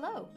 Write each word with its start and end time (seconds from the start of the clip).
Hello. 0.00 0.28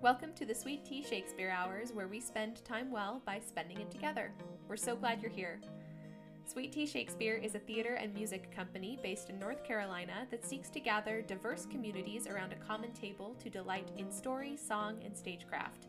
Welcome 0.00 0.32
to 0.32 0.46
the 0.46 0.54
Sweet 0.54 0.86
Tea 0.86 1.02
Shakespeare 1.02 1.50
Hours, 1.50 1.92
where 1.92 2.08
we 2.08 2.20
spend 2.20 2.64
time 2.64 2.90
well 2.90 3.20
by 3.26 3.38
spending 3.38 3.78
it 3.78 3.90
together. 3.90 4.32
We're 4.66 4.78
so 4.78 4.96
glad 4.96 5.20
you're 5.20 5.30
here. 5.30 5.60
Sweet 6.46 6.72
Tea 6.72 6.86
Shakespeare 6.86 7.34
is 7.34 7.54
a 7.54 7.58
theater 7.58 7.96
and 7.96 8.14
music 8.14 8.50
company 8.50 8.98
based 9.02 9.28
in 9.28 9.38
North 9.38 9.62
Carolina 9.62 10.26
that 10.30 10.46
seeks 10.46 10.70
to 10.70 10.80
gather 10.80 11.20
diverse 11.20 11.66
communities 11.66 12.26
around 12.26 12.54
a 12.54 12.66
common 12.66 12.92
table 12.92 13.36
to 13.42 13.50
delight 13.50 13.90
in 13.98 14.10
story, 14.10 14.56
song, 14.56 15.02
and 15.04 15.14
stagecraft. 15.14 15.86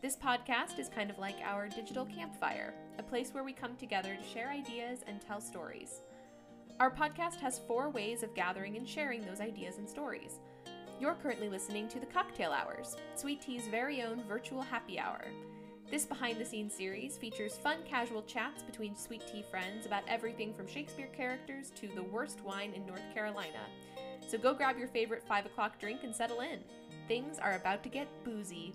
This 0.00 0.14
podcast 0.14 0.78
is 0.78 0.88
kind 0.88 1.10
of 1.10 1.18
like 1.18 1.40
our 1.42 1.68
digital 1.68 2.06
campfire, 2.06 2.74
a 2.96 3.02
place 3.02 3.30
where 3.34 3.42
we 3.42 3.52
come 3.52 3.74
together 3.74 4.14
to 4.14 4.28
share 4.28 4.50
ideas 4.50 5.00
and 5.08 5.20
tell 5.20 5.40
stories. 5.40 6.02
Our 6.78 6.92
podcast 6.92 7.40
has 7.40 7.58
four 7.66 7.90
ways 7.90 8.22
of 8.22 8.36
gathering 8.36 8.76
and 8.76 8.88
sharing 8.88 9.22
those 9.22 9.40
ideas 9.40 9.78
and 9.78 9.90
stories. 9.90 10.38
You're 11.02 11.14
currently 11.14 11.48
listening 11.48 11.88
to 11.88 11.98
the 11.98 12.06
Cocktail 12.06 12.52
Hours, 12.52 12.94
Sweet 13.16 13.42
Tea's 13.42 13.66
very 13.66 14.02
own 14.02 14.22
virtual 14.28 14.62
happy 14.62 15.00
hour. 15.00 15.24
This 15.90 16.04
behind 16.04 16.38
the 16.38 16.44
scenes 16.44 16.72
series 16.72 17.16
features 17.16 17.58
fun, 17.58 17.78
casual 17.84 18.22
chats 18.22 18.62
between 18.62 18.94
Sweet 18.94 19.26
Tea 19.26 19.44
friends 19.50 19.84
about 19.84 20.04
everything 20.06 20.54
from 20.54 20.68
Shakespeare 20.68 21.08
characters 21.08 21.72
to 21.74 21.88
the 21.88 22.04
worst 22.04 22.40
wine 22.44 22.72
in 22.72 22.86
North 22.86 23.02
Carolina. 23.12 23.66
So 24.28 24.38
go 24.38 24.54
grab 24.54 24.78
your 24.78 24.86
favorite 24.86 25.24
5 25.26 25.46
o'clock 25.46 25.80
drink 25.80 26.04
and 26.04 26.14
settle 26.14 26.40
in. 26.40 26.60
Things 27.08 27.40
are 27.40 27.56
about 27.56 27.82
to 27.82 27.88
get 27.88 28.06
boozy. 28.22 28.72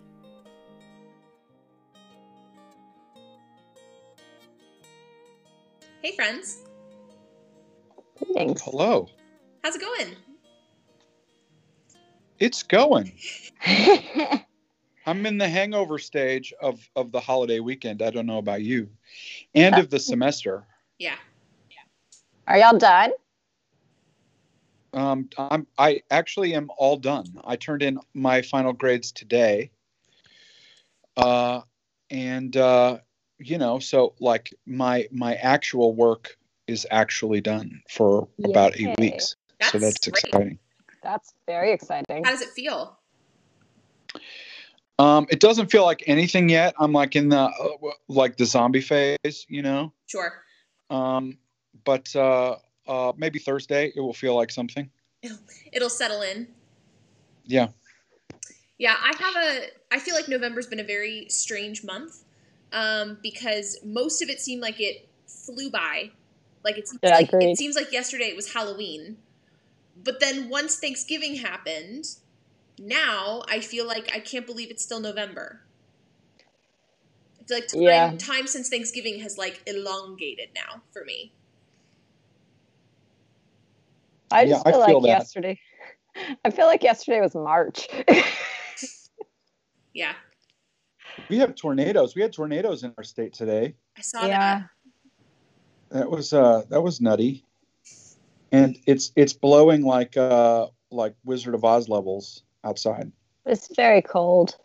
Hey, 6.01 6.13
friends. 6.13 6.63
Thanks. 8.33 8.63
Hello. 8.63 9.07
How's 9.63 9.75
it 9.75 9.81
going? 9.81 10.17
It's 12.39 12.63
going. 12.63 13.13
I'm 15.05 15.25
in 15.25 15.37
the 15.37 15.47
hangover 15.47 15.97
stage 15.99 16.53
of 16.61 16.87
of 16.95 17.11
the 17.11 17.19
holiday 17.19 17.59
weekend. 17.59 18.01
I 18.01 18.09
don't 18.09 18.25
know 18.25 18.37
about 18.37 18.61
you. 18.61 18.89
And 19.55 19.77
of 19.77 19.89
the 19.89 19.99
semester. 19.99 20.65
Yeah. 20.99 21.15
yeah. 21.69 21.77
Are 22.47 22.57
y'all 22.57 22.77
done? 22.77 23.11
Um, 24.93 25.29
I'm 25.37 25.65
I 25.77 26.01
actually 26.11 26.53
am 26.53 26.69
all 26.77 26.97
done. 26.97 27.25
I 27.45 27.55
turned 27.55 27.83
in 27.83 27.99
my 28.13 28.41
final 28.41 28.73
grades 28.73 29.11
today. 29.11 29.71
Uh, 31.15 31.61
and 32.11 32.55
uh, 32.57 32.99
you 33.39 33.57
know, 33.57 33.79
so 33.79 34.13
like 34.19 34.53
my 34.65 35.07
my 35.11 35.35
actual 35.35 35.95
work 35.95 36.37
is 36.67 36.85
actually 36.91 37.41
done 37.41 37.81
for 37.89 38.27
about 38.43 38.75
eight 38.75 38.81
Yay. 38.81 38.95
weeks. 38.99 39.35
so 39.61 39.79
That's 39.79 39.83
that's 39.83 40.07
great. 40.07 40.23
exciting. 40.25 40.59
That's 41.07 41.33
very 41.47 41.71
exciting. 41.71 42.25
How 42.25 42.31
does 42.31 42.41
it 42.41 42.49
feel? 42.49 42.99
Um, 44.99 45.25
it 45.29 45.39
doesn't 45.39 45.71
feel 45.71 45.85
like 45.85 46.03
anything 46.05 46.49
yet. 46.49 46.73
I'm 46.77 46.91
like 46.91 47.15
in 47.15 47.29
the 47.29 47.39
uh, 47.39 47.91
like 48.09 48.35
the 48.35 48.45
zombie 48.45 48.81
phase, 48.81 49.45
you 49.47 49.61
know. 49.61 49.93
Sure. 50.07 50.43
Um, 50.89 51.37
but 51.85 52.13
uh, 52.13 52.57
uh, 52.87 53.13
maybe 53.15 53.39
Thursday 53.39 53.93
it 53.95 54.01
will 54.01 54.13
feel 54.13 54.35
like 54.35 54.51
something. 54.51 54.89
It'll 55.71 55.89
settle 55.89 56.23
in. 56.23 56.49
Yeah. 57.45 57.69
Yeah, 58.77 58.95
I 58.99 59.13
have 59.17 59.35
a. 59.35 59.67
I 59.95 59.99
feel 59.99 60.13
like 60.13 60.27
November's 60.27 60.67
been 60.67 60.81
a 60.81 60.83
very 60.83 61.27
strange 61.29 61.85
month 61.85 62.25
um, 62.73 63.17
because 63.23 63.77
most 63.81 64.21
of 64.21 64.27
it 64.27 64.41
seemed 64.41 64.61
like 64.61 64.81
it 64.81 65.07
flew 65.25 65.71
by. 65.71 66.11
Like 66.65 66.77
it 66.77 66.89
seems 66.89 66.99
Yeah, 67.01 67.15
like 67.15 67.29
it 67.31 67.57
seems 67.57 67.77
like 67.77 67.93
yesterday 67.93 68.25
it 68.25 68.35
was 68.35 68.51
Halloween, 68.51 69.17
but 70.03 70.19
then 70.19 70.49
once 70.49 70.79
Thanksgiving 70.79 71.35
happened, 71.35 72.05
now 72.79 73.43
I 73.49 73.59
feel 73.59 73.87
like 73.87 74.11
I 74.15 74.19
can't 74.19 74.45
believe 74.45 74.71
it's 74.71 74.83
still 74.83 74.99
November. 74.99 75.61
I 77.41 77.43
feel 77.45 77.57
like 77.57 77.67
time, 77.67 77.81
Yeah. 77.81 78.17
time 78.17 78.47
since 78.47 78.69
Thanksgiving 78.69 79.19
has 79.21 79.37
like 79.37 79.61
elongated 79.67 80.49
now 80.55 80.83
for 80.91 81.03
me. 81.05 81.33
I 84.31 84.43
Yeah, 84.43 84.55
just 84.55 84.67
I 84.67 84.71
feel 84.71 84.85
feel 84.85 84.95
like 85.01 85.03
that. 85.03 85.07
yesterday. 85.07 85.59
I 86.45 86.49
feel 86.51 86.65
like 86.67 86.83
yesterday 86.83 87.21
was 87.21 87.35
March. 87.35 87.87
Yeah, 89.93 90.13
We 91.29 91.39
have 91.39 91.55
tornadoes. 91.55 92.15
We 92.15 92.21
had 92.21 92.31
tornadoes 92.31 92.83
in 92.83 92.93
our 92.99 93.03
state 93.03 93.33
today. 93.33 93.75
I 93.97 94.01
saw 94.01 94.27
yeah. 94.27 94.59
that. 95.91 95.99
That 95.99 96.11
was 96.11 96.33
uh 96.33 96.63
that 96.69 96.81
was 96.81 97.01
nutty. 97.01 97.46
And 98.51 98.77
it's 98.85 99.11
it's 99.15 99.33
blowing 99.33 99.83
like 99.83 100.15
uh 100.17 100.67
like 100.91 101.15
Wizard 101.25 101.53
of 101.53 101.63
Oz 101.65 101.89
levels 101.89 102.43
outside. 102.63 103.11
It's 103.45 103.73
very 103.75 104.01
cold. 104.01 104.55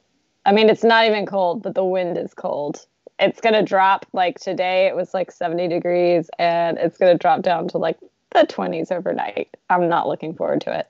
I 0.45 0.53
mean, 0.53 0.69
it's 0.69 0.85
not 0.85 1.07
even 1.07 1.27
cold, 1.27 1.63
but 1.63 1.75
the 1.75 1.85
wind 1.85 2.19
is 2.19 2.35
cold. 2.35 2.85
It's 3.19 3.41
going 3.41 3.55
to 3.55 3.63
drop 3.63 4.07
like 4.13 4.41
today, 4.41 4.87
it 4.87 4.97
was 4.97 5.15
like 5.15 5.31
70 5.31 5.69
degrees, 5.69 6.29
and 6.39 6.79
it's 6.79 6.99
going 6.99 7.13
to 7.13 7.19
drop 7.19 7.43
down 7.43 7.69
to 7.69 7.79
like 7.79 7.99
the 8.33 8.41
20s 8.41 8.91
overnight. 8.91 9.57
I'm 9.71 9.89
not 9.89 10.09
looking 10.09 10.35
forward 10.35 10.63
to 10.63 10.77
it. 10.77 10.89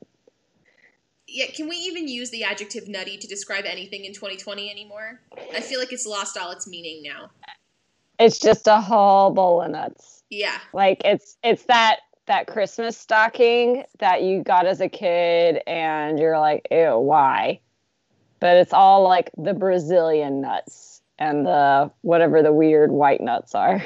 Yeah, 1.28 1.46
can 1.54 1.68
we 1.68 1.76
even 1.76 2.08
use 2.08 2.30
the 2.30 2.44
adjective 2.44 2.88
nutty 2.88 3.16
to 3.18 3.26
describe 3.26 3.64
anything 3.64 4.04
in 4.04 4.12
2020 4.12 4.70
anymore? 4.70 5.20
I 5.54 5.60
feel 5.60 5.78
like 5.78 5.92
it's 5.92 6.06
lost 6.06 6.36
all 6.36 6.50
its 6.50 6.66
meaning 6.66 7.02
now. 7.02 7.30
It's 8.18 8.38
just 8.38 8.66
a 8.66 8.80
whole 8.80 9.30
bowl 9.30 9.62
of 9.62 9.70
nuts. 9.70 10.22
Yeah, 10.30 10.58
like 10.72 11.02
it's 11.04 11.36
it's 11.42 11.64
that 11.64 12.00
that 12.26 12.46
christmas 12.46 12.96
stocking 12.96 13.84
that 13.98 14.22
you 14.22 14.42
got 14.42 14.66
as 14.66 14.80
a 14.80 14.88
kid 14.88 15.60
and 15.66 16.18
you're 16.18 16.38
like 16.38 16.66
ew 16.70 16.98
why? 16.98 17.60
But 18.40 18.56
it's 18.56 18.72
all 18.72 19.02
like 19.04 19.30
the 19.36 19.54
brazilian 19.54 20.40
nuts 20.40 21.02
and 21.18 21.46
the 21.46 21.90
whatever 22.02 22.42
the 22.42 22.52
weird 22.52 22.90
white 22.90 23.20
nuts 23.20 23.54
are. 23.54 23.82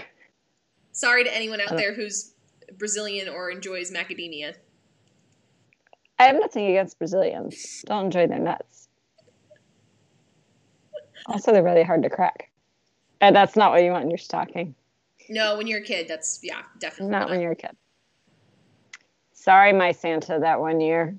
Sorry 0.93 1.25
to 1.25 1.35
anyone 1.35 1.61
out 1.61 1.73
uh. 1.73 1.77
there 1.77 1.95
who's 1.95 2.33
Brazilian 2.79 3.29
or 3.29 3.51
enjoys 3.51 3.91
macadamia. 3.91 4.55
i 6.19 6.25
have 6.25 6.37
nothing 6.37 6.67
against 6.67 6.99
brazilians. 6.99 7.85
Don't 7.87 8.07
enjoy 8.07 8.27
their 8.27 8.39
nuts. 8.39 8.89
Also 11.27 11.53
they're 11.53 11.63
really 11.63 11.83
hard 11.83 12.03
to 12.03 12.11
crack. 12.11 12.51
And 13.21 13.35
that's 13.35 13.57
not 13.57 13.73
what 13.73 13.83
you 13.83 13.91
want 13.91 14.05
in 14.05 14.11
your 14.11 14.19
stocking. 14.19 14.75
No, 15.29 15.57
when 15.57 15.67
you're 15.67 15.81
a 15.81 15.85
kid, 15.85 16.07
that's 16.07 16.41
yeah, 16.43 16.63
definitely 16.79 17.13
not. 17.13 17.31
when 17.31 17.41
you're 17.41 17.53
a 17.53 17.57
kid 17.57 17.77
sorry 19.47 19.73
my 19.73 19.93
santa 19.93 20.39
that 20.41 20.61
one 20.61 20.81
year 20.81 21.17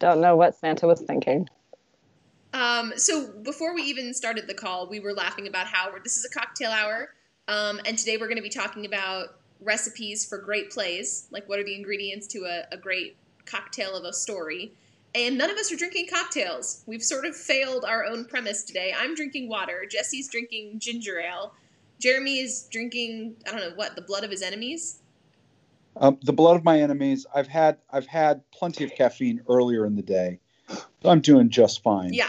don't 0.00 0.20
know 0.20 0.36
what 0.36 0.56
santa 0.56 0.86
was 0.86 1.00
thinking 1.00 1.48
Um, 2.54 2.92
so 2.96 3.30
before 3.42 3.74
we 3.74 3.82
even 3.82 4.14
started 4.14 4.48
the 4.48 4.54
call, 4.54 4.88
we 4.88 5.00
were 5.00 5.12
laughing 5.12 5.46
about 5.46 5.66
how 5.66 5.92
this 6.02 6.16
is 6.16 6.24
a 6.24 6.30
cocktail 6.30 6.70
hour, 6.70 7.14
um, 7.46 7.78
and 7.86 7.96
today 7.98 8.16
we're 8.16 8.26
going 8.26 8.38
to 8.38 8.42
be 8.42 8.48
talking 8.48 8.86
about 8.86 9.38
recipes 9.60 10.24
for 10.24 10.38
great 10.38 10.70
plays, 10.70 11.28
like 11.30 11.48
what 11.48 11.60
are 11.60 11.64
the 11.64 11.76
ingredients 11.76 12.26
to 12.28 12.46
a, 12.46 12.64
a 12.72 12.76
great 12.76 13.16
cocktail 13.44 13.94
of 13.94 14.04
a 14.04 14.12
story. 14.12 14.72
And 15.14 15.38
none 15.38 15.50
of 15.50 15.58
us 15.58 15.70
are 15.72 15.76
drinking 15.76 16.08
cocktails. 16.12 16.82
We've 16.86 17.02
sort 17.02 17.26
of 17.26 17.36
failed 17.36 17.84
our 17.84 18.04
own 18.04 18.24
premise 18.24 18.62
today. 18.64 18.94
I'm 18.96 19.14
drinking 19.14 19.48
water. 19.48 19.84
Jessie's 19.88 20.28
drinking 20.28 20.80
ginger 20.80 21.20
ale. 21.20 21.52
Jeremy 22.00 22.40
is 22.40 22.68
drinking 22.70 23.36
I 23.46 23.52
don't 23.52 23.60
know 23.60 23.76
what 23.76 23.94
the 23.94 24.02
blood 24.02 24.24
of 24.24 24.30
his 24.30 24.42
enemies. 24.42 25.00
Um, 26.00 26.18
the 26.22 26.32
blood 26.32 26.56
of 26.56 26.64
my 26.64 26.80
enemies. 26.80 27.26
I've 27.34 27.48
had 27.48 27.78
I've 27.90 28.06
had 28.06 28.42
plenty 28.52 28.84
of 28.84 28.94
caffeine 28.94 29.42
earlier 29.48 29.84
in 29.84 29.96
the 29.96 30.02
day. 30.02 30.40
So 30.68 31.08
I'm 31.08 31.20
doing 31.20 31.50
just 31.50 31.82
fine. 31.82 32.12
Yeah, 32.12 32.28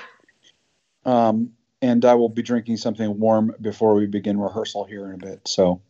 Um, 1.05 1.53
and 1.81 2.03
I 2.05 2.15
will 2.15 2.29
be 2.29 2.41
drinking 2.41 2.77
something 2.77 3.19
warm 3.19 3.55
before 3.61 3.95
we 3.95 4.05
begin 4.05 4.39
rehearsal 4.39 4.85
here 4.85 5.05
in 5.07 5.13
a 5.13 5.17
bit. 5.17 5.47
So, 5.47 5.81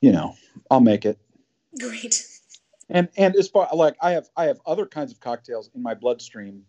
you 0.00 0.12
know, 0.12 0.34
I'll 0.70 0.80
make 0.80 1.04
it. 1.04 1.18
great. 1.78 2.26
And 2.88 3.08
and 3.16 3.36
as 3.36 3.48
far 3.48 3.68
like 3.74 3.96
I 4.00 4.12
have 4.12 4.28
I 4.36 4.46
have 4.46 4.60
other 4.66 4.86
kinds 4.86 5.12
of 5.12 5.20
cocktails 5.20 5.70
in 5.74 5.82
my 5.82 5.94
bloodstream. 5.94 6.64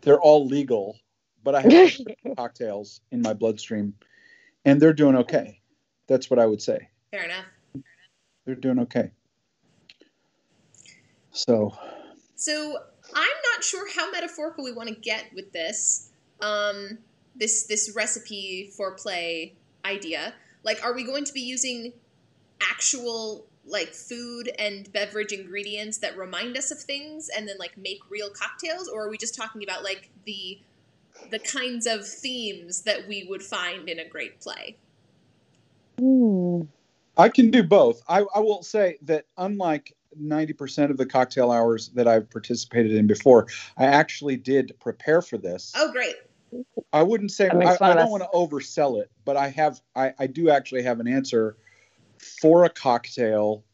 They're 0.00 0.20
all 0.20 0.46
legal, 0.46 0.98
but 1.42 1.54
I 1.54 1.62
have 1.62 1.96
cocktails 2.36 3.00
in 3.10 3.20
my 3.20 3.34
bloodstream, 3.34 3.94
and 4.64 4.80
they're 4.80 4.92
doing 4.94 5.16
okay. 5.16 5.60
That's 6.06 6.30
what 6.30 6.38
I 6.38 6.46
would 6.46 6.62
say. 6.62 6.88
Fair 7.10 7.24
enough. 7.24 7.44
They're 8.46 8.54
doing 8.54 8.78
okay. 8.78 9.10
So 11.32 11.76
So 12.36 12.78
I'm 13.14 13.38
not 13.54 13.64
sure 13.64 13.86
how 13.94 14.10
metaphorical 14.10 14.64
we 14.64 14.72
want 14.72 14.88
to 14.88 14.94
get 14.94 15.26
with 15.34 15.52
this, 15.52 16.10
um, 16.40 16.98
this 17.34 17.66
this 17.66 17.92
recipe 17.94 18.70
for 18.76 18.92
play 18.92 19.54
idea. 19.84 20.32
Like, 20.62 20.82
are 20.84 20.94
we 20.94 21.04
going 21.04 21.24
to 21.24 21.32
be 21.32 21.40
using 21.40 21.92
actual 22.60 23.46
like 23.68 23.88
food 23.88 24.50
and 24.58 24.90
beverage 24.92 25.32
ingredients 25.32 25.98
that 25.98 26.16
remind 26.16 26.56
us 26.56 26.70
of 26.70 26.78
things, 26.78 27.28
and 27.36 27.48
then 27.48 27.56
like 27.58 27.76
make 27.76 28.00
real 28.08 28.30
cocktails, 28.30 28.88
or 28.88 29.06
are 29.06 29.10
we 29.10 29.18
just 29.18 29.34
talking 29.34 29.62
about 29.64 29.82
like 29.82 30.10
the 30.24 30.60
the 31.30 31.38
kinds 31.40 31.86
of 31.86 32.06
themes 32.06 32.82
that 32.82 33.08
we 33.08 33.26
would 33.28 33.42
find 33.42 33.88
in 33.88 33.98
a 33.98 34.08
great 34.08 34.40
play? 34.40 34.76
I 37.16 37.28
can 37.28 37.50
do 37.50 37.62
both. 37.62 38.02
I, 38.08 38.24
I 38.34 38.40
will 38.40 38.62
say 38.62 38.98
that 39.02 39.26
unlike 39.36 39.94
90% 40.20 40.90
of 40.90 40.96
the 40.96 41.06
cocktail 41.06 41.50
hours 41.50 41.88
that 41.90 42.08
I've 42.08 42.30
participated 42.30 42.92
in 42.92 43.06
before. 43.06 43.46
I 43.76 43.86
actually 43.86 44.36
did 44.36 44.74
prepare 44.80 45.22
for 45.22 45.38
this. 45.38 45.72
Oh, 45.76 45.92
great. 45.92 46.14
I 46.92 47.02
wouldn't 47.02 47.32
say 47.32 47.48
I, 47.48 47.76
I 47.80 47.94
don't 47.94 48.10
want 48.10 48.22
to 48.22 48.28
oversell 48.32 49.00
it, 49.02 49.10
but 49.24 49.36
I 49.36 49.48
have 49.48 49.80
I, 49.94 50.14
I 50.18 50.26
do 50.26 50.48
actually 50.48 50.84
have 50.84 51.00
an 51.00 51.08
answer 51.08 51.56
for 52.40 52.64
a 52.64 52.70
cocktail 52.70 53.64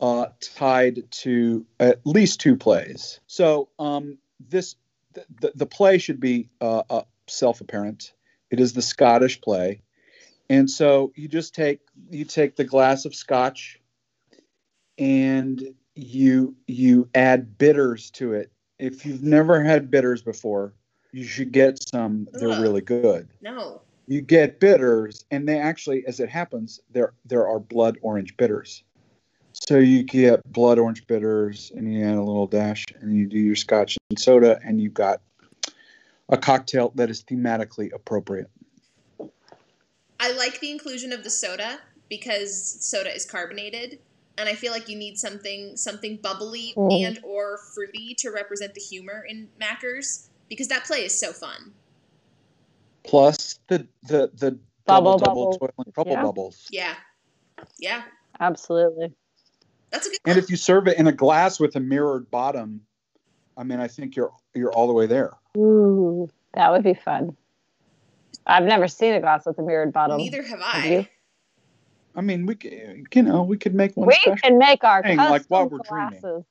uh, 0.00 0.26
tied 0.40 1.10
to 1.10 1.66
at 1.78 2.00
least 2.04 2.40
two 2.40 2.56
plays. 2.56 3.20
So 3.26 3.68
um, 3.78 4.18
this 4.40 4.76
the, 5.12 5.24
the, 5.40 5.52
the 5.54 5.66
play 5.66 5.98
should 5.98 6.18
be 6.18 6.48
uh, 6.60 6.82
uh, 6.88 7.02
self-apparent. 7.26 8.12
It 8.50 8.58
is 8.58 8.72
the 8.72 8.82
Scottish 8.82 9.40
play, 9.40 9.82
and 10.50 10.70
so 10.70 11.12
you 11.14 11.28
just 11.28 11.54
take 11.54 11.80
you 12.10 12.24
take 12.24 12.56
the 12.56 12.64
glass 12.64 13.04
of 13.04 13.14
scotch, 13.14 13.80
and 14.98 15.74
you 15.94 16.54
you 16.66 17.08
add 17.14 17.58
bitters 17.58 18.10
to 18.12 18.32
it. 18.32 18.50
If 18.78 19.04
you've 19.04 19.22
never 19.22 19.62
had 19.62 19.90
bitters 19.90 20.22
before, 20.22 20.72
you 21.12 21.24
should 21.24 21.52
get 21.52 21.82
some. 21.88 22.28
They're 22.32 22.50
Ugh. 22.50 22.60
really 22.60 22.80
good. 22.80 23.28
No. 23.40 23.82
You 24.06 24.22
get 24.22 24.58
bitters, 24.58 25.26
and 25.30 25.46
they 25.46 25.58
actually, 25.58 26.06
as 26.06 26.20
it 26.20 26.30
happens, 26.30 26.80
there 26.90 27.12
there 27.26 27.46
are 27.46 27.60
blood 27.60 27.98
orange 28.00 28.36
bitters. 28.36 28.82
So 29.52 29.78
you 29.78 30.02
get 30.02 30.40
blood 30.52 30.78
orange 30.78 31.06
bitters, 31.06 31.72
and 31.74 31.92
you 31.92 32.04
add 32.04 32.14
a 32.14 32.22
little 32.22 32.46
dash, 32.46 32.84
and 33.00 33.14
you 33.14 33.26
do 33.26 33.38
your 33.38 33.56
scotch 33.56 33.98
and 34.08 34.18
soda, 34.18 34.60
and 34.64 34.80
you've 34.80 34.94
got 34.94 35.20
a 36.28 36.36
cocktail 36.36 36.92
that 36.94 37.10
is 37.10 37.24
thematically 37.24 37.92
appropriate. 37.92 38.50
I 40.20 40.32
like 40.32 40.60
the 40.60 40.70
inclusion 40.70 41.12
of 41.12 41.22
the 41.24 41.30
soda 41.30 41.78
because 42.08 42.78
soda 42.84 43.14
is 43.14 43.24
carbonated, 43.24 43.98
and 44.36 44.48
I 44.48 44.54
feel 44.54 44.72
like 44.72 44.88
you 44.88 44.96
need 44.96 45.18
something 45.18 45.76
something 45.76 46.16
bubbly 46.16 46.74
Mhm. 46.76 47.06
and 47.06 47.20
or 47.22 47.58
fruity 47.74 48.14
to 48.18 48.30
represent 48.30 48.74
the 48.74 48.80
humor 48.80 49.24
in 49.28 49.48
Mackers 49.58 50.28
because 50.48 50.68
that 50.68 50.84
play 50.84 51.04
is 51.04 51.18
so 51.18 51.32
fun. 51.32 51.72
Plus 53.04 53.60
the 53.68 53.86
the 54.04 54.30
the 54.34 54.58
Bubble, 54.84 55.18
double 55.18 55.18
double 55.18 55.44
bubble. 55.52 55.58
toilet 55.76 55.94
trouble 55.94 56.12
Yeah. 56.12 56.22
bubbles. 56.22 56.66
Yeah, 56.70 56.94
yeah, 57.78 58.04
Absolutely. 58.40 59.12
that's 59.90 60.06
a 60.06 60.10
good. 60.10 60.18
And 60.24 60.36
one. 60.36 60.42
if 60.42 60.48
you 60.50 60.56
serve 60.56 60.88
it 60.88 60.98
in 60.98 61.06
a 61.08 61.12
glass 61.12 61.60
with 61.60 61.76
a 61.76 61.80
mirrored 61.80 62.30
bottom, 62.30 62.86
I 63.58 63.64
mean, 63.64 63.80
I 63.80 63.86
think 63.88 64.16
you're 64.16 64.32
you're 64.54 64.72
all 64.72 64.86
the 64.86 64.94
way 64.94 65.04
there. 65.06 65.34
Ooh, 65.58 66.28
that 66.54 66.72
would 66.72 66.82
be 66.82 66.94
fun. 66.94 67.36
I've 68.48 68.64
never 68.64 68.88
seen 68.88 69.12
a 69.14 69.20
glass 69.20 69.44
with 69.46 69.58
a 69.58 69.62
mirrored 69.62 69.92
bottom. 69.92 70.16
Neither 70.16 70.42
have 70.42 70.60
Have 70.60 70.84
I. 70.84 70.88
you? 70.88 71.06
I 72.16 72.20
mean, 72.22 72.46
we 72.46 72.56
c- 72.60 73.04
you 73.14 73.22
know 73.22 73.42
we 73.42 73.58
could 73.58 73.74
make 73.74 73.96
one 73.96 74.08
We 74.08 74.18
can 74.42 74.58
make 74.58 74.82
our 74.82 75.02
thing, 75.02 75.16
custom 75.18 75.30
like 75.30 75.44
while 75.48 75.68
we're 75.68 75.78
dreaming. 75.88 76.44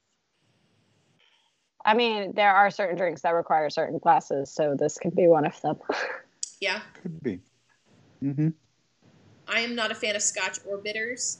I 1.83 1.93
mean, 1.93 2.33
there 2.35 2.53
are 2.53 2.69
certain 2.69 2.97
drinks 2.97 3.21
that 3.21 3.31
require 3.31 3.69
certain 3.69 3.97
glasses, 3.97 4.53
so 4.53 4.75
this 4.77 4.97
could 4.97 5.15
be 5.15 5.27
one 5.27 5.45
of 5.45 5.59
them. 5.61 5.77
Yeah, 6.59 6.81
Could 7.03 7.21
be. 7.21 7.39
Mm-hmm. 8.23 8.49
I 9.47 9.59
am 9.59 9.75
not 9.75 9.91
a 9.91 9.95
fan 9.95 10.15
of 10.15 10.23
Scotch 10.23 10.57
or 10.67 10.79
bitters, 10.79 11.37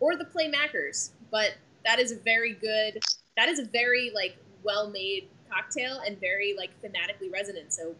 or 0.00 0.16
the 0.16 0.24
play 0.24 0.48
Mackers, 0.48 1.12
but 1.30 1.54
that 1.84 2.00
is 2.00 2.10
a 2.10 2.16
very 2.16 2.52
good. 2.54 2.98
That 3.36 3.48
is 3.48 3.60
a 3.60 3.64
very 3.64 4.10
like 4.12 4.36
well 4.64 4.90
made 4.90 5.28
cocktail 5.48 6.00
and 6.04 6.18
very 6.18 6.52
like 6.58 6.70
thematically 6.82 7.32
resonant. 7.32 7.72
So, 7.72 7.94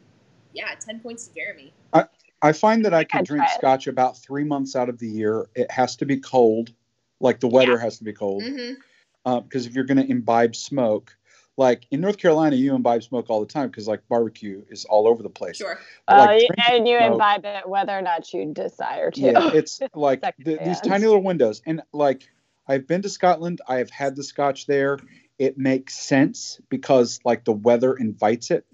yeah, 0.57 0.75
ten 0.81 0.99
points 1.01 1.29
to 1.29 1.35
Jeremy. 1.35 1.73
I 1.93 2.07
I 2.43 2.53
find 2.53 2.85
that 2.85 2.93
I 2.95 3.05
can 3.05 3.25
drink 3.25 3.45
it. 3.45 3.51
scotch 3.59 3.87
about 3.87 4.19
three 4.19 4.45
months 4.45 4.75
out 4.77 4.89
of 4.89 4.99
the 4.99 5.07
year. 5.09 5.49
It 5.55 5.71
has 5.71 5.97
to 5.97 6.07
be 6.07 6.19
cold, 6.19 6.73
like 7.21 7.41
the 7.41 7.49
weather 7.49 7.79
has 7.79 7.99
to 7.99 8.05
be 8.05 8.13
cold. 8.13 8.43
Mm-hmm. 8.43 9.41
Because 9.43 9.67
if 9.67 9.75
you're 9.75 9.85
going 9.85 9.99
to 9.99 10.09
imbibe 10.09 10.55
smoke, 10.55 11.17
like 11.57 11.85
in 11.91 12.01
North 12.01 12.17
Carolina, 12.19 12.55
you 12.55 12.75
imbibe 12.75 13.03
smoke 13.03 13.27
all 13.29 13.41
the 13.41 13.47
time 13.47 13.69
because 13.71 13.89
like 13.89 14.07
barbecue 14.09 14.63
is 14.71 14.85
all 14.85 15.09
over 15.09 15.23
the 15.23 15.29
place. 15.31 15.57
Sure. 15.57 15.79
But, 16.07 16.13
Uh, 16.15 16.19
like, 16.27 16.49
y- 16.59 16.65
and 16.77 16.87
you 16.89 16.99
smoke- 16.99 17.13
imbibe 17.13 17.45
it 17.45 17.69
whether 17.69 17.93
or 17.99 18.03
not 18.03 18.33
you 18.33 18.53
desire 18.53 19.11
to. 19.11 19.21
Yeah, 19.21 19.51
it's 19.53 19.81
like 19.95 20.21
the, 20.39 20.59
these 20.65 20.81
tiny 20.81 21.07
little 21.07 21.23
windows, 21.25 21.63
and 21.67 21.83
like 21.93 22.29
I've 22.69 22.87
been 22.87 23.03
to 23.03 23.09
Scotland. 23.09 23.61
I 23.67 23.77
have 23.77 23.91
had 23.91 24.15
the 24.15 24.23
scotch 24.23 24.67
there. 24.67 24.99
It 25.39 25.59
makes 25.59 25.97
sense 25.99 26.61
because 26.69 27.19
like 27.25 27.45
the 27.45 27.53
weather 27.53 27.95
invites 27.95 28.51
it. 28.51 28.65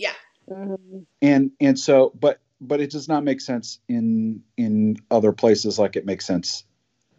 Mhm. 0.52 1.06
and 1.20 1.50
and 1.60 1.78
so 1.78 2.12
but 2.18 2.40
but 2.60 2.80
it 2.80 2.90
does 2.90 3.08
not 3.08 3.24
make 3.24 3.40
sense 3.40 3.80
in 3.88 4.42
in 4.56 4.96
other 5.10 5.32
places 5.32 5.78
like 5.78 5.96
it 5.96 6.06
makes 6.06 6.24
sense 6.26 6.64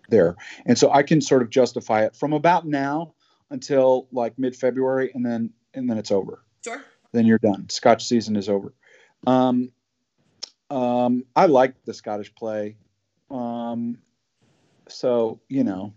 there. 0.09 0.35
And 0.65 0.77
so 0.77 0.91
i 0.91 1.03
can 1.03 1.21
sort 1.21 1.41
of 1.41 1.49
justify 1.49 2.03
it 2.05 2.15
from 2.15 2.33
about 2.33 2.67
now 2.67 3.13
until 3.49 4.07
like 4.11 4.37
mid-february 4.37 5.11
and 5.13 5.25
then 5.25 5.51
and 5.73 5.89
then 5.89 5.97
it's 5.97 6.11
over. 6.11 6.43
Sure. 6.63 6.81
then 7.11 7.25
you're 7.25 7.39
done. 7.39 7.69
Scotch 7.69 8.05
season 8.05 8.35
is 8.35 8.49
over. 8.49 8.73
Um 9.27 9.71
um 10.69 11.25
i 11.35 11.45
like 11.45 11.75
the 11.85 11.93
scottish 11.93 12.33
play. 12.35 12.77
Um 13.29 13.97
so 14.87 15.39
you 15.49 15.63
know 15.63 15.93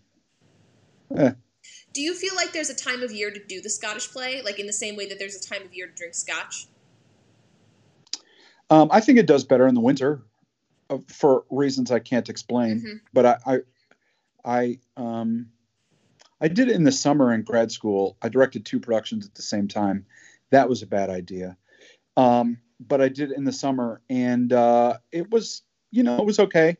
Do 1.93 2.03
you 2.03 2.15
feel 2.15 2.35
like 2.37 2.53
there's 2.53 2.71
a 2.71 2.75
time 2.75 3.03
of 3.03 3.11
year 3.11 3.31
to 3.31 3.43
do 3.43 3.61
the 3.61 3.71
Scottish 3.71 4.11
play, 4.11 4.43
like 4.43 4.59
in 4.59 4.67
the 4.67 4.73
same 4.73 4.97
way 4.97 5.07
that 5.09 5.19
there's 5.19 5.35
a 5.35 5.41
time 5.49 5.63
of 5.63 5.75
year 5.75 5.87
to 5.87 5.93
drink 5.95 6.15
Scotch? 6.15 6.67
Um 8.71 8.89
i 8.93 9.01
think 9.01 9.19
it 9.19 9.27
does 9.27 9.45
better 9.45 9.67
in 9.67 9.75
the 9.75 9.81
winter 9.81 10.23
uh, 10.91 10.99
for 11.09 11.45
reasons 11.51 11.91
i 11.91 11.99
can't 11.99 12.29
explain 12.29 12.81
Mhm. 12.81 13.01
but 13.13 13.27
I, 13.27 13.39
I, 13.47 13.59
I, 14.45 14.79
um, 14.97 15.51
I 16.41 16.49
did 16.49 16.69
it 16.69 16.77
in 16.77 16.85
the 16.85 16.93
summer 16.93 17.33
in 17.33 17.43
grad 17.43 17.73
school. 17.73 18.17
I 18.23 18.29
directed 18.29 18.65
two 18.65 18.79
productions 18.79 19.27
at 19.27 19.35
the 19.35 19.43
same 19.43 19.67
time. 19.69 20.07
That 20.51 20.69
was 20.69 20.83
a 20.83 20.87
bad 20.87 21.11
idea. 21.11 21.57
Um, 22.17 22.59
but 22.79 23.01
I 23.01 23.09
did 23.09 23.31
it 23.33 23.37
in 23.37 23.45
the 23.45 23.53
summer, 23.53 24.03
and 24.11 24.53
uh, 24.53 24.99
it 25.11 25.31
was, 25.31 25.63
you 25.91 26.03
know, 26.03 26.19
it 26.19 26.27
was 26.27 26.39
okay. 26.39 26.77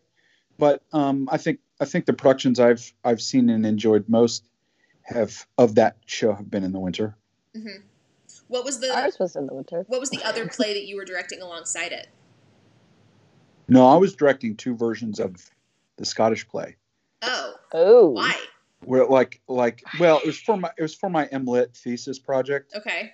But 0.59 0.83
um, 0.93 1.29
I 1.33 1.39
think 1.39 1.59
I 1.81 1.87
think 1.87 2.05
the 2.07 2.13
productions 2.13 2.61
I've 2.61 2.93
I've 3.03 3.21
seen 3.23 3.49
and 3.51 3.67
enjoyed 3.67 4.09
most 4.09 4.45
have 5.03 5.47
of 5.59 5.75
that 5.77 5.97
show 6.07 6.35
have 6.35 6.51
been 6.51 6.65
in 6.65 6.73
the 6.73 6.81
winter. 6.81 7.17
hmm 7.55 7.81
What 8.49 8.65
was 8.65 8.81
the 8.81 8.97
Ours 8.97 9.19
was 9.19 9.37
in 9.37 9.47
the 9.47 9.55
winter. 9.55 9.85
What 9.89 10.01
was 10.01 10.11
the 10.11 10.23
other 10.25 10.47
play 10.49 10.75
that 10.75 10.87
you 10.87 10.97
were 10.97 11.05
directing 11.05 11.43
alongside 11.43 11.93
it? 11.93 12.09
No, 13.69 13.89
I 13.89 13.97
was 13.97 14.15
directing 14.15 14.57
two 14.57 14.77
versions 14.77 15.19
of 15.19 15.51
the 15.97 16.05
Scottish 16.05 16.47
play. 16.49 16.77
Oh, 17.23 17.55
Oh, 17.73 18.09
why? 18.09 18.35
Where 18.85 19.07
like 19.07 19.41
like 19.49 19.83
well, 19.99 20.19
it 20.19 20.27
was 20.27 20.39
for 20.39 20.57
my 20.57 20.71
it 20.79 20.83
was 20.83 20.95
for 20.95 21.11
my 21.11 21.27
MLit 21.27 21.77
thesis 21.77 22.19
project. 22.19 22.75
Okay. 22.75 23.13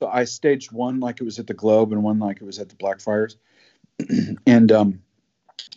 So 0.00 0.08
I 0.08 0.24
staged 0.24 0.72
one 0.72 1.00
like 1.00 1.20
it 1.20 1.24
was 1.24 1.38
at 1.38 1.46
the 1.46 1.54
Globe 1.54 1.92
and 1.92 2.02
one 2.02 2.18
like 2.18 2.40
it 2.40 2.44
was 2.44 2.58
at 2.58 2.68
the 2.68 2.76
Blackfriars, 2.76 3.36
and 4.46 4.72
um, 4.72 5.02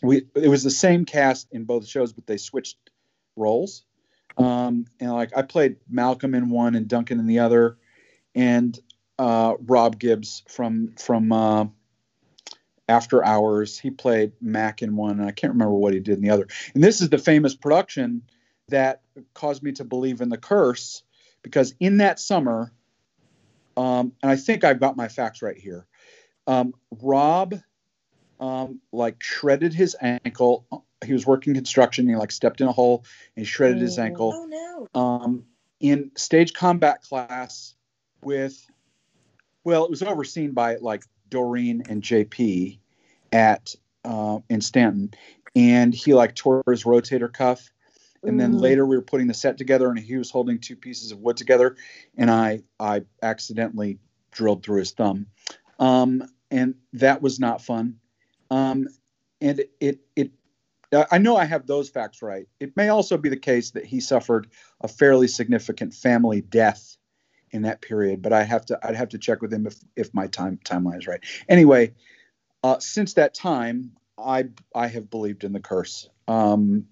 we 0.01 0.25
it 0.35 0.47
was 0.47 0.63
the 0.63 0.69
same 0.69 1.05
cast 1.05 1.47
in 1.51 1.65
both 1.65 1.87
shows, 1.87 2.13
but 2.13 2.27
they 2.27 2.37
switched 2.37 2.77
roles. 3.35 3.83
Um, 4.37 4.85
and 4.99 5.11
like 5.11 5.35
I 5.35 5.41
played 5.41 5.77
Malcolm 5.89 6.33
in 6.35 6.49
one 6.49 6.75
and 6.75 6.87
Duncan 6.87 7.19
in 7.19 7.25
the 7.25 7.39
other, 7.39 7.77
and 8.35 8.77
uh, 9.19 9.55
Rob 9.59 9.99
Gibbs 9.99 10.43
from 10.47 10.93
from 10.97 11.31
uh, 11.31 11.65
After 12.87 13.23
Hours 13.23 13.77
he 13.79 13.91
played 13.91 14.33
Mac 14.41 14.81
in 14.81 14.95
one, 14.95 15.21
I 15.21 15.31
can't 15.31 15.53
remember 15.53 15.73
what 15.73 15.93
he 15.93 15.99
did 15.99 16.17
in 16.17 16.23
the 16.23 16.31
other. 16.31 16.47
And 16.73 16.83
this 16.83 17.01
is 17.01 17.09
the 17.09 17.17
famous 17.17 17.55
production 17.55 18.23
that 18.69 19.01
caused 19.33 19.61
me 19.63 19.73
to 19.73 19.83
believe 19.83 20.21
in 20.21 20.29
the 20.29 20.37
curse, 20.37 21.03
because 21.43 21.73
in 21.79 21.97
that 21.97 22.19
summer 22.19 22.71
um, 23.77 24.13
and 24.21 24.31
I 24.31 24.35
think 24.35 24.63
I've 24.63 24.79
got 24.79 24.97
my 24.97 25.07
facts 25.07 25.41
right 25.41 25.57
here. 25.57 25.87
Um, 26.45 26.73
Rob, 27.01 27.55
um, 28.39 28.81
like 28.91 29.21
shredded 29.23 29.73
his 29.73 29.95
ankle. 30.01 30.65
He 31.05 31.13
was 31.13 31.25
working 31.25 31.53
construction. 31.53 32.07
He 32.07 32.15
like 32.15 32.31
stepped 32.31 32.61
in 32.61 32.67
a 32.67 32.71
hole 32.71 33.05
and 33.35 33.45
he 33.45 33.49
shredded 33.49 33.79
his 33.81 33.97
Mm. 33.97 34.03
ankle 34.03 34.33
Oh 34.35 34.87
no. 34.93 34.99
um, 35.01 35.45
in 35.79 36.11
stage 36.15 36.53
combat 36.53 37.01
class 37.03 37.75
with, 38.23 38.65
well, 39.63 39.83
it 39.85 39.89
was 39.89 40.01
overseen 40.03 40.51
by 40.51 40.75
like 40.75 41.03
Doreen 41.29 41.83
and 41.89 42.01
JP 42.01 42.79
at 43.31 43.75
uh, 44.03 44.39
in 44.49 44.61
Staunton, 44.61 45.13
and 45.55 45.93
he 45.93 46.13
like 46.13 46.35
tore 46.35 46.63
his 46.67 46.83
rotator 46.83 47.31
cuff. 47.31 47.71
And 48.23 48.39
then 48.39 48.53
Mm. 48.53 48.61
later 48.61 48.85
we 48.85 48.95
were 48.95 49.01
putting 49.01 49.27
the 49.27 49.33
set 49.33 49.57
together, 49.57 49.89
and 49.89 49.97
he 49.97 50.17
was 50.17 50.29
holding 50.29 50.59
two 50.59 50.75
pieces 50.75 51.11
of 51.11 51.19
wood 51.19 51.37
together, 51.37 51.75
and 52.17 52.29
I 52.29 52.63
I 52.79 53.01
accidentally 53.21 53.97
drilled 54.31 54.63
through 54.63 54.79
his 54.79 54.91
thumb, 54.91 55.27
um, 55.79 56.23
and 56.51 56.75
that 56.93 57.21
was 57.21 57.39
not 57.39 57.63
fun. 57.63 57.99
Um, 58.51 58.87
and 59.39 59.63
it 59.79 60.01
it 60.15 60.31
uh, 60.93 61.05
I 61.11 61.17
know 61.17 61.35
I 61.35 61.45
have 61.45 61.65
those 61.65 61.89
facts 61.89 62.21
right. 62.21 62.47
It 62.59 62.75
may 62.75 62.89
also 62.89 63.17
be 63.17 63.29
the 63.29 63.37
case 63.37 63.71
that 63.71 63.85
he 63.85 63.99
suffered 63.99 64.47
a 64.81 64.87
fairly 64.87 65.27
significant 65.27 65.93
family 65.93 66.41
death 66.41 66.97
in 67.51 67.63
that 67.63 67.81
period, 67.81 68.21
but 68.21 68.33
I 68.33 68.43
have 68.43 68.65
to 68.67 68.79
I'd 68.83 68.95
have 68.95 69.09
to 69.09 69.17
check 69.17 69.41
with 69.41 69.53
him 69.53 69.67
if 69.67 69.75
if 69.95 70.13
my 70.13 70.27
time 70.27 70.59
timeline 70.63 70.99
is 70.99 71.07
right. 71.07 71.21
Anyway, 71.49 71.93
uh, 72.63 72.79
since 72.79 73.13
that 73.15 73.33
time, 73.33 73.91
I 74.17 74.45
I 74.75 74.87
have 74.87 75.09
believed 75.09 75.43
in 75.43 75.53
the 75.53 75.59
curse 75.59 76.09
um, 76.27 76.85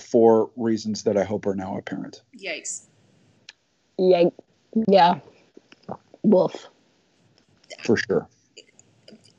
for 0.00 0.50
reasons 0.56 1.04
that 1.04 1.16
I 1.16 1.24
hope 1.24 1.46
are 1.46 1.54
now 1.54 1.76
apparent. 1.76 2.22
Yikes. 2.36 2.86
Yikes! 3.98 4.32
Yeah. 4.88 5.20
Wolf. 6.22 6.68
for 7.82 7.96
sure. 7.96 8.28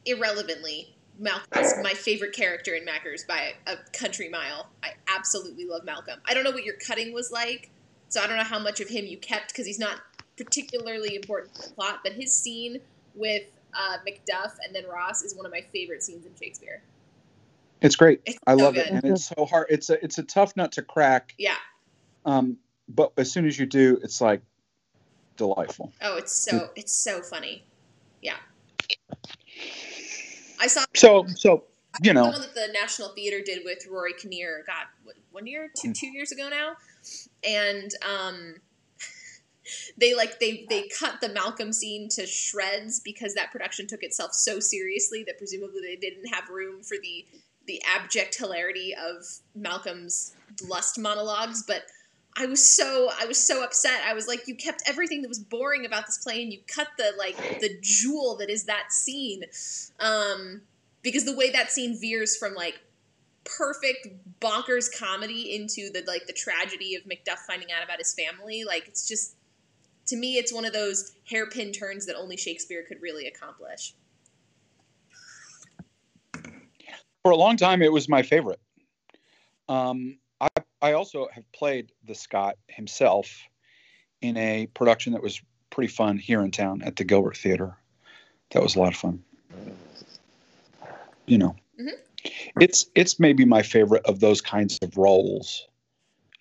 irrelevantly, 0.06 0.96
Malcolm 1.20 1.64
is 1.64 1.76
my 1.84 1.94
favorite 1.94 2.34
character 2.34 2.74
in 2.74 2.84
Mackers 2.84 3.24
by 3.24 3.54
a 3.68 3.76
country 3.94 4.30
mile. 4.30 4.70
I 4.84 4.94
absolutely 5.08 5.66
love 5.66 5.84
Malcolm. 5.84 6.20
I 6.26 6.34
don't 6.34 6.44
know 6.44 6.52
what 6.52 6.64
your 6.64 6.76
cutting 6.76 7.14
was 7.14 7.32
like, 7.32 7.70
so 8.10 8.22
I 8.22 8.28
don't 8.28 8.38
know 8.38 8.44
how 8.44 8.60
much 8.60 8.80
of 8.80 8.90
him 8.90 9.06
you 9.06 9.18
kept 9.18 9.50
because 9.50 9.68
he's 9.68 9.80
not 9.80 10.00
particularly 10.38 11.16
important 11.16 11.54
to 11.56 11.70
the 11.70 11.76
plot. 11.76 12.00
But 12.04 12.14
his 12.14 12.34
scene 12.34 12.80
with 13.16 13.44
uh, 13.74 13.98
Macduff 14.08 14.54
and 14.66 14.76
then 14.76 14.86
Ross 14.88 15.24
is 15.24 15.36
one 15.36 15.46
of 15.46 15.52
my 15.52 15.62
favorite 15.74 16.04
scenes 16.04 16.26
in 16.26 16.32
Shakespeare. 16.42 16.82
It's 17.82 17.96
great. 17.96 18.22
It's 18.26 18.38
I 18.46 18.56
so 18.56 18.64
love 18.64 18.78
it, 18.78 18.88
and 18.88 19.04
it's 19.04 19.26
so 19.26 19.46
hard. 19.46 19.68
It's 19.70 19.90
a 19.90 20.04
it's 20.04 20.18
a 20.20 20.24
tough 20.24 20.56
nut 20.56 20.74
to 20.74 20.84
crack. 20.84 21.34
Yeah. 21.38 21.56
Um, 22.26 22.58
but 22.88 23.12
as 23.18 23.32
soon 23.32 23.48
as 23.48 23.58
you 23.58 23.66
do, 23.66 24.00
it's 24.04 24.22
like 24.22 24.42
delightful. 25.36 25.92
Oh, 26.02 26.18
it's 26.18 26.32
so 26.32 26.70
it's 26.76 26.94
so 26.94 27.22
funny. 27.22 27.64
Yeah. 28.22 28.36
I 30.60 30.68
saw 30.68 30.86
So 30.96 31.26
so 31.28 31.64
you 32.04 32.10
the 32.10 32.14
know, 32.14 32.24
one 32.24 32.42
that 32.42 32.54
the 32.54 32.70
National 32.72 33.10
Theater 33.10 33.42
did 33.44 33.64
with 33.66 33.88
Rory 33.90 34.14
Kinnear. 34.14 34.64
God, 34.68 34.86
what, 35.04 35.16
one 35.32 35.48
year, 35.48 35.72
two 35.76 35.92
two 35.94 36.08
years 36.08 36.32
ago 36.32 36.50
now, 36.50 36.76
and 37.44 37.92
um, 38.08 38.56
they 39.98 40.16
like 40.16 40.40
they 40.40 40.66
they 40.70 40.88
cut 41.00 41.22
the 41.22 41.30
Malcolm 41.30 41.74
scene 41.74 42.10
to 42.10 42.26
shreds 42.26 43.00
because 43.00 43.34
that 43.36 43.52
production 43.52 43.88
took 43.88 44.04
itself 44.04 44.34
so 44.34 44.60
seriously 44.60 45.24
that 45.26 45.38
presumably 45.38 45.82
they 45.82 45.96
didn't 45.96 46.28
have 46.28 46.50
room 46.50 46.84
for 46.84 46.98
the 47.02 47.26
the 47.68 47.82
abject 47.96 48.38
hilarity 48.38 48.94
of 48.94 49.26
Malcolm's 49.56 50.36
lust 50.68 51.00
monologues, 51.00 51.64
but. 51.64 51.84
I 52.38 52.46
was 52.46 52.66
so 52.66 53.10
I 53.20 53.26
was 53.26 53.46
so 53.46 53.62
upset. 53.62 54.04
I 54.08 54.14
was 54.14 54.26
like, 54.26 54.48
you 54.48 54.56
kept 54.56 54.84
everything 54.88 55.22
that 55.22 55.28
was 55.28 55.38
boring 55.38 55.86
about 55.86 56.06
this 56.06 56.18
play, 56.18 56.42
and 56.42 56.54
you 56.54 56.60
cut 56.66 56.88
the 56.98 57.12
like 57.20 57.36
the 57.60 57.78
jewel 57.82 58.38
that 58.38 58.50
is 58.50 58.64
that 58.68 58.94
scene, 58.94 59.44
um, 60.00 60.62
because 61.02 61.26
the 61.26 61.36
way 61.36 61.50
that 61.50 61.72
scene 61.74 62.00
veers 62.00 62.38
from 62.38 62.56
like 62.56 62.80
perfect 63.44 64.08
bonkers 64.40 64.88
comedy 64.98 65.56
into 65.56 65.90
the 65.92 66.04
like 66.08 66.28
the 66.28 66.34
tragedy 66.34 66.96
of 66.96 67.04
Macduff 67.04 67.40
finding 67.48 67.72
out 67.72 67.84
about 67.84 67.98
his 67.98 68.14
family. 68.14 68.64
Like 68.64 68.88
it's 68.88 69.08
just 69.08 69.36
to 70.12 70.18
me, 70.18 70.38
it's 70.38 70.54
one 70.54 70.66
of 70.66 70.74
those 70.74 71.14
hairpin 71.24 71.72
turns 71.72 72.06
that 72.06 72.18
only 72.18 72.36
Shakespeare 72.36 72.84
could 72.84 73.02
really 73.02 73.28
accomplish. 73.28 73.96
for 77.24 77.32
a 77.32 77.36
long 77.36 77.56
time, 77.56 77.82
it 77.82 77.92
was 77.92 78.10
my 78.10 78.24
favorite. 78.24 78.60
Um, 79.70 80.18
I 80.42 80.48
I 80.82 80.94
also 80.94 81.30
have 81.32 81.50
played 81.52 81.92
the 82.04 82.16
Scott 82.16 82.58
himself 82.68 83.32
in 84.22 84.36
a 84.38 84.68
production 84.74 85.14
that 85.14 85.22
was 85.22 85.40
pretty 85.70 85.94
fun 85.94 86.18
here 86.18 86.42
in 86.42 86.52
town 86.52 86.82
at 86.82 86.96
the 86.96 87.04
Gilbert 87.04 87.38
Theater. 87.38 87.78
That 88.50 88.64
was 88.64 88.76
a 88.76 88.80
lot 88.80 88.90
of 88.90 88.98
fun. 88.98 89.24
You 91.28 91.38
know, 91.38 91.56
Mhm. 91.80 91.94
it's 92.60 92.88
it's 92.96 93.20
maybe 93.20 93.46
my 93.46 93.62
favorite 93.62 94.06
of 94.06 94.20
those 94.20 94.42
kinds 94.42 94.78
of 94.82 94.98
roles. 94.98 95.68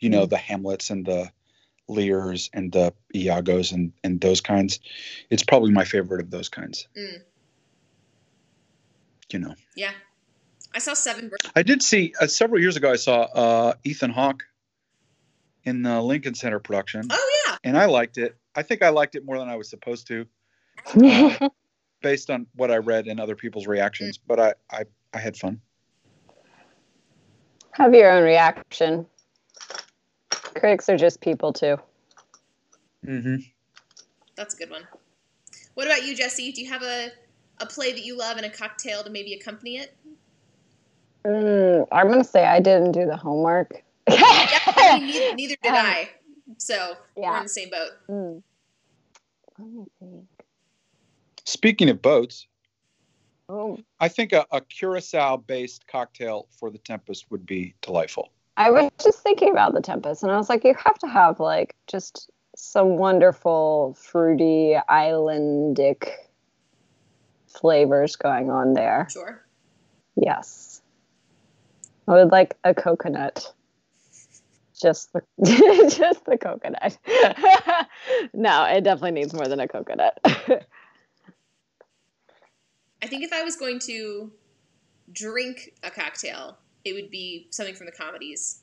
You 0.00 0.08
know, 0.08 0.24
the 0.26 0.38
Hamlets 0.38 0.88
and 0.88 1.04
the 1.04 1.30
Lears 1.90 2.50
and 2.52 2.72
the 2.72 2.92
Iagos 3.14 3.72
and 3.72 3.92
and 4.04 4.20
those 4.20 4.40
kinds. 4.40 4.80
It's 5.28 5.42
probably 5.42 5.72
my 5.72 5.84
favorite 5.84 6.20
of 6.20 6.30
those 6.30 6.48
kinds. 6.48 6.88
Mm. 6.96 7.22
You 9.32 9.38
know. 9.40 9.54
Yeah, 9.76 9.92
I 10.74 10.78
saw 10.78 10.94
Seven. 10.94 11.30
I 11.54 11.62
did 11.62 11.82
see 11.82 12.14
uh, 12.20 12.26
several 12.26 12.60
years 12.60 12.76
ago. 12.76 12.90
I 12.90 12.96
saw 12.96 13.22
uh, 13.22 13.74
Ethan 13.84 14.10
Hawke 14.10 14.44
in 15.64 15.82
the 15.82 16.00
Lincoln 16.00 16.34
Center 16.34 16.58
production, 16.58 17.02
Oh 17.10 17.42
yeah, 17.46 17.56
and 17.64 17.76
I 17.76 17.86
liked 17.86 18.18
it. 18.18 18.36
I 18.54 18.62
think 18.62 18.82
I 18.82 18.88
liked 18.88 19.14
it 19.14 19.24
more 19.24 19.38
than 19.38 19.48
I 19.48 19.56
was 19.56 19.68
supposed 19.68 20.08
to, 20.08 20.26
based 22.02 22.30
on 22.30 22.46
what 22.54 22.70
I 22.70 22.78
read 22.78 23.06
and 23.06 23.20
other 23.20 23.36
people's 23.36 23.66
reactions. 23.66 24.18
But 24.18 24.40
I, 24.40 24.54
I, 24.70 24.84
I 25.14 25.18
had 25.18 25.36
fun. 25.36 25.60
Have 27.72 27.94
your 27.94 28.10
own 28.10 28.24
reaction. 28.24 29.06
Critics 30.54 30.88
are 30.88 30.96
just 30.96 31.20
people 31.20 31.52
too. 31.52 31.76
Mm-hmm. 33.06 33.36
that's 34.36 34.54
a 34.54 34.56
good 34.58 34.70
one. 34.70 34.82
What 35.74 35.86
about 35.86 36.04
you, 36.06 36.14
Jessie? 36.14 36.52
Do 36.52 36.60
you 36.62 36.68
have 36.70 36.82
a 36.82 37.10
a 37.60 37.66
play 37.66 37.92
that 37.92 38.04
you 38.04 38.16
love 38.16 38.36
and 38.36 38.44
a 38.46 38.50
cocktail 38.50 39.02
to 39.02 39.10
maybe 39.10 39.32
accompany 39.34 39.76
it? 39.78 39.96
Mm, 41.24 41.86
I'm 41.92 42.08
gonna 42.08 42.24
say 42.24 42.44
I 42.46 42.60
didn't 42.60 42.92
do 42.92 43.06
the 43.06 43.16
homework. 43.16 43.82
Yeah, 44.08 44.58
I 44.66 44.98
mean, 44.98 45.06
neither, 45.12 45.34
neither 45.36 45.56
did 45.62 45.70
Um, 45.70 45.76
I. 45.86 46.08
So 46.58 46.94
we're 47.14 47.22
yeah. 47.22 47.36
in 47.38 47.42
the 47.44 47.48
same 47.48 47.70
boat. 47.70 47.90
Mm. 48.08 48.42
Let 49.58 49.68
me 49.68 49.84
think. 49.98 50.24
Speaking 51.44 51.88
of 51.90 52.02
boats, 52.02 52.46
Oh, 53.48 53.78
I 53.98 54.06
think 54.08 54.32
a, 54.32 54.46
a 54.52 54.60
curacao-based 54.60 55.86
cocktail 55.88 56.46
for 56.58 56.70
the 56.70 56.78
Tempest 56.78 57.28
would 57.30 57.44
be 57.44 57.74
delightful. 57.82 58.30
I 58.56 58.70
was 58.70 58.90
just 59.02 59.20
thinking 59.20 59.50
about 59.50 59.74
the 59.74 59.80
Tempest, 59.80 60.22
and 60.22 60.30
I 60.30 60.36
was 60.36 60.48
like, 60.48 60.64
you 60.64 60.74
have 60.74 60.98
to 60.98 61.06
have 61.08 61.40
like 61.40 61.74
just 61.86 62.30
some 62.56 62.96
wonderful 62.96 63.96
fruity 63.98 64.76
islandic 64.88 66.30
flavors 67.46 68.16
going 68.16 68.50
on 68.50 68.74
there. 68.74 69.08
Sure. 69.10 69.42
Yes, 70.16 70.82
I 72.06 72.12
would 72.12 72.32
like 72.32 72.56
a 72.64 72.74
coconut. 72.74 73.52
Just 74.80 75.12
the 75.12 75.22
just 75.44 76.24
the 76.24 76.38
coconut. 76.38 76.98
no, 78.34 78.64
it 78.64 78.82
definitely 78.82 79.12
needs 79.12 79.32
more 79.32 79.46
than 79.46 79.60
a 79.60 79.68
coconut. 79.68 80.18
I 83.02 83.06
think 83.06 83.24
if 83.24 83.32
I 83.32 83.42
was 83.42 83.56
going 83.56 83.78
to 83.80 84.32
drink 85.12 85.72
a 85.82 85.90
cocktail, 85.90 86.58
it 86.84 86.92
would 86.94 87.10
be 87.10 87.46
something 87.50 87.74
from 87.74 87.86
the 87.86 87.92
comedies. 87.92 88.62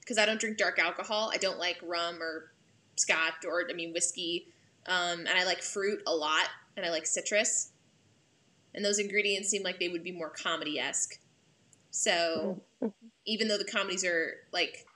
Because 0.00 0.18
I 0.18 0.26
don't 0.26 0.40
drink 0.40 0.58
dark 0.58 0.78
alcohol. 0.78 1.30
I 1.32 1.36
don't 1.36 1.58
like 1.58 1.78
rum 1.82 2.20
or 2.20 2.52
scotch 2.96 3.44
or, 3.46 3.64
I 3.70 3.72
mean, 3.72 3.92
whiskey. 3.92 4.48
Um, 4.86 5.20
and 5.20 5.30
I 5.30 5.44
like 5.44 5.62
fruit 5.62 6.00
a 6.06 6.12
lot, 6.12 6.48
and 6.76 6.84
I 6.84 6.90
like 6.90 7.06
citrus. 7.06 7.70
And 8.74 8.84
those 8.84 8.98
ingredients 8.98 9.48
seem 9.48 9.62
like 9.62 9.78
they 9.78 9.88
would 9.88 10.02
be 10.02 10.12
more 10.12 10.30
comedy 10.30 10.80
esque. 10.80 11.20
So 11.90 12.60
even 13.26 13.46
though 13.48 13.58
the 13.58 13.64
comedies 13.64 14.04
are 14.04 14.38
like 14.50 14.86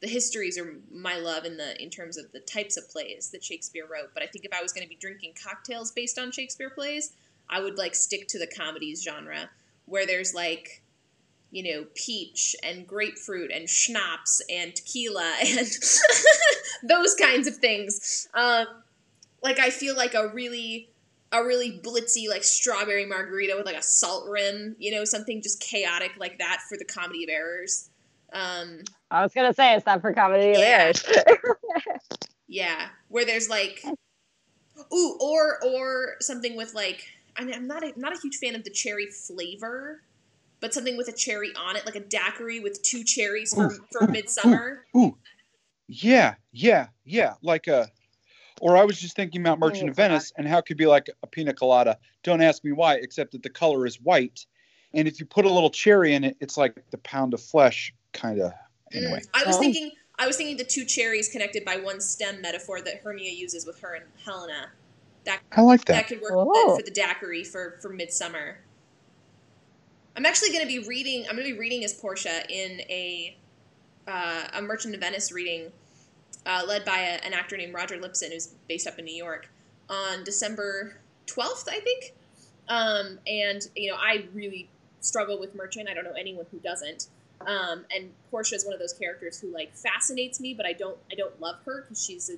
the 0.00 0.08
histories 0.08 0.58
are 0.58 0.74
my 0.90 1.16
love 1.16 1.44
in 1.44 1.56
the 1.56 1.80
in 1.82 1.88
terms 1.88 2.18
of 2.18 2.30
the 2.32 2.40
types 2.40 2.76
of 2.76 2.88
plays 2.90 3.30
that 3.30 3.42
Shakespeare 3.42 3.86
wrote, 3.90 4.10
but 4.12 4.22
I 4.22 4.26
think 4.26 4.44
if 4.44 4.52
I 4.52 4.60
was 4.60 4.72
going 4.72 4.84
to 4.84 4.88
be 4.88 4.96
drinking 4.96 5.34
cocktails 5.42 5.90
based 5.90 6.18
on 6.18 6.32
Shakespeare 6.32 6.70
plays, 6.70 7.12
I 7.48 7.60
would 7.60 7.78
like 7.78 7.94
stick 7.94 8.28
to 8.28 8.38
the 8.38 8.46
comedies 8.46 9.02
genre 9.02 9.48
where 9.86 10.06
there's 10.06 10.34
like 10.34 10.81
you 11.52 11.62
know 11.62 11.86
peach 11.94 12.56
and 12.64 12.86
grapefruit 12.86 13.52
and 13.52 13.68
schnapps 13.68 14.42
and 14.50 14.74
tequila 14.74 15.34
and 15.46 15.68
those 16.82 17.14
kinds 17.14 17.46
of 17.46 17.56
things. 17.56 18.26
Um, 18.34 18.66
like 19.42 19.60
I 19.60 19.70
feel 19.70 19.96
like 19.96 20.14
a 20.14 20.28
really 20.28 20.88
a 21.30 21.44
really 21.44 21.80
blitzy 21.82 22.28
like 22.28 22.42
strawberry 22.42 23.06
margarita 23.06 23.54
with 23.56 23.66
like 23.66 23.76
a 23.76 23.82
salt 23.82 24.28
rim, 24.28 24.74
you 24.78 24.90
know, 24.90 25.04
something 25.04 25.40
just 25.40 25.60
chaotic 25.60 26.12
like 26.18 26.38
that 26.38 26.60
for 26.68 26.76
the 26.76 26.84
comedy 26.84 27.24
of 27.24 27.30
errors. 27.30 27.88
Um, 28.32 28.80
I 29.10 29.22
was 29.22 29.32
gonna 29.32 29.54
say 29.54 29.74
it's 29.76 29.86
not 29.86 30.00
for 30.00 30.12
comedy 30.12 30.50
of 30.52 30.58
Yeah. 30.58 30.92
errors. 30.92 31.04
Yeah, 32.48 32.88
where 33.08 33.24
there's 33.24 33.48
like, 33.48 33.82
ooh, 34.92 35.18
or 35.20 35.58
or 35.64 36.16
something 36.20 36.54
with 36.54 36.74
like, 36.74 37.02
I 37.34 37.44
mean, 37.44 37.54
I'm 37.54 37.66
not 37.66 37.82
a, 37.82 37.98
not 37.98 38.12
a 38.14 38.20
huge 38.20 38.36
fan 38.36 38.54
of 38.54 38.64
the 38.64 38.70
cherry 38.70 39.06
flavor, 39.06 40.02
but 40.62 40.72
something 40.72 40.96
with 40.96 41.08
a 41.08 41.12
cherry 41.12 41.52
on 41.56 41.76
it, 41.76 41.84
like 41.84 41.96
a 41.96 42.00
daiquiri 42.00 42.60
with 42.60 42.80
two 42.82 43.04
cherries 43.04 43.52
for 43.52 43.68
for 43.90 44.06
midsummer. 44.06 44.86
Ooh, 44.96 45.18
yeah, 45.88 46.36
yeah, 46.52 46.86
yeah. 47.04 47.34
Like 47.42 47.66
a, 47.66 47.88
or 48.60 48.76
I 48.76 48.84
was 48.84 48.98
just 48.98 49.16
thinking 49.16 49.40
about 49.42 49.58
Merchant 49.58 49.90
of 49.90 49.96
Venice 49.96 50.32
and 50.38 50.46
how 50.46 50.58
it 50.58 50.66
could 50.66 50.76
be 50.76 50.86
like 50.86 51.10
a 51.22 51.26
pina 51.26 51.52
colada. 51.52 51.98
Don't 52.22 52.40
ask 52.40 52.64
me 52.64 52.70
why, 52.70 52.94
except 52.94 53.32
that 53.32 53.42
the 53.42 53.50
color 53.50 53.84
is 53.86 54.00
white, 54.00 54.46
and 54.94 55.08
if 55.08 55.18
you 55.18 55.26
put 55.26 55.44
a 55.44 55.50
little 55.50 55.68
cherry 55.68 56.14
in 56.14 56.22
it, 56.22 56.36
it's 56.40 56.56
like 56.56 56.76
the 56.92 56.98
pound 56.98 57.34
of 57.34 57.42
flesh 57.42 57.92
kind 58.14 58.40
of. 58.40 58.52
Anyway, 58.92 59.20
Mm, 59.20 59.28
I 59.34 59.44
was 59.44 59.56
Oh. 59.56 59.60
thinking, 59.60 59.90
I 60.18 60.26
was 60.28 60.36
thinking 60.36 60.56
the 60.56 60.64
two 60.64 60.84
cherries 60.84 61.28
connected 61.28 61.64
by 61.64 61.76
one 61.76 62.00
stem 62.00 62.40
metaphor 62.40 62.80
that 62.82 62.98
Hermia 63.02 63.32
uses 63.32 63.66
with 63.66 63.80
her 63.80 63.94
and 63.94 64.04
Helena. 64.24 64.70
That 65.24 65.40
I 65.50 65.62
like 65.62 65.84
That 65.86 65.94
that. 65.94 66.08
could 66.08 66.20
work 66.20 66.32
Oh. 66.34 66.76
for 66.76 66.82
the 66.82 66.90
daiquiri 66.90 67.42
for 67.42 67.78
for 67.82 67.88
midsummer. 67.88 68.58
I'm 70.16 70.26
actually 70.26 70.50
going 70.50 70.62
to 70.62 70.68
be 70.68 70.86
reading. 70.86 71.26
I'm 71.28 71.36
going 71.36 71.46
to 71.46 71.54
be 71.54 71.58
reading 71.58 71.84
as 71.84 71.92
Portia 71.92 72.42
in 72.48 72.80
a 72.82 73.36
uh, 74.06 74.44
a 74.54 74.62
Merchant 74.62 74.94
of 74.94 75.00
Venice 75.00 75.32
reading, 75.32 75.70
uh, 76.44 76.62
led 76.66 76.84
by 76.84 76.98
a, 76.98 77.24
an 77.24 77.32
actor 77.32 77.56
named 77.56 77.72
Roger 77.72 77.96
Lipson, 77.96 78.32
who's 78.32 78.48
based 78.68 78.86
up 78.86 78.98
in 78.98 79.04
New 79.04 79.14
York, 79.14 79.48
on 79.88 80.24
December 80.24 80.96
12th, 81.26 81.68
I 81.68 81.80
think. 81.80 82.14
Um, 82.68 83.18
and 83.26 83.66
you 83.76 83.90
know, 83.90 83.96
I 83.96 84.26
really 84.34 84.68
struggle 85.00 85.38
with 85.38 85.54
Merchant. 85.54 85.88
I 85.88 85.94
don't 85.94 86.04
know 86.04 86.14
anyone 86.18 86.46
who 86.50 86.58
doesn't. 86.58 87.08
Um, 87.46 87.84
and 87.94 88.10
Portia 88.30 88.54
is 88.54 88.64
one 88.64 88.74
of 88.74 88.80
those 88.80 88.92
characters 88.92 89.40
who 89.40 89.52
like 89.52 89.74
fascinates 89.74 90.40
me, 90.40 90.54
but 90.54 90.66
I 90.66 90.72
don't 90.72 90.98
I 91.10 91.14
don't 91.14 91.40
love 91.40 91.56
her 91.64 91.82
because 91.82 92.04
she's 92.04 92.30
a 92.30 92.36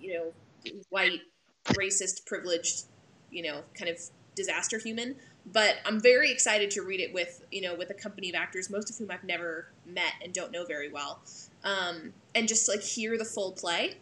you 0.00 0.14
know, 0.14 0.72
white, 0.88 1.20
racist, 1.68 2.26
privileged, 2.26 2.84
you 3.30 3.42
know, 3.42 3.62
kind 3.74 3.90
of 3.90 3.98
disaster 4.34 4.78
human. 4.78 5.16
But 5.52 5.76
I'm 5.84 6.00
very 6.00 6.30
excited 6.30 6.70
to 6.72 6.82
read 6.82 7.00
it 7.00 7.12
with, 7.12 7.44
you 7.50 7.62
know, 7.62 7.74
with 7.74 7.90
a 7.90 7.94
company 7.94 8.28
of 8.28 8.36
actors, 8.36 8.70
most 8.70 8.90
of 8.90 8.96
whom 8.96 9.10
I've 9.10 9.24
never 9.24 9.66
met 9.86 10.12
and 10.22 10.32
don't 10.32 10.52
know 10.52 10.64
very 10.64 10.90
well, 10.90 11.20
um, 11.64 12.12
and 12.34 12.46
just 12.46 12.68
like 12.68 12.82
hear 12.82 13.18
the 13.18 13.24
full 13.24 13.52
play. 13.52 13.94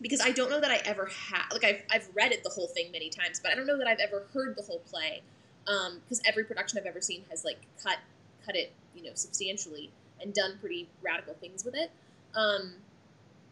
Because 0.00 0.20
I 0.20 0.32
don't 0.32 0.50
know 0.50 0.60
that 0.60 0.70
I 0.70 0.80
ever 0.84 1.06
have, 1.06 1.52
like 1.52 1.64
I've, 1.64 1.82
I've 1.90 2.08
read 2.12 2.32
it 2.32 2.42
the 2.42 2.50
whole 2.50 2.66
thing 2.66 2.90
many 2.90 3.08
times, 3.08 3.40
but 3.40 3.52
I 3.52 3.54
don't 3.54 3.66
know 3.66 3.78
that 3.78 3.86
I've 3.86 4.00
ever 4.00 4.26
heard 4.34 4.56
the 4.56 4.62
whole 4.62 4.80
play. 4.80 5.22
Because 5.64 6.18
um, 6.18 6.24
every 6.26 6.42
production 6.42 6.78
I've 6.78 6.86
ever 6.86 7.00
seen 7.00 7.24
has 7.30 7.44
like 7.44 7.58
cut, 7.82 7.98
cut 8.44 8.56
it, 8.56 8.72
you 8.96 9.04
know, 9.04 9.12
substantially 9.14 9.90
and 10.20 10.34
done 10.34 10.58
pretty 10.60 10.88
radical 11.02 11.34
things 11.34 11.64
with 11.64 11.76
it. 11.76 11.92
Um, 12.34 12.74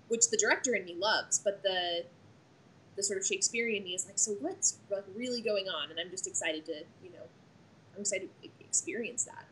which 0.08 0.28
the 0.28 0.36
director 0.36 0.74
in 0.74 0.84
me 0.84 0.96
loves, 0.98 1.38
but 1.38 1.62
the 1.62 2.04
the 2.96 3.02
sort 3.02 3.18
of 3.18 3.26
Shakespearean 3.26 3.84
me 3.84 3.94
is 3.94 4.06
like, 4.06 4.18
so 4.18 4.32
what's 4.40 4.78
like 4.90 5.04
really 5.14 5.40
going 5.40 5.68
on? 5.68 5.90
And 5.90 5.98
I'm 5.98 6.10
just 6.10 6.26
excited 6.26 6.64
to, 6.66 6.82
you 7.02 7.10
know, 7.10 7.24
I'm 7.94 8.00
excited 8.00 8.28
to 8.42 8.48
experience 8.60 9.24
that. 9.24 9.44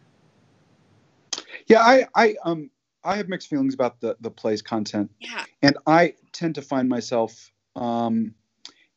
Yeah, 1.66 1.80
I, 1.80 2.06
I, 2.14 2.36
um, 2.44 2.70
I 3.04 3.16
have 3.16 3.28
mixed 3.28 3.48
feelings 3.48 3.74
about 3.74 4.00
the 4.00 4.16
the 4.20 4.30
play's 4.30 4.62
content. 4.62 5.10
Yeah. 5.20 5.44
And 5.62 5.78
I 5.86 6.14
tend 6.32 6.56
to 6.56 6.62
find 6.62 6.88
myself 6.88 7.50
um, 7.76 8.34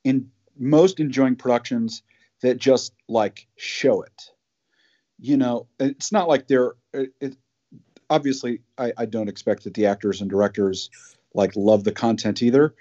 in 0.04 0.30
most 0.58 1.00
enjoying 1.00 1.36
productions 1.36 2.04
that 2.42 2.58
just 2.58 2.94
like 3.08 3.48
show 3.56 4.02
it. 4.02 4.32
You 5.20 5.38
know, 5.38 5.68
it's 5.80 6.12
not 6.12 6.28
like 6.28 6.48
they're. 6.48 6.74
It, 6.94 7.14
it, 7.22 7.38
obviously, 8.10 8.62
I, 8.78 8.92
I 8.98 9.06
don't 9.06 9.30
expect 9.30 9.64
that 9.64 9.76
the 9.76 9.86
actors 9.86 10.22
and 10.22 10.30
directors 10.30 10.90
like 11.34 11.56
love 11.56 11.84
the 11.84 11.92
content 11.92 12.42
either, 12.42 12.76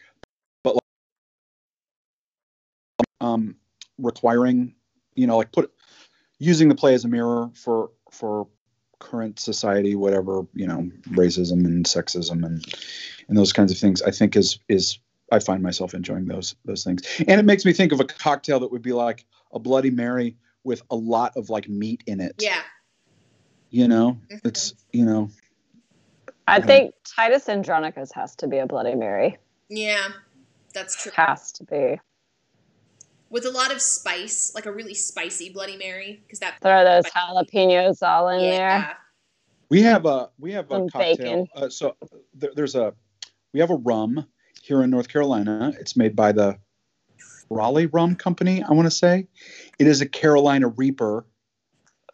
um, 3.21 3.57
requiring, 3.99 4.75
you 5.15 5.27
know, 5.27 5.37
like 5.37 5.53
put 5.53 5.73
using 6.39 6.69
the 6.69 6.75
play 6.75 6.95
as 6.95 7.05
a 7.05 7.09
mirror 7.09 7.51
for 7.55 7.91
for 8.11 8.49
current 8.99 9.39
society, 9.39 9.95
whatever 9.95 10.47
you 10.55 10.67
know, 10.67 10.91
racism 11.11 11.65
and 11.65 11.85
sexism 11.85 12.45
and 12.45 12.65
and 13.29 13.37
those 13.37 13.53
kinds 13.53 13.73
of 13.73 13.79
things. 13.79 14.03
I 14.03 14.11
think 14.11 14.37
is 14.37 14.59
is 14.69 14.99
I 15.33 15.39
find 15.39 15.63
myself 15.63 15.95
enjoying 15.95 16.27
those 16.27 16.55
those 16.65 16.85
things, 16.85 17.03
and 17.27 17.41
it 17.41 17.45
makes 17.45 17.65
me 17.65 17.73
think 17.73 17.93
of 17.93 18.01
a 18.01 18.05
cocktail 18.05 18.61
that 18.61 18.71
would 18.73 18.83
be 18.83 18.93
like 18.93 19.25
a 19.53 19.59
Bloody 19.59 19.91
Mary 19.91 20.37
with 20.65 20.83
a 20.91 20.97
lot 20.97 21.37
of 21.37 21.51
like 21.51 21.69
meat 21.69 22.03
in 22.07 22.21
it. 22.21 22.37
Yeah. 22.39 22.61
You 23.71 23.89
know, 23.89 24.19
mm-hmm. 24.31 24.49
it's 24.49 24.75
you 24.93 25.05
know. 25.05 25.31
I 26.49 26.61
think 26.61 26.95
Titus 27.05 27.49
Andronicus 27.49 28.11
has 28.13 28.35
to 28.37 28.49
be 28.49 28.59
a 28.59 28.67
Bloody 28.67 28.97
Mary. 28.97 29.39
Yeah, 29.69 30.09
that's 30.75 31.01
true. 31.01 31.13
Has 31.15 31.53
to 31.53 31.65
be 31.65 32.01
with 33.31 33.47
a 33.47 33.51
lot 33.51 33.73
of 33.73 33.81
spice, 33.81 34.53
like 34.55 34.67
a 34.67 34.73
really 34.73 34.95
spicy 34.95 35.51
Bloody 35.51 35.77
Mary, 35.77 36.21
because 36.25 36.41
that 36.41 36.57
throw 36.61 36.85
those 36.85 37.05
jalapenos 37.07 38.03
all 38.03 38.29
in 38.29 38.41
yeah. 38.41 38.81
there. 38.81 38.97
We 39.71 39.83
have 39.83 40.05
a 40.05 40.31
we 40.39 40.53
have 40.53 40.71
a 40.71 40.89
cocktail. 40.89 41.47
Uh, 41.55 41.69
so 41.69 41.97
there, 42.35 42.51
there's 42.55 42.75
a 42.75 42.93
we 43.55 43.61
have 43.61 43.71
a 43.71 43.77
rum 43.77 44.27
here 44.63 44.83
in 44.83 44.91
North 44.91 45.09
Carolina. 45.09 45.73
It's 45.79 45.97
made 45.97 46.17
by 46.17 46.33
the 46.33 46.59
Raleigh 47.49 47.87
Rum 47.87 48.17
Company. 48.17 48.63
I 48.63 48.73
want 48.73 48.87
to 48.87 48.91
say 48.91 49.27
it 49.79 49.87
is 49.87 50.01
a 50.01 50.07
Carolina 50.07 50.69
Reaper. 50.69 51.25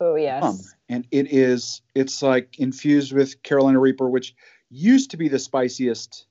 Oh 0.00 0.16
yes. 0.16 0.42
Rum. 0.42 0.60
And 0.88 1.06
it 1.10 1.32
is 1.32 1.80
it's 1.94 2.22
like 2.22 2.58
infused 2.58 3.12
with 3.12 3.42
Carolina 3.42 3.80
Reaper, 3.80 4.10
which 4.10 4.34
used 4.70 5.10
to 5.12 5.16
be 5.16 5.28
the 5.28 5.38
spiciest 5.38 6.26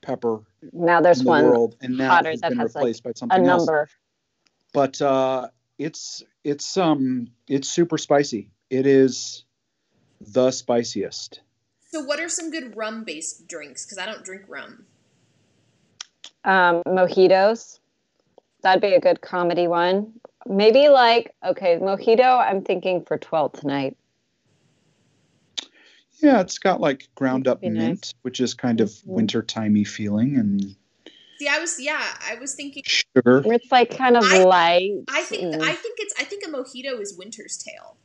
pepper. 0.00 0.40
Now 0.72 1.02
there's 1.02 1.18
the 1.18 1.28
one 1.28 1.44
world, 1.44 1.76
and 1.82 1.98
now 1.98 2.18
it's 2.20 2.40
been 2.40 2.58
replaced 2.58 3.04
like 3.04 3.14
by 3.14 3.18
something 3.18 3.40
a 3.40 3.42
number. 3.42 3.80
Else 3.80 3.90
but 4.72 5.00
uh, 5.00 5.48
it's 5.78 6.22
it's 6.44 6.76
um 6.76 7.28
it's 7.48 7.68
super 7.68 7.98
spicy. 7.98 8.50
It 8.70 8.86
is 8.86 9.44
the 10.20 10.50
spiciest. 10.50 11.40
So, 11.90 12.02
what 12.02 12.20
are 12.20 12.28
some 12.28 12.50
good 12.50 12.76
rum 12.76 13.04
based 13.04 13.48
drinks? 13.48 13.84
Because 13.84 13.98
I 13.98 14.06
don't 14.06 14.24
drink 14.24 14.44
rum. 14.48 14.86
Um, 16.44 16.82
mojitos. 16.86 17.78
That'd 18.62 18.80
be 18.80 18.94
a 18.94 19.00
good 19.00 19.20
comedy 19.20 19.68
one. 19.68 20.12
Maybe 20.46 20.88
like 20.88 21.34
okay, 21.44 21.78
mojito. 21.78 22.38
I'm 22.38 22.62
thinking 22.62 23.04
for 23.04 23.18
twelfth 23.18 23.64
night. 23.64 23.96
Yeah, 26.20 26.40
it's 26.40 26.58
got 26.58 26.80
like 26.80 27.08
ground 27.16 27.48
up 27.48 27.62
mint, 27.62 27.76
nice. 27.76 28.14
which 28.22 28.40
is 28.40 28.54
kind 28.54 28.80
of 28.80 28.88
mm-hmm. 28.88 29.12
winter 29.12 29.42
timey 29.42 29.84
feeling, 29.84 30.36
and 30.36 30.76
See, 31.42 31.48
I 31.48 31.58
was 31.58 31.80
yeah, 31.80 32.00
I 32.24 32.36
was 32.36 32.54
thinking 32.54 32.84
sugar. 32.86 33.42
It's 33.46 33.72
like 33.72 33.96
kind 33.96 34.16
of 34.16 34.22
I, 34.22 34.44
light. 34.44 34.92
I 35.08 35.22
think 35.22 35.60
I 35.60 35.72
think 35.72 35.98
it's 35.98 36.14
I 36.16 36.22
think 36.22 36.44
a 36.46 36.48
mojito 36.48 37.00
is 37.00 37.18
Winter's 37.18 37.56
Tale. 37.56 37.96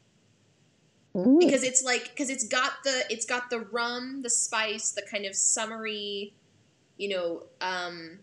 Mm. 1.14 1.40
Because 1.40 1.62
it's 1.62 1.84
like 1.84 2.10
because 2.10 2.32
it's 2.32 2.48
got 2.48 2.84
the 2.84 3.04
it's 3.12 3.28
got 3.28 3.52
the 3.52 3.60
rum, 3.60 4.24
the 4.24 4.30
spice, 4.32 4.92
the 4.92 5.04
kind 5.04 5.28
of 5.28 5.36
summery, 5.36 6.34
you 6.98 7.10
know, 7.10 7.44
um, 7.62 8.18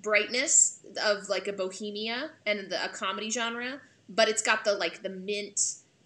brightness 0.00 0.78
of 1.04 1.28
like 1.28 1.48
a 1.48 1.52
bohemia 1.52 2.30
and 2.46 2.70
the, 2.70 2.84
a 2.84 2.90
comedy 2.90 3.28
genre, 3.28 3.80
but 4.08 4.28
it's 4.28 4.42
got 4.42 4.64
the 4.64 4.74
like 4.74 5.02
the 5.02 5.10
mint 5.10 5.60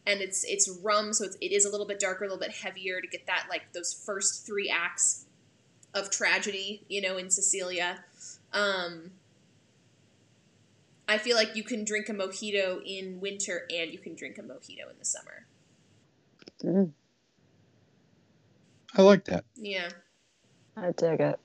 and 0.06 0.22
it's 0.22 0.42
it's 0.44 0.70
rum, 0.82 1.12
so 1.12 1.26
it's, 1.26 1.36
it 1.42 1.52
is 1.52 1.66
a 1.66 1.70
little 1.70 1.86
bit 1.86 2.00
darker, 2.00 2.24
a 2.24 2.28
little 2.28 2.40
bit 2.40 2.52
heavier 2.52 3.02
to 3.02 3.06
get 3.08 3.26
that 3.26 3.44
like 3.50 3.74
those 3.74 3.92
first 3.92 4.46
three 4.46 4.70
acts 4.70 5.26
of 5.92 6.10
tragedy, 6.10 6.82
you 6.88 7.02
know, 7.02 7.18
in 7.18 7.30
Sicilia. 7.30 8.04
Um, 8.56 9.10
I 11.06 11.18
feel 11.18 11.36
like 11.36 11.54
you 11.54 11.62
can 11.62 11.84
drink 11.84 12.08
a 12.08 12.12
mojito 12.12 12.80
in 12.84 13.20
winter 13.20 13.66
and 13.70 13.92
you 13.92 13.98
can 13.98 14.14
drink 14.14 14.38
a 14.38 14.42
mojito 14.42 14.90
in 14.90 14.98
the 14.98 15.04
summer. 15.04 15.46
Mm. 16.64 16.92
I 18.96 19.02
like 19.02 19.26
that. 19.26 19.44
Yeah. 19.56 19.90
I 20.74 20.92
dig 20.92 21.20
it. 21.20 21.38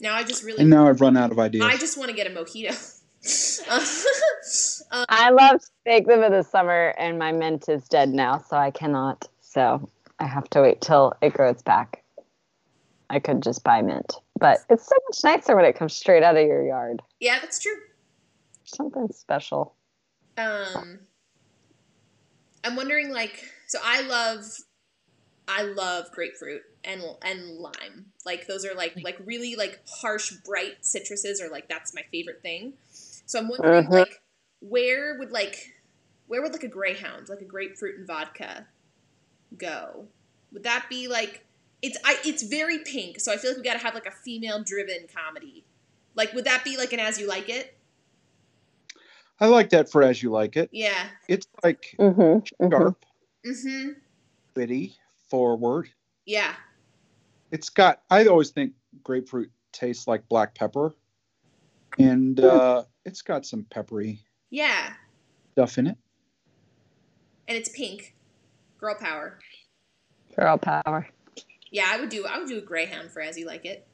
Now 0.00 0.14
I 0.14 0.24
just 0.24 0.42
really. 0.42 0.60
And 0.60 0.70
now 0.70 0.88
I've 0.88 1.00
run 1.00 1.16
out 1.16 1.30
of 1.30 1.38
ideas. 1.38 1.64
I 1.64 1.76
just 1.76 1.96
want 1.96 2.10
to 2.10 2.16
get 2.16 2.26
a 2.26 2.30
mojito. 2.30 3.00
um, 4.90 5.06
I 5.08 5.30
love 5.30 5.60
steak 5.62 6.06
them 6.06 6.22
in 6.24 6.32
the 6.32 6.42
summer, 6.42 6.94
and 6.98 7.18
my 7.18 7.32
mint 7.32 7.68
is 7.68 7.86
dead 7.86 8.08
now, 8.08 8.38
so 8.38 8.56
I 8.56 8.70
cannot. 8.70 9.28
So 9.40 9.88
I 10.20 10.26
have 10.26 10.48
to 10.50 10.62
wait 10.62 10.80
till 10.80 11.14
it 11.22 11.32
grows 11.32 11.62
back. 11.62 12.04
I 13.08 13.18
could 13.18 13.42
just 13.42 13.64
buy 13.64 13.82
mint, 13.82 14.14
but 14.38 14.58
it's 14.68 14.86
so 14.86 14.94
much 15.08 15.24
nicer 15.24 15.56
when 15.56 15.64
it 15.64 15.74
comes 15.74 15.96
straight 15.96 16.22
out 16.22 16.36
of 16.36 16.46
your 16.46 16.64
yard. 16.64 17.02
Yeah, 17.18 17.38
that's 17.40 17.58
true. 17.58 17.74
Something 18.64 19.08
special. 19.12 19.74
Um, 20.38 21.00
I'm 22.62 22.76
wondering, 22.76 23.10
like, 23.10 23.44
so 23.66 23.80
I 23.82 24.02
love, 24.02 24.44
I 25.48 25.62
love 25.62 26.12
grapefruit 26.12 26.62
and 26.84 27.02
and 27.22 27.58
lime. 27.58 28.06
Like 28.24 28.46
those 28.46 28.64
are 28.64 28.74
like 28.74 28.94
like 29.02 29.18
really 29.24 29.56
like 29.56 29.80
harsh, 29.88 30.32
bright 30.44 30.82
citruses, 30.82 31.42
or 31.42 31.48
like 31.50 31.68
that's 31.68 31.92
my 31.94 32.02
favorite 32.12 32.42
thing. 32.42 32.74
So 32.92 33.38
I'm 33.38 33.48
wondering, 33.48 33.86
uh-huh. 33.86 33.98
like, 34.00 34.22
where 34.60 35.18
would 35.18 35.32
like, 35.32 35.74
where 36.28 36.42
would 36.42 36.52
like 36.52 36.62
a 36.62 36.68
greyhound, 36.68 37.28
like 37.28 37.40
a 37.40 37.44
grapefruit 37.44 37.98
and 37.98 38.06
vodka, 38.06 38.66
go? 39.56 40.06
Would 40.52 40.64
that 40.64 40.86
be 40.88 41.08
like, 41.08 41.44
it's 41.82 41.98
I, 42.04 42.16
it's 42.24 42.42
very 42.42 42.78
pink, 42.78 43.20
so 43.20 43.32
I 43.32 43.36
feel 43.36 43.50
like 43.52 43.58
we 43.58 43.62
got 43.62 43.74
to 43.74 43.78
have 43.78 43.94
like 43.94 44.06
a 44.06 44.10
female-driven 44.10 45.06
comedy. 45.14 45.64
Like, 46.14 46.32
would 46.34 46.44
that 46.44 46.64
be 46.64 46.76
like 46.76 46.92
an 46.92 47.00
As 47.00 47.18
You 47.18 47.28
Like 47.28 47.48
It? 47.48 47.76
I 49.38 49.46
like 49.46 49.70
that 49.70 49.90
for 49.90 50.02
As 50.02 50.22
You 50.22 50.30
Like 50.30 50.56
It. 50.56 50.68
Yeah. 50.72 51.06
It's 51.28 51.46
like 51.62 51.94
mm-hmm, 51.98 52.68
sharp, 52.68 53.04
mm-hmm. 53.46 53.90
witty, 54.54 54.96
forward. 55.28 55.88
Yeah. 56.26 56.54
It's 57.50 57.70
got. 57.70 58.02
I 58.10 58.26
always 58.26 58.50
think 58.50 58.74
grapefruit 59.02 59.50
tastes 59.72 60.06
like 60.06 60.28
black 60.28 60.54
pepper, 60.54 60.94
and 61.98 62.38
uh, 62.38 62.84
it's 63.04 63.22
got 63.22 63.44
some 63.44 63.64
peppery 63.70 64.20
yeah 64.50 64.92
stuff 65.52 65.78
in 65.78 65.88
it. 65.88 65.96
And 67.48 67.56
it's 67.56 67.68
pink. 67.70 68.14
Girl 68.80 68.94
power. 68.94 69.38
Girl 70.34 70.56
power. 70.56 71.06
Yeah, 71.70 71.84
I 71.88 72.00
would 72.00 72.08
do 72.08 72.26
I 72.26 72.38
would 72.38 72.48
do 72.48 72.58
a 72.58 72.62
greyhound 72.62 73.10
for 73.10 73.20
as 73.20 73.36
you 73.36 73.46
like 73.46 73.66
it. 73.66 73.86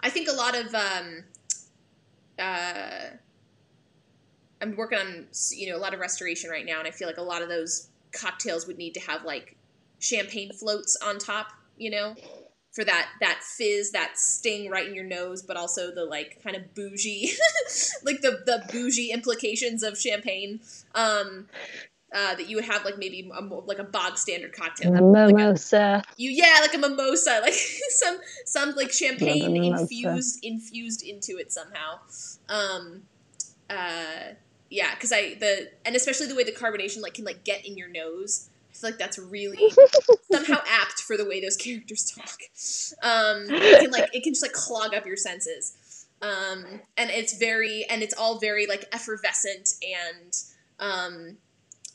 I 0.00 0.10
think 0.10 0.28
a 0.28 0.32
lot 0.32 0.54
of 0.54 0.74
um 0.74 1.24
uh 2.38 3.10
I'm 4.60 4.76
working 4.76 4.98
on 4.98 5.26
you 5.50 5.70
know 5.70 5.76
a 5.76 5.80
lot 5.80 5.94
of 5.94 6.00
restoration 6.00 6.48
right 6.48 6.64
now 6.64 6.78
and 6.78 6.86
I 6.86 6.92
feel 6.92 7.08
like 7.08 7.18
a 7.18 7.22
lot 7.22 7.42
of 7.42 7.48
those 7.48 7.88
cocktails 8.12 8.66
would 8.66 8.78
need 8.78 8.94
to 8.94 9.00
have 9.00 9.24
like 9.24 9.56
champagne 9.98 10.52
floats 10.52 10.96
on 11.04 11.18
top, 11.18 11.48
you 11.76 11.90
know? 11.90 12.14
For 12.78 12.84
that 12.84 13.08
that 13.20 13.40
fizz, 13.42 13.90
that 13.90 14.12
sting 14.16 14.70
right 14.70 14.86
in 14.86 14.94
your 14.94 15.02
nose, 15.04 15.42
but 15.42 15.56
also 15.56 15.92
the 15.92 16.04
like 16.04 16.40
kind 16.44 16.54
of 16.54 16.74
bougie, 16.76 17.32
like 18.04 18.20
the 18.20 18.38
the 18.46 18.62
bougie 18.70 19.10
implications 19.10 19.82
of 19.82 19.98
champagne. 19.98 20.60
Um, 20.94 21.48
uh, 22.14 22.34
that 22.36 22.48
you 22.48 22.56
would 22.56 22.64
have 22.64 22.84
like 22.86 22.96
maybe 22.96 23.30
a, 23.34 23.42
like 23.42 23.78
a 23.78 23.84
bog 23.84 24.16
standard 24.16 24.52
cocktail. 24.54 24.92
The 24.92 25.02
Like 25.02 25.30
a- 25.30 25.32
mimosa. 25.34 26.02
you 26.16 26.30
yeah, 26.30 26.58
like 26.62 26.72
a 26.72 26.78
mimosa, 26.78 27.40
like 27.42 27.52
some 27.52 28.18
some 28.46 28.70
like 28.76 28.92
champagne 28.92 29.52
mimosa. 29.52 29.82
infused 29.82 30.38
infused 30.42 31.02
into 31.02 31.36
it 31.36 31.52
somehow. 31.52 31.98
Um, 32.48 33.02
uh, 33.68 34.34
yeah, 34.70 34.94
because 34.94 35.12
I 35.12 35.34
the 35.34 35.70
and 35.84 35.96
especially 35.96 36.28
the 36.28 36.34
way 36.36 36.44
the 36.44 36.52
carbonation 36.52 37.02
like 37.02 37.14
can 37.14 37.24
like 37.24 37.42
get 37.44 37.66
in 37.66 37.76
your 37.76 37.88
nose. 37.88 38.48
Feel 38.80 38.90
like 38.90 38.98
that's 38.98 39.18
really 39.18 39.70
somehow 40.32 40.60
apt 40.68 41.00
for 41.00 41.16
the 41.16 41.24
way 41.24 41.40
those 41.40 41.56
characters 41.56 42.10
talk. 42.10 42.38
Um, 43.02 43.46
it 43.48 43.80
can 43.80 43.90
like 43.90 44.10
it 44.12 44.22
can 44.22 44.32
just 44.32 44.42
like 44.42 44.52
clog 44.52 44.94
up 44.94 45.06
your 45.06 45.16
senses. 45.16 46.06
Um, 46.20 46.80
and 46.96 47.10
it's 47.10 47.38
very 47.38 47.84
and 47.88 48.02
it's 48.02 48.14
all 48.14 48.38
very 48.38 48.66
like 48.66 48.84
effervescent 48.92 49.70
and 49.82 50.32
um, 50.80 51.36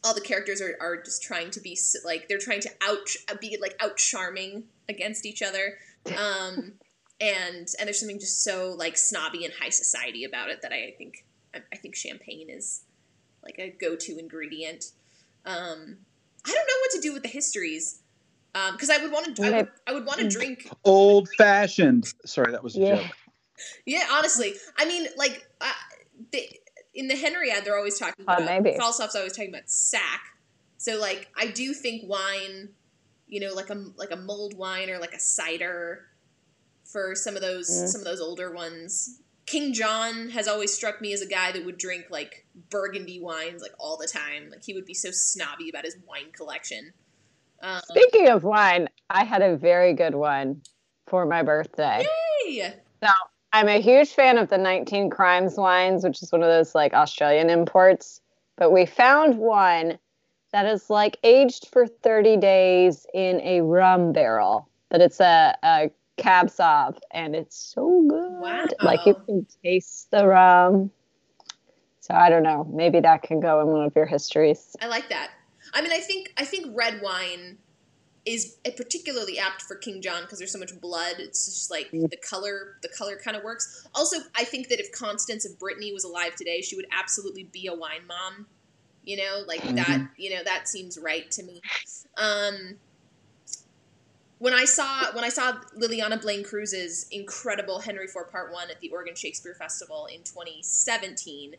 all 0.03 0.13
the 0.13 0.21
characters 0.21 0.61
are, 0.61 0.77
are 0.81 1.01
just 1.01 1.23
trying 1.23 1.51
to 1.51 1.61
be 1.61 1.77
like 2.05 2.27
they're 2.27 2.37
trying 2.37 2.61
to 2.61 2.69
out 2.81 3.39
be 3.39 3.57
like 3.61 3.75
out 3.79 3.97
charming 3.97 4.65
against 4.89 5.25
each 5.25 5.41
other. 5.41 5.77
Um, 6.07 6.73
and 7.21 7.67
and 7.79 7.87
there's 7.87 7.99
something 7.99 8.19
just 8.19 8.43
so 8.43 8.75
like 8.77 8.97
snobby 8.97 9.45
and 9.45 9.53
high 9.53 9.69
society 9.69 10.25
about 10.25 10.49
it 10.49 10.61
that 10.61 10.73
I, 10.73 10.93
think 10.97 11.25
I, 11.55 11.59
I 11.71 11.77
think 11.77 11.95
champagne 11.95 12.49
is 12.49 12.83
like 13.43 13.55
a 13.59 13.69
go 13.69 13.95
to 13.95 14.19
ingredient. 14.19 14.91
Um, 15.45 15.97
I 16.45 16.49
don't 16.49 16.55
know 16.67 16.79
what 16.81 16.91
to 16.91 17.01
do 17.01 17.13
with 17.13 17.23
the 17.23 17.29
histories 17.29 17.99
because 18.73 18.89
I 18.89 18.97
would 18.97 19.11
want 19.11 19.35
to 19.35 19.43
I 19.43 19.51
would, 19.51 19.67
I 19.87 19.93
would 19.93 20.05
want 20.05 20.19
to 20.19 20.29
drink 20.29 20.69
Old 20.83 21.29
fashioned. 21.37 22.13
Sorry, 22.25 22.51
that 22.51 22.63
was 22.63 22.75
a 22.75 22.79
Yeah. 22.79 22.95
joke. 22.97 23.15
yeah 23.85 24.07
honestly 24.11 24.55
I 24.77 24.85
mean 24.85 25.07
like 25.17 25.45
uh, 25.61 25.71
they, 26.31 26.59
in 26.93 27.07
the 27.07 27.15
Henriade 27.15 27.63
they're 27.65 27.77
always 27.77 27.97
talking 27.99 28.25
Uh, 28.27 28.33
about 28.33 28.45
maybe. 28.63 28.77
Falstaff's 28.77 29.15
always 29.15 29.33
talking 29.33 29.49
about 29.53 29.69
sack 29.69 30.21
so 30.77 30.99
like 30.99 31.29
I 31.37 31.47
do 31.47 31.73
think 31.73 32.03
wine 32.09 32.69
you 33.27 33.39
know 33.39 33.53
like 33.53 33.69
a 33.69 33.75
like 33.95 34.11
a 34.11 34.15
mulled 34.17 34.55
wine 34.57 34.89
or 34.89 34.99
like 34.99 35.13
a 35.13 35.19
cider 35.19 36.07
for 36.83 37.15
some 37.15 37.35
of 37.35 37.41
those 37.41 37.69
Mm. 37.69 37.87
some 37.87 38.01
of 38.01 38.05
those 38.05 38.19
older 38.21 38.51
ones 38.53 39.21
King 39.45 39.73
John 39.73 40.29
has 40.29 40.47
always 40.47 40.73
struck 40.73 41.01
me 41.01 41.13
as 41.13 41.21
a 41.21 41.27
guy 41.27 41.51
that 41.51 41.65
would 41.65 41.77
drink 41.77 42.05
like 42.09 42.45
burgundy 42.69 43.19
wines 43.19 43.61
like 43.61 43.73
all 43.79 43.97
the 43.97 44.07
time 44.07 44.49
like 44.49 44.63
he 44.63 44.73
would 44.73 44.85
be 44.85 44.93
so 44.93 45.09
snobby 45.11 45.69
about 45.69 45.85
his 45.85 45.97
wine 46.07 46.31
collection 46.31 46.93
um, 47.63 47.79
Speaking 47.87 48.27
of 48.27 48.43
wine, 48.43 48.89
I 49.09 49.23
had 49.23 49.41
a 49.41 49.55
very 49.55 49.93
good 49.93 50.15
one 50.15 50.61
for 51.07 51.25
my 51.25 51.43
birthday. 51.43 52.05
hey, 52.45 52.73
I'm 53.53 53.69
a 53.69 53.79
huge 53.79 54.09
fan 54.09 54.37
of 54.37 54.49
the 54.49 54.57
19 54.57 55.09
Crimes 55.09 55.55
wines, 55.55 56.03
which 56.03 56.21
is 56.21 56.31
one 56.31 56.43
of 56.43 56.49
those 56.49 56.75
like 56.75 56.93
Australian 56.93 57.49
imports. 57.49 58.19
But 58.57 58.71
we 58.71 58.85
found 58.85 59.37
one 59.37 59.97
that 60.51 60.65
is 60.65 60.89
like 60.89 61.17
aged 61.23 61.69
for 61.71 61.87
30 61.87 62.37
days 62.37 63.05
in 63.13 63.39
a 63.41 63.61
rum 63.61 64.11
barrel. 64.11 64.67
But 64.89 65.01
it's 65.01 65.21
a, 65.21 65.55
a 65.63 65.91
cab 66.17 66.47
sauv 66.47 66.97
and 67.11 67.35
it's 67.35 67.55
so 67.57 68.05
good. 68.07 68.31
Wow. 68.39 68.65
Like 68.81 69.05
you 69.05 69.15
can 69.25 69.47
taste 69.63 70.11
the 70.11 70.27
rum. 70.27 70.91
So 71.99 72.13
I 72.13 72.29
don't 72.29 72.43
know. 72.43 72.65
Maybe 72.65 72.99
that 72.99 73.23
can 73.23 73.39
go 73.39 73.61
in 73.61 73.67
one 73.67 73.85
of 73.85 73.95
your 73.95 74.05
histories. 74.05 74.75
I 74.81 74.87
like 74.87 75.09
that. 75.09 75.31
I 75.73 75.81
mean, 75.81 75.91
I 75.91 75.99
think 75.99 76.33
I 76.37 76.45
think 76.45 76.67
red 76.77 77.01
wine 77.01 77.57
is 78.25 78.57
particularly 78.77 79.37
apt 79.37 79.61
for 79.63 79.75
King 79.75 80.01
John 80.01 80.21
because 80.21 80.39
there's 80.39 80.51
so 80.51 80.59
much 80.59 80.79
blood. 80.79 81.15
It's 81.19 81.45
just 81.45 81.69
like 81.71 81.91
Mm. 81.91 82.09
the 82.09 82.17
color, 82.17 82.77
the 82.81 82.87
color 82.87 83.17
kind 83.17 83.35
of 83.35 83.43
works. 83.43 83.85
Also, 83.93 84.17
I 84.35 84.45
think 84.45 84.69
that 84.69 84.79
if 84.79 84.91
Constance 84.93 85.45
of 85.45 85.59
Brittany 85.59 85.91
was 85.91 86.05
alive 86.05 86.35
today, 86.35 86.61
she 86.61 86.75
would 86.75 86.87
absolutely 86.91 87.43
be 87.43 87.67
a 87.67 87.73
wine 87.75 88.07
mom. 88.07 88.47
You 89.03 89.17
know, 89.17 89.43
like 89.45 89.61
that. 89.63 89.87
Mhm. 89.87 90.09
You 90.15 90.35
know, 90.35 90.43
that 90.45 90.69
seems 90.69 90.97
right 90.97 91.29
to 91.31 91.43
me. 91.43 91.61
Um, 92.17 92.79
when 94.43 94.53
I 94.53 94.65
saw 94.65 95.09
when 95.13 95.23
I 95.23 95.29
saw 95.29 95.53
Lileana 95.79 96.21
Blain-Cruz's 96.21 97.07
incredible 97.11 97.79
Henry 97.79 98.03
IV 98.03 98.29
Part 98.29 98.51
One 98.51 98.69
at 98.69 98.81
the 98.81 98.89
Oregon 98.89 99.15
Shakespeare 99.15 99.53
Festival 99.53 100.05
in 100.07 100.21
2017, 100.23 101.55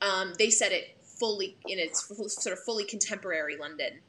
um, 0.00 0.32
they 0.38 0.48
said 0.48 0.72
it 0.72 0.96
fully 1.02 1.58
in 1.68 1.78
its 1.78 2.02
sort 2.08 2.56
of 2.56 2.64
fully 2.64 2.84
contemporary 2.84 3.58
London, 3.58 4.00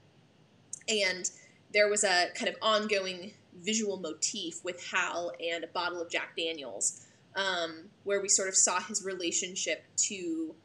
and 0.88 1.30
there 1.74 1.90
was 1.90 2.06
a 2.06 2.28
kind 2.36 2.48
of 2.48 2.56
ongoing 2.62 3.34
visual 3.54 3.98
motif 3.98 4.64
with 4.64 4.82
Hal 4.94 5.34
and 5.46 5.66
a 5.66 5.68
bottle 5.68 6.02
of 6.02 6.10
Jack 6.10 6.38
Daniels, 6.38 7.06
um, 7.36 7.90
where 8.06 8.22
we 8.22 8.30
sort 8.30 8.48
of 8.48 8.56
saw 8.56 8.80
his 8.80 9.04
relationship 9.04 9.84
to 10.08 10.56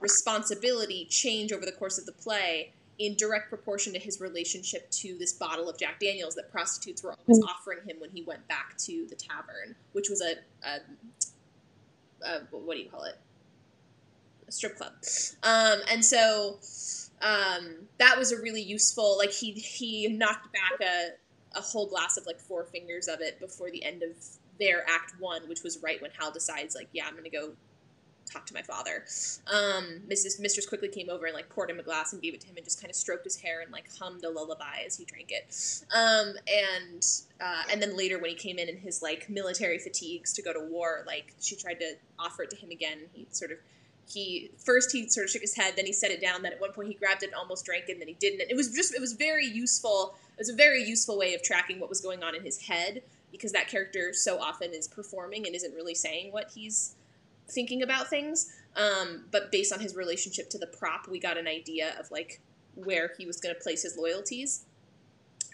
responsibility 0.00 1.06
change 1.08 1.52
over 1.52 1.64
the 1.64 1.70
course 1.70 1.98
of 1.98 2.06
the 2.06 2.12
play 2.12 2.72
in 3.00 3.14
direct 3.14 3.48
proportion 3.48 3.94
to 3.94 3.98
his 3.98 4.20
relationship 4.20 4.88
to 4.90 5.16
this 5.18 5.32
bottle 5.32 5.70
of 5.70 5.78
Jack 5.78 5.98
Daniels 5.98 6.34
that 6.34 6.52
prostitutes 6.52 7.02
were 7.02 7.14
always 7.14 7.42
offering 7.44 7.78
him 7.88 7.96
when 7.98 8.10
he 8.10 8.22
went 8.22 8.46
back 8.46 8.76
to 8.76 9.06
the 9.08 9.16
tavern, 9.16 9.74
which 9.92 10.10
was 10.10 10.20
a, 10.20 10.34
a, 10.68 12.28
a 12.28 12.40
what 12.50 12.76
do 12.76 12.82
you 12.82 12.90
call 12.90 13.04
it? 13.04 13.16
A 14.46 14.52
strip 14.52 14.76
club. 14.76 14.92
Um, 15.42 15.78
and 15.90 16.04
so 16.04 16.58
um, 17.22 17.88
that 17.96 18.18
was 18.18 18.32
a 18.32 18.36
really 18.36 18.62
useful. 18.62 19.16
Like 19.16 19.32
he 19.32 19.52
he 19.52 20.06
knocked 20.08 20.52
back 20.52 20.86
a 20.86 21.58
a 21.58 21.62
whole 21.62 21.86
glass 21.86 22.18
of 22.18 22.26
like 22.26 22.38
four 22.38 22.64
fingers 22.64 23.08
of 23.08 23.22
it 23.22 23.40
before 23.40 23.70
the 23.70 23.82
end 23.82 24.02
of 24.02 24.10
their 24.60 24.84
act 24.88 25.14
one, 25.18 25.48
which 25.48 25.62
was 25.62 25.78
right 25.82 26.00
when 26.02 26.10
Hal 26.18 26.30
decides 26.32 26.74
like, 26.74 26.88
yeah, 26.92 27.04
I'm 27.08 27.16
gonna 27.16 27.30
go 27.30 27.52
talk 28.30 28.46
to 28.46 28.54
my 28.54 28.62
father. 28.62 29.04
Um, 29.46 30.02
Mrs. 30.08 30.40
Mistress 30.40 30.66
quickly 30.66 30.88
came 30.88 31.10
over 31.10 31.26
and 31.26 31.34
like 31.34 31.48
poured 31.48 31.70
him 31.70 31.78
a 31.78 31.82
glass 31.82 32.12
and 32.12 32.22
gave 32.22 32.34
it 32.34 32.40
to 32.42 32.46
him 32.46 32.56
and 32.56 32.64
just 32.64 32.80
kind 32.80 32.90
of 32.90 32.96
stroked 32.96 33.24
his 33.24 33.36
hair 33.36 33.60
and 33.60 33.72
like 33.72 33.88
hummed 33.98 34.24
a 34.24 34.30
lullaby 34.30 34.82
as 34.86 34.96
he 34.96 35.04
drank 35.04 35.30
it. 35.30 35.84
Um, 35.94 36.34
and 36.48 37.06
uh, 37.40 37.62
and 37.70 37.80
then 37.82 37.96
later 37.96 38.18
when 38.18 38.30
he 38.30 38.36
came 38.36 38.58
in 38.58 38.68
in 38.68 38.76
his 38.76 39.02
like 39.02 39.28
military 39.28 39.78
fatigues 39.78 40.32
to 40.34 40.42
go 40.42 40.52
to 40.52 40.60
war, 40.60 41.04
like 41.06 41.34
she 41.40 41.56
tried 41.56 41.80
to 41.80 41.94
offer 42.18 42.42
it 42.44 42.50
to 42.50 42.56
him 42.56 42.70
again. 42.70 42.98
He 43.12 43.26
sort 43.30 43.52
of 43.52 43.58
he 44.12 44.50
first 44.58 44.92
he 44.92 45.08
sort 45.08 45.24
of 45.24 45.30
shook 45.30 45.42
his 45.42 45.54
head, 45.54 45.74
then 45.76 45.86
he 45.86 45.92
set 45.92 46.10
it 46.10 46.20
down. 46.20 46.42
Then 46.42 46.52
at 46.52 46.60
one 46.60 46.72
point 46.72 46.88
he 46.88 46.94
grabbed 46.94 47.22
it 47.22 47.26
and 47.26 47.34
almost 47.34 47.64
drank 47.64 47.84
it, 47.88 47.92
and 47.92 48.00
then 48.00 48.08
he 48.08 48.14
didn't. 48.14 48.40
And 48.40 48.50
it 48.50 48.56
was 48.56 48.74
just 48.74 48.94
it 48.94 49.00
was 49.00 49.12
very 49.12 49.46
useful. 49.46 50.14
It 50.36 50.40
was 50.40 50.48
a 50.48 50.56
very 50.56 50.82
useful 50.82 51.18
way 51.18 51.34
of 51.34 51.42
tracking 51.42 51.80
what 51.80 51.88
was 51.88 52.00
going 52.00 52.22
on 52.22 52.34
in 52.34 52.42
his 52.42 52.62
head 52.62 53.02
because 53.30 53.52
that 53.52 53.68
character 53.68 54.12
so 54.12 54.40
often 54.40 54.72
is 54.72 54.88
performing 54.88 55.46
and 55.46 55.54
isn't 55.54 55.74
really 55.74 55.94
saying 55.94 56.32
what 56.32 56.50
he's 56.54 56.94
thinking 57.50 57.82
about 57.82 58.08
things. 58.08 58.52
Um, 58.76 59.24
but 59.30 59.50
based 59.50 59.72
on 59.72 59.80
his 59.80 59.96
relationship 59.96 60.48
to 60.50 60.58
the 60.58 60.66
prop, 60.66 61.08
we 61.08 61.18
got 61.18 61.36
an 61.36 61.46
idea 61.46 61.94
of 61.98 62.10
like 62.10 62.40
where 62.74 63.12
he 63.18 63.26
was 63.26 63.38
going 63.40 63.54
to 63.54 63.60
place 63.60 63.82
his 63.82 63.96
loyalties. 63.96 64.64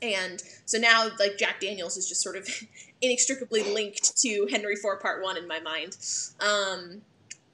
And 0.02 0.42
so 0.66 0.78
now, 0.78 1.08
like 1.18 1.38
Jack 1.38 1.60
Daniels 1.60 1.96
is 1.96 2.08
just 2.08 2.20
sort 2.20 2.36
of 2.36 2.48
inextricably 3.00 3.62
linked 3.62 4.16
to 4.18 4.46
Henry 4.50 4.74
IV 4.74 5.00
Part 5.00 5.22
One 5.22 5.36
in 5.36 5.48
my 5.48 5.60
mind. 5.60 5.96
Um, 6.40 7.02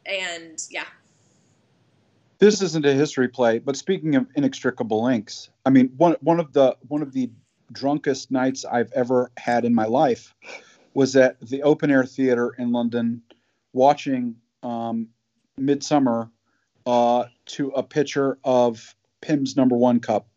and 0.05 0.61
yeah, 0.71 0.87
This 2.41 2.61
isn't 2.61 2.85
a 2.85 2.93
history 2.93 3.29
play, 3.29 3.61
but 3.61 3.77
speaking 3.77 4.17
of 4.17 4.27
inextricable 4.35 5.05
links, 5.05 5.51
I 5.65 5.71
mean 5.71 5.93
one 5.97 6.17
one 6.21 6.41
of 6.41 6.53
the 6.53 6.77
one 6.89 7.03
of 7.03 7.13
the 7.13 7.31
drunkest 7.71 8.31
nights 8.31 8.65
I've 8.65 8.93
ever 8.93 9.31
had 9.37 9.65
in 9.65 9.75
my 9.75 9.87
life 9.87 10.35
was 10.95 11.17
at 11.17 11.41
the 11.41 11.63
open 11.63 11.91
air 11.91 12.05
theater 12.05 12.55
in 12.59 12.73
London, 12.73 13.23
watching 13.73 14.37
um, 14.63 15.09
Midsummer 15.57 16.31
uh, 16.87 17.25
to 17.47 17.69
a 17.71 17.83
picture 17.83 18.39
of 18.45 18.95
Pimm's 19.21 19.57
number 19.57 19.77
one 19.77 20.01
cup, 20.01 20.29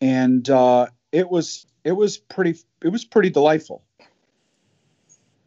and 0.00 0.48
uh, 0.48 0.86
it 1.12 1.28
was 1.28 1.66
it 1.82 1.92
was 1.92 2.16
pretty 2.18 2.58
it 2.82 2.88
was 2.88 3.04
pretty 3.04 3.30
delightful. 3.30 3.82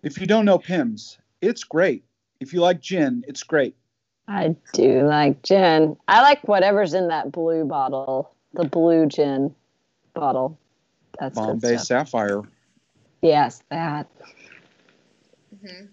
If 0.03 0.19
you 0.19 0.27
don't 0.27 0.45
know 0.45 0.59
Pimm's, 0.59 1.17
it's 1.41 1.63
great. 1.63 2.03
If 2.39 2.53
you 2.53 2.61
like 2.61 2.81
gin, 2.81 3.23
it's 3.27 3.43
great. 3.43 3.75
I 4.27 4.55
do 4.73 5.07
like 5.07 5.41
gin. 5.43 5.97
I 6.07 6.21
like 6.21 6.47
whatever's 6.47 6.93
in 6.93 7.07
that 7.07 7.31
blue 7.31 7.65
bottle, 7.65 8.31
the 8.53 8.65
blue 8.65 9.05
gin 9.07 9.55
bottle. 10.13 10.59
That's 11.19 11.39
good 11.39 11.45
Bombay 11.47 11.77
stuff. 11.77 11.87
Sapphire. 11.87 12.41
Yes, 13.21 13.63
that. 13.69 14.07
hmm 15.65 15.85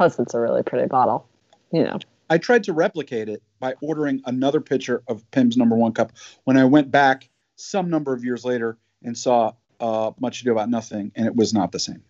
Plus, 0.00 0.18
it's 0.18 0.32
a 0.32 0.40
really 0.40 0.62
pretty 0.62 0.88
bottle. 0.88 1.28
You 1.72 1.84
know. 1.84 1.98
I 2.30 2.38
tried 2.38 2.64
to 2.64 2.72
replicate 2.72 3.28
it 3.28 3.42
by 3.58 3.74
ordering 3.82 4.22
another 4.24 4.58
pitcher 4.58 5.02
of 5.08 5.30
Pimm's 5.30 5.58
number 5.58 5.76
one 5.76 5.92
cup 5.92 6.12
when 6.44 6.56
I 6.56 6.64
went 6.64 6.90
back 6.90 7.28
some 7.56 7.90
number 7.90 8.14
of 8.14 8.24
years 8.24 8.42
later 8.42 8.78
and 9.02 9.14
saw 9.14 9.52
uh, 9.78 10.12
Much 10.18 10.40
Ado 10.40 10.52
About 10.52 10.70
Nothing, 10.70 11.12
and 11.16 11.26
it 11.26 11.36
was 11.36 11.52
not 11.52 11.70
the 11.70 11.78
same. 11.78 12.02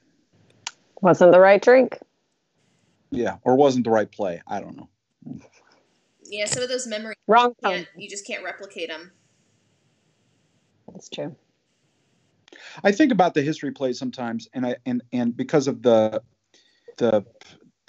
Wasn't 1.00 1.32
the 1.32 1.40
right 1.40 1.60
drink. 1.60 1.98
Yeah, 3.10 3.38
or 3.42 3.56
wasn't 3.56 3.86
the 3.86 3.90
right 3.90 4.08
play. 4.08 4.40
I 4.46 4.60
don't 4.60 4.76
know. 4.76 4.88
yeah, 6.26 6.44
some 6.44 6.62
of 6.62 6.68
those 6.68 6.86
memories 6.86 7.16
Wrong 7.26 7.56
you 7.64 7.86
you 7.96 8.08
just 8.08 8.24
can't 8.24 8.44
replicate 8.44 8.88
them. 8.88 9.10
That's 10.92 11.08
true. 11.08 11.34
I 12.84 12.92
think 12.92 13.10
about 13.10 13.34
the 13.34 13.42
history 13.42 13.72
plays 13.72 13.98
sometimes, 13.98 14.48
and 14.54 14.64
I 14.64 14.76
and 14.86 15.02
and 15.12 15.36
because 15.36 15.66
of 15.66 15.82
the 15.82 16.22
the 16.98 17.24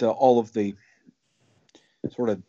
the 0.01 0.09
all 0.09 0.39
of 0.39 0.51
the 0.53 0.75
sort 2.15 2.29
of 2.29 2.41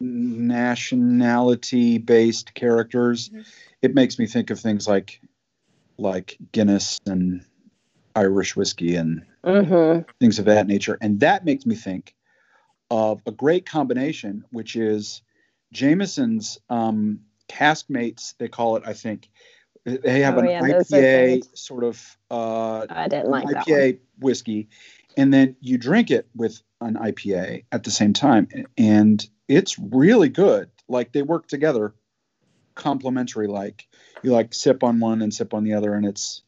nationality 0.00 1.98
based 1.98 2.54
characters, 2.54 3.28
Mhm. 3.28 3.46
it 3.82 3.94
makes 3.94 4.18
me 4.18 4.26
think 4.26 4.50
of 4.50 4.58
things 4.58 4.88
like 4.88 5.20
like 5.96 6.36
Guinness 6.50 6.98
and 7.06 7.44
Irish 8.16 8.56
whiskey 8.56 8.96
and 8.96 9.24
hmm 9.44 10.00
things 10.20 10.38
of 10.40 10.46
that 10.46 10.66
nature. 10.66 10.98
And 11.00 11.20
that 11.20 11.44
makes 11.44 11.66
me 11.66 11.76
think 11.76 12.14
of 12.90 13.20
a 13.26 13.30
great 13.32 13.66
combination, 13.66 14.44
which 14.50 14.74
is 14.76 15.22
Jameson's 15.72 16.58
um, 16.68 17.20
Caskmates, 17.48 18.34
they 18.38 18.48
call 18.48 18.76
it, 18.76 18.82
I 18.86 18.92
think. 18.94 19.28
They 19.84 20.20
have 20.20 20.36
Oh, 20.36 20.40
an 20.40 20.46
yeah, 20.46 20.60
IPA 20.62 21.56
sort 21.56 21.84
of 21.84 22.18
uh, 22.30 22.86
I 22.88 23.06
didn't 23.08 23.30
like 23.30 23.48
that 23.50 23.68
one. 23.68 23.78
IPA 23.78 23.98
whiskey, 24.18 24.68
and 25.16 25.32
then 25.32 25.56
you 25.60 25.78
drink 25.78 26.10
it 26.10 26.28
with 26.34 26.60
an 26.80 26.94
IPA 26.94 27.64
at 27.72 27.84
the 27.84 27.90
same 27.90 28.12
time, 28.12 28.48
and 28.76 29.26
it's 29.48 29.78
really 29.78 30.28
good. 30.28 30.70
Like 30.88 31.12
they 31.12 31.22
work 31.22 31.46
together, 31.48 31.94
complementary. 32.74 33.46
Like 33.46 33.86
you 34.22 34.32
like 34.32 34.52
sip 34.54 34.82
on 34.82 35.00
one 35.00 35.22
and 35.22 35.32
sip 35.32 35.54
on 35.54 35.64
the 35.64 35.74
other, 35.74 35.94
and 35.94 36.04
it's 36.04 36.42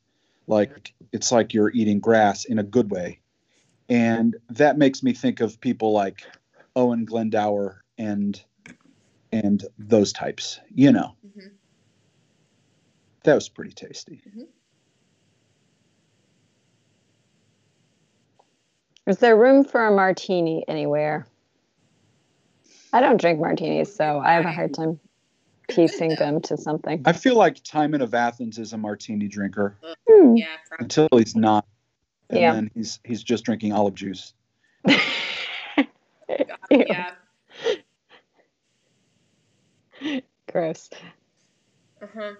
like 0.46 0.92
it's 1.12 1.32
like 1.32 1.54
you're 1.54 1.70
eating 1.72 2.00
grass 2.00 2.44
in 2.44 2.58
a 2.58 2.62
good 2.62 2.90
way, 2.90 3.20
and 3.88 4.36
that 4.50 4.78
makes 4.78 5.02
me 5.02 5.12
think 5.12 5.40
of 5.40 5.60
people 5.60 5.92
like 5.92 6.22
Owen 6.74 7.04
Glendower 7.04 7.82
and 7.98 8.42
and 9.32 9.64
those 9.78 10.12
types. 10.12 10.60
You 10.74 10.92
know, 10.92 11.16
Mhm. 11.26 11.50
that 13.24 13.34
was 13.34 13.48
pretty 13.48 13.72
tasty. 13.72 14.22
Is 19.06 19.18
there 19.18 19.36
room 19.36 19.64
for 19.64 19.86
a 19.86 19.90
martini 19.94 20.64
anywhere? 20.66 21.26
I 22.92 23.00
don't 23.00 23.20
drink 23.20 23.38
martinis, 23.40 23.94
so 23.94 24.18
I 24.18 24.32
have 24.32 24.44
a 24.44 24.52
hard 24.52 24.74
time 24.74 24.98
piecing 25.68 26.16
them 26.16 26.40
to 26.42 26.56
something. 26.56 27.02
I 27.04 27.12
feel 27.12 27.36
like 27.36 27.62
Timon 27.62 28.00
of 28.00 28.14
Athens 28.14 28.58
is 28.58 28.72
a 28.72 28.78
martini 28.78 29.28
drinker. 29.28 29.76
Hmm. 30.08 30.36
Yeah, 30.36 30.46
probably. 30.68 30.84
until 30.84 31.08
he's 31.12 31.36
not. 31.36 31.66
And 32.30 32.40
Yeah. 32.40 32.52
then 32.54 32.70
he's 32.74 32.98
he's 33.04 33.22
just 33.22 33.44
drinking 33.44 33.72
olive 33.72 33.94
juice. 33.94 34.34
yeah. 36.70 37.10
Gross. 40.50 40.90
Uh-huh. 42.02 42.32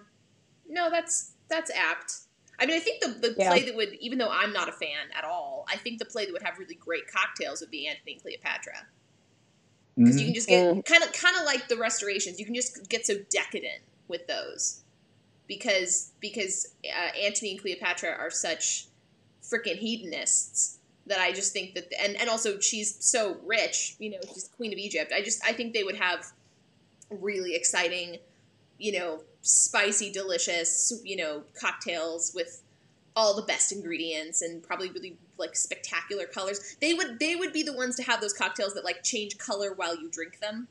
No, 0.67 0.89
that's 0.89 1.31
that's 1.49 1.71
apt. 1.71 2.26
I 2.59 2.65
mean, 2.65 2.75
I 2.75 2.79
think 2.79 3.01
the 3.03 3.09
the 3.29 3.35
Yeah. 3.37 3.49
play 3.49 3.63
that 3.65 3.75
would, 3.75 3.93
even 4.01 4.17
though 4.17 4.29
I'm 4.31 4.53
not 4.53 4.69
a 4.69 4.71
fan 4.71 5.11
at 5.15 5.23
all, 5.23 5.65
I 5.71 5.77
think 5.77 5.99
the 5.99 6.05
play 6.05 6.25
that 6.25 6.31
would 6.33 6.43
have 6.43 6.57
really 6.57 6.75
great 6.75 7.03
cocktails 7.11 7.61
would 7.61 7.71
be 7.71 7.87
Antony 7.87 8.13
and 8.13 8.21
Cleopatra 8.21 8.87
because 10.03 10.19
you 10.19 10.25
Mhm. 10.25 10.27
can 10.27 10.33
just 10.33 10.49
get 10.49 10.65
kind 10.85 11.03
of 11.03 11.11
kind 11.13 11.35
of 11.37 11.45
like 11.45 11.67
the 11.67 11.77
restorations. 11.77 12.39
You 12.39 12.45
can 12.45 12.55
just 12.55 12.89
get 12.89 13.05
so 13.05 13.15
decadent 13.31 13.83
with 14.07 14.27
those 14.27 14.83
because 15.47 16.13
because 16.21 16.67
uh, 16.85 17.17
Antony 17.17 17.51
and 17.51 17.61
Cleopatra 17.61 18.09
are 18.11 18.31
such 18.31 18.87
freaking 19.43 19.77
hedonists 19.77 20.79
that 21.07 21.19
I 21.19 21.31
just 21.31 21.53
think 21.53 21.75
that 21.75 21.85
and 22.01 22.15
and 22.17 22.29
also 22.29 22.59
she's 22.59 22.97
so 23.05 23.39
rich, 23.45 23.95
you 23.99 24.11
know, 24.11 24.19
she's 24.33 24.49
queen 24.55 24.73
of 24.73 24.79
Egypt. 24.79 25.11
I 25.15 25.21
just 25.21 25.41
I 25.45 25.53
think 25.53 25.73
they 25.73 25.83
would 25.83 25.97
have 25.97 26.25
really 27.09 27.55
exciting, 27.55 28.17
you 28.77 28.93
know, 28.99 29.21
spicy, 29.47 30.11
delicious, 30.11 30.93
you 31.03 31.15
know, 31.15 31.43
cocktails 31.59 32.33
with 32.35 32.61
all 33.15 33.35
the 33.35 33.41
best 33.41 33.71
ingredients 33.71 34.41
and 34.41 34.61
probably 34.61 34.91
really 34.91 35.17
like 35.37 35.55
spectacular 35.55 36.25
colors. 36.25 36.75
They 36.81 36.93
would 36.93 37.19
they 37.19 37.35
would 37.35 37.53
be 37.53 37.63
the 37.63 37.73
ones 37.73 37.95
to 37.95 38.03
have 38.03 38.21
those 38.21 38.33
cocktails 38.33 38.73
that 38.73 38.83
like 38.83 39.03
change 39.03 39.37
color 39.37 39.73
while 39.73 39.95
you 39.95 40.09
drink 40.09 40.39
them. 40.39 40.67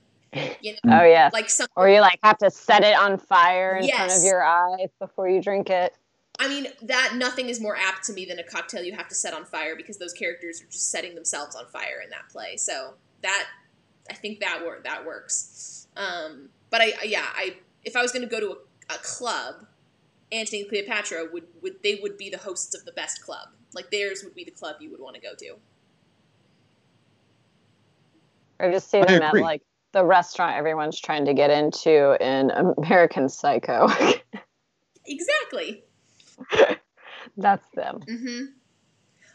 You 0.61 0.75
know, 0.85 0.99
Oh 1.01 1.05
yeah. 1.05 1.31
like 1.33 1.49
some 1.49 1.67
Or 1.77 1.89
you 1.89 2.01
like 2.01 2.19
have 2.23 2.39
to 2.39 2.51
set 2.51 2.85
it 2.85 2.97
on 2.97 3.17
fire 3.19 3.77
in 3.77 3.89
front 3.89 4.13
of 4.13 4.23
your 4.23 4.45
eyes 4.45 4.91
before 5.01 5.29
you 5.29 5.41
drink 5.41 5.71
it. 5.71 5.95
I 6.39 6.49
mean, 6.49 6.67
that 6.83 7.15
nothing 7.17 7.49
is 7.49 7.61
more 7.61 7.77
apt 7.77 8.05
to 8.05 8.13
me 8.13 8.27
than 8.27 8.39
a 8.39 8.45
cocktail 8.45 8.83
you 8.83 8.95
have 8.95 9.09
to 9.09 9.15
set 9.15 9.33
on 9.33 9.47
fire 9.47 9.75
because 9.75 9.97
those 9.97 10.13
characters 10.13 10.61
are 10.61 10.67
just 10.67 10.91
setting 10.91 11.15
themselves 11.15 11.57
on 11.57 11.67
fire 11.69 12.03
in 12.05 12.11
that 12.11 12.29
play. 12.31 12.59
So 12.59 12.95
that 13.23 13.47
I 14.11 14.15
think 14.15 14.41
that 14.41 14.61
wor- 14.63 14.81
that 14.85 15.07
works. 15.07 15.89
Um, 15.97 16.51
but 16.69 16.83
I 16.83 16.93
yeah, 17.05 17.25
I 17.35 17.57
if 17.87 17.97
I 17.97 18.03
was 18.03 18.13
going 18.13 18.23
to 18.23 18.29
go 18.29 18.41
to 18.41 18.51
a, 18.51 18.57
a 18.89 18.99
club, 18.99 19.67
Antony 20.33 20.61
and 20.61 20.69
Cleopatra 20.69 21.27
would 21.33 21.45
would 21.63 21.83
they 21.83 21.97
would 22.03 22.17
be 22.17 22.31
the 22.31 22.39
hosts 22.39 22.75
of 22.75 22.85
the 22.85 22.93
best 22.93 23.23
club. 23.23 23.49
Like 23.75 23.91
theirs 23.91 24.23
would 24.25 24.35
be 24.35 24.45
the 24.45 24.51
club 24.51 24.77
you 24.81 24.91
would 24.91 25.01
want 25.01 25.15
to 25.17 25.21
go 25.21 25.35
to. 25.39 25.57
Or 28.59 28.71
just 28.71 28.91
see 28.91 29.03
them 29.03 29.23
at 29.23 29.35
like 29.35 29.63
the 29.93 30.05
restaurant 30.05 30.57
everyone's 30.57 31.01
trying 31.01 31.27
to 31.27 31.35
get 31.35 31.51
into 31.51 32.17
in 32.25 32.51
American 32.51 33.29
Psycho. 33.29 33.89
Exactly. 35.09 35.85
That's 37.37 37.67
them. 37.75 38.01
hmm 38.09 38.47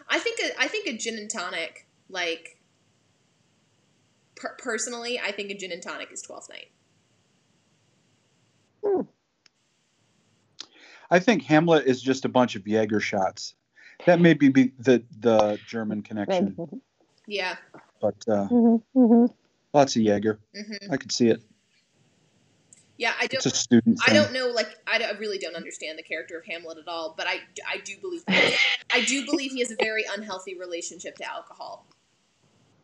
I 0.10 0.20
think 0.20 0.40
a, 0.42 0.62
I 0.62 0.68
think 0.68 0.88
a 0.88 0.98
gin 0.98 1.18
and 1.18 1.30
tonic 1.30 1.88
like. 2.10 2.58
Per- 4.36 4.58
personally, 4.60 5.18
I 5.18 5.32
think 5.32 5.50
a 5.50 5.54
gin 5.54 5.72
and 5.72 5.82
tonic 5.82 6.12
is 6.12 6.22
twelfth 6.22 6.50
night. 6.50 6.68
I 11.12 11.19
think 11.19 11.43
Hamlet 11.43 11.86
is 11.86 12.02
just 12.02 12.24
a 12.26 12.30
bunch 12.30 12.56
of 12.56 12.65
Jaeger 12.65 13.02
shots. 13.02 13.54
That 14.06 14.19
may 14.19 14.34
be 14.34 14.50
be 14.50 14.71
the 14.80 15.04
the 15.19 15.60
German 15.67 16.02
connection, 16.02 16.58
Yeah. 17.28 17.58
but 18.02 18.15
uh, 18.28 18.47
mhm, 18.47 18.82
mhm. 18.95 19.34
lots 19.74 19.95
of 19.95 20.02
Jaeger. 20.02 20.39
hmm 20.56 20.91
I 20.91 20.97
could 20.97 21.12
see 21.12 21.28
it. 21.28 21.43
Yeah, 22.97 23.13
I 23.19 23.28
don't. 23.28 23.45
a 23.45 23.50
student 23.50 24.00
I 24.08 24.13
don't 24.13 24.32
know. 24.32 24.47
Like, 24.50 24.78
I, 24.86 25.00
don't- 25.00 25.15
I 25.15 25.17
really 25.17 25.39
don't 25.39 25.56
understand 25.56 25.97
the 25.97 26.04
character 26.04 26.38
of 26.38 26.45
Hamlet 26.45 26.78
at 26.78 26.88
all. 26.88 27.15
But 27.17 27.26
I, 27.28 27.39
I 27.67 27.78
do 27.84 27.97
believe, 28.00 28.24
I 28.28 29.04
do 29.08 29.26
believe 29.26 29.52
he 29.54 29.60
has 29.60 29.71
a 29.71 29.76
very 29.76 30.04
unhealthy 30.15 30.56
relationship 30.56 31.15
to 31.17 31.24
alcohol. 31.28 31.88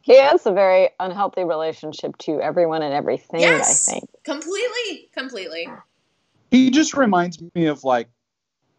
He 0.02 0.18
has 0.20 0.48
a 0.48 0.52
very 0.52 0.90
unhealthy 1.00 1.44
relationship 1.44 2.18
to 2.20 2.42
everyone 2.42 2.82
and 2.82 2.96
everything, 2.96 3.42
Yes. 3.42 3.88
I 3.88 3.92
think. 3.94 4.10
Completely, 4.24 5.10
completely. 5.14 5.68
He 6.50 6.72
just 6.72 6.96
reminds 6.96 7.40
me 7.54 7.68
of 7.68 7.84
like 7.84 8.08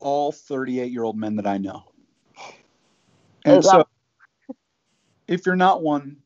all 0.00 0.32
38 0.32 0.90
year 0.92 1.04
old 1.04 1.16
men 1.16 1.36
that 1.36 1.46
I 1.46 1.58
know. 1.58 1.84
And 3.44 3.64
so, 3.64 3.84
if 5.26 5.46
you're 5.46 5.56
not 5.56 5.82
one, 5.82 6.18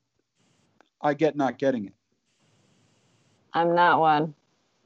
I 1.00 1.14
get 1.14 1.36
not 1.36 1.58
getting 1.58 1.86
it. 1.86 1.94
I'm 3.54 3.74
not 3.74 4.00
one. 4.00 4.34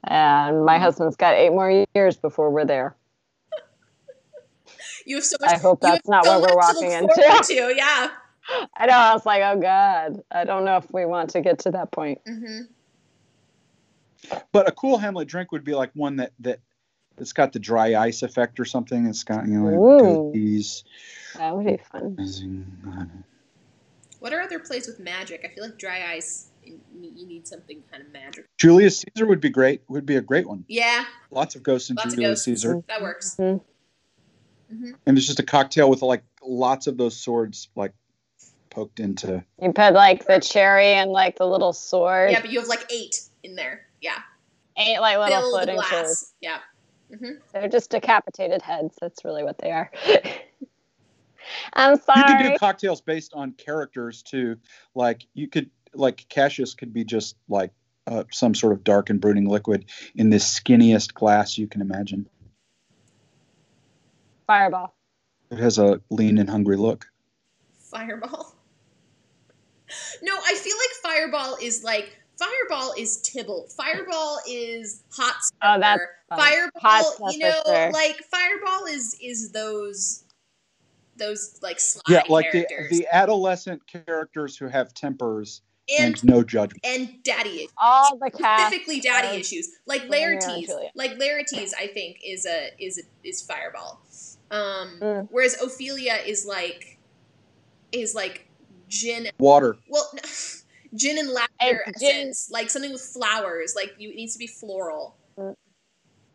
And 0.03 0.65
my 0.65 0.77
husband's 0.79 1.15
got 1.15 1.35
eight 1.35 1.49
more 1.49 1.85
years 1.95 2.17
before 2.17 2.49
we're 2.49 2.65
there. 2.65 2.95
You 5.05 5.15
have 5.15 5.25
so 5.25 5.37
much. 5.39 5.51
I 5.51 5.57
hope 5.57 5.81
that's 5.81 6.07
not 6.07 6.25
so 6.25 6.31
what 6.31 6.41
we're 6.41 6.55
much 6.55 6.67
to 6.67 6.79
walking 6.79 6.89
look 7.01 7.11
into. 7.11 7.23
forward 7.23 7.43
to. 7.43 7.75
Yeah. 7.75 8.09
I 8.77 8.85
know. 8.85 8.93
I 8.93 9.13
was 9.13 9.25
like, 9.25 9.41
oh 9.43 9.59
God, 9.59 10.21
I 10.31 10.45
don't 10.45 10.65
know 10.65 10.77
if 10.77 10.91
we 10.91 11.05
want 11.05 11.31
to 11.31 11.41
get 11.41 11.59
to 11.59 11.71
that 11.71 11.91
point. 11.91 12.19
hmm 12.25 12.61
But 14.51 14.67
a 14.67 14.71
cool 14.71 14.97
Hamlet 14.97 15.27
drink 15.27 15.51
would 15.51 15.63
be 15.63 15.73
like 15.75 15.91
one 15.93 16.17
that 16.17 16.31
that 16.39 16.59
it's 17.17 17.33
got 17.33 17.53
the 17.53 17.59
dry 17.59 17.95
ice 17.95 18.21
effect 18.21 18.59
or 18.59 18.65
something. 18.65 19.05
It's 19.05 19.23
got 19.23 19.47
you 19.47 19.59
know 19.59 19.67
Ooh. 19.67 19.91
like 19.91 20.03
goatees. 20.03 20.83
That 21.35 21.55
would 21.55 21.65
be 21.65 21.77
fun. 21.91 23.23
What 24.19 24.33
are 24.33 24.41
other 24.41 24.59
plays 24.59 24.87
with 24.87 24.99
magic? 24.99 25.45
I 25.45 25.53
feel 25.53 25.63
like 25.65 25.77
dry 25.77 26.11
ice. 26.13 26.49
You 26.63 26.79
you 26.99 27.25
need 27.25 27.47
something 27.47 27.83
kind 27.91 28.03
of 28.03 28.11
magic. 28.11 28.45
Julius 28.57 29.01
Caesar 29.01 29.25
would 29.25 29.41
be 29.41 29.49
great. 29.49 29.81
Would 29.87 30.05
be 30.05 30.15
a 30.15 30.21
great 30.21 30.47
one. 30.47 30.65
Yeah, 30.67 31.05
Lots 31.31 31.55
of 31.55 31.63
ghosts 31.63 31.89
in 31.89 31.95
Lots 31.95 32.07
of 32.07 32.13
Julius 32.13 32.29
ghosts. 32.45 32.45
Caesar, 32.45 32.83
that 32.87 33.01
works. 33.01 33.35
Mhm. 33.39 33.61
hmm 34.69 34.91
and 35.05 35.17
it's 35.17 35.27
just 35.27 35.39
a 35.39 35.43
cocktail 35.43 35.89
with 35.89 36.01
like 36.01 36.23
lots 36.41 36.87
of 36.87 36.97
those 36.97 37.15
swords 37.17 37.69
like 37.75 37.93
poked 38.69 38.99
into. 38.99 39.43
You 39.61 39.71
put 39.71 39.93
like 39.93 40.25
the 40.27 40.39
cherry 40.39 40.87
and 40.93 41.11
like 41.11 41.37
the 41.37 41.47
little 41.47 41.73
sword. 41.73 42.31
Yeah, 42.31 42.41
but 42.41 42.51
you 42.51 42.59
have 42.59 42.67
like 42.67 42.91
eight 42.91 43.21
in 43.43 43.55
there. 43.55 43.85
Yeah, 44.01 44.17
Eight 44.77 44.99
like 44.99 45.17
little 45.17 45.41
fill 45.41 45.51
the 45.51 45.65
floating 45.65 45.81
swords. 45.81 46.33
Yeah. 46.41 46.57
Hmm 47.15 47.33
They're 47.53 47.69
just 47.69 47.89
decapitated 47.89 48.61
heads. 48.61 48.95
That's 48.99 49.23
really 49.23 49.43
what 49.43 49.57
they 49.57 49.71
are. 49.71 49.91
I'm 51.73 51.99
sorry. 51.99 52.19
You 52.19 52.37
could 52.37 52.53
do 52.53 52.57
cocktails 52.57 53.01
based 53.01 53.33
on 53.33 53.53
characters 53.53 54.23
too. 54.23 54.57
Like 54.95 55.25
you 55.33 55.47
could 55.47 55.69
like 55.93 56.25
Cassius 56.29 56.73
could 56.73 56.93
be 56.93 57.03
just 57.03 57.35
like 57.47 57.71
uh, 58.05 58.23
some 58.31 58.55
sort 58.55 58.73
of 58.73 58.83
dark 58.83 59.09
and 59.09 59.19
brooding 59.21 59.47
liquid 59.47 59.85
in 60.15 60.29
this 60.29 60.59
skinniest 60.59 61.13
glass 61.13 61.57
you 61.57 61.67
can 61.67 61.81
imagine. 61.81 62.27
Fireball. 64.45 64.95
It 65.51 65.59
has 65.59 65.77
a 65.77 66.01
lean 66.09 66.37
and 66.37 66.49
hungry 66.49 66.77
look. 66.77 67.07
Fireball. 67.79 68.53
No, 70.21 70.33
I 70.35 70.53
feel 70.55 70.75
like 70.75 71.17
Fireball 71.31 71.57
is 71.61 71.81
like 71.81 72.19
Fireball 72.39 72.93
is 72.97 73.21
Tybalt. 73.21 73.71
Fireball 73.71 74.39
is 74.47 75.03
hot 75.11 75.35
Oh, 75.63 75.79
that's 75.79 76.01
fun. 76.29 76.39
Fireball, 76.39 76.71
Hot 76.81 77.33
you 77.33 77.39
know, 77.39 77.61
sure. 77.65 77.91
like 77.91 78.21
Fireball 78.31 78.85
is 78.85 79.17
is 79.21 79.51
those 79.51 80.23
those 81.17 81.57
like 81.63 81.79
sly 81.79 82.01
Yeah, 82.07 82.23
like 82.29 82.51
the 82.51 82.65
characters. 82.65 82.91
the 82.91 83.07
adolescent 83.11 83.81
characters 83.87 84.55
who 84.55 84.67
have 84.67 84.93
tempers 84.93 85.61
and, 85.89 86.13
and 86.15 86.23
no 86.25 86.43
judgment. 86.43 86.85
and 86.85 87.23
daddy 87.23 87.55
issues. 87.57 87.71
All 87.81 88.17
the 88.19 88.29
cast. 88.29 88.63
specifically 88.67 88.99
daddy 88.99 89.35
of 89.37 89.41
issues 89.41 89.69
like 89.87 90.03
Romeo 90.03 90.37
Laertes. 90.37 90.69
Like 90.95 91.17
Laertes, 91.17 91.71
I 91.79 91.87
think 91.87 92.17
is 92.23 92.45
a 92.45 92.69
is 92.79 92.99
a, 92.99 93.27
is 93.27 93.41
Fireball. 93.41 93.99
Um, 94.51 94.99
Mm. 95.01 95.27
Whereas 95.31 95.59
Ophelia 95.61 96.19
is 96.25 96.45
like 96.45 96.99
is 97.91 98.13
like 98.13 98.47
gin. 98.89 99.29
Water. 99.39 99.77
Well, 99.89 100.09
gin 100.95 101.17
and 101.17 101.29
lavender 101.29 101.83
It's 101.87 101.99
gin- 102.01 102.09
essence, 102.27 102.49
like 102.51 102.69
something 102.69 102.91
with 102.91 103.01
flowers. 103.01 103.73
Like 103.75 103.95
you, 103.97 104.09
it 104.09 104.15
needs 104.15 104.33
to 104.33 104.39
be 104.39 104.47
floral, 104.47 105.15
Mm. 105.37 105.55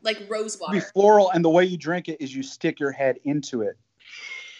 like 0.02 0.18
rose 0.28 0.58
water. 0.60 0.74
Be 0.74 0.80
floral, 0.80 1.30
and 1.30 1.44
the 1.44 1.50
way 1.50 1.64
you 1.64 1.76
drink 1.76 2.08
it 2.08 2.20
is 2.20 2.34
you 2.34 2.42
stick 2.42 2.78
your 2.80 2.92
head 2.92 3.18
into 3.24 3.62
it 3.62 3.76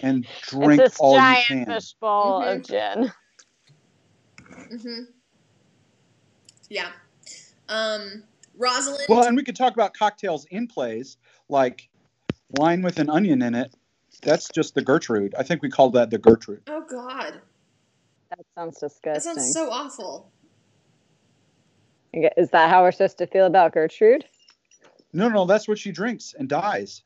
and 0.01 0.27
drink 0.43 0.81
it's 0.83 0.95
this 0.95 1.01
all 1.01 1.15
you 1.15 1.21
giant 1.21 1.47
can. 1.47 1.67
fishbowl 1.67 2.43
of 2.43 2.63
gin. 2.63 3.13
hmm 4.71 5.01
Yeah. 6.69 6.91
Um, 7.69 8.25
Rosalind. 8.59 9.07
Well, 9.09 9.25
and 9.25 9.37
we 9.37 9.43
could 9.45 9.57
talk 9.57 9.73
about 9.75 9.95
cocktails 9.95 10.45
in 10.47 10.67
plays, 10.67 11.17
like 11.49 11.89
wine 12.51 12.83
with 12.83 12.99
an 12.99 13.09
onion 13.09 13.41
in 13.43 13.55
it. 13.55 13.75
That's 14.23 14.49
just 14.49 14.75
the 14.75 14.83
Gertrude. 14.83 15.35
I 15.39 15.43
think 15.43 15.63
we 15.63 15.71
called 15.71 15.95
that 15.95 16.11
the 16.11 16.19
Gertrude. 16.19 16.63
oh 16.69 16.85
God, 16.89 17.41
That 18.37 18.47
sounds 18.55 18.79
disgusting. 18.81 19.13
that 19.13 19.15
disgusting. 19.35 19.43
sounds 19.43 19.53
so 19.53 19.71
awful. 19.71 20.31
Is 22.15 22.51
that 22.51 22.71
how 22.71 22.83
we're 22.83 22.93
supposed 22.93 23.19
to 23.19 23.27
feel 23.27 23.47
about 23.47 23.73
Gertrude? 23.73 24.25
No, 25.13 25.29
no, 25.29 25.45
that's 25.45 25.69
what 25.69 25.79
she 25.79 25.93
drinks 25.93 26.35
and 26.39 26.49
dies. 26.49 27.03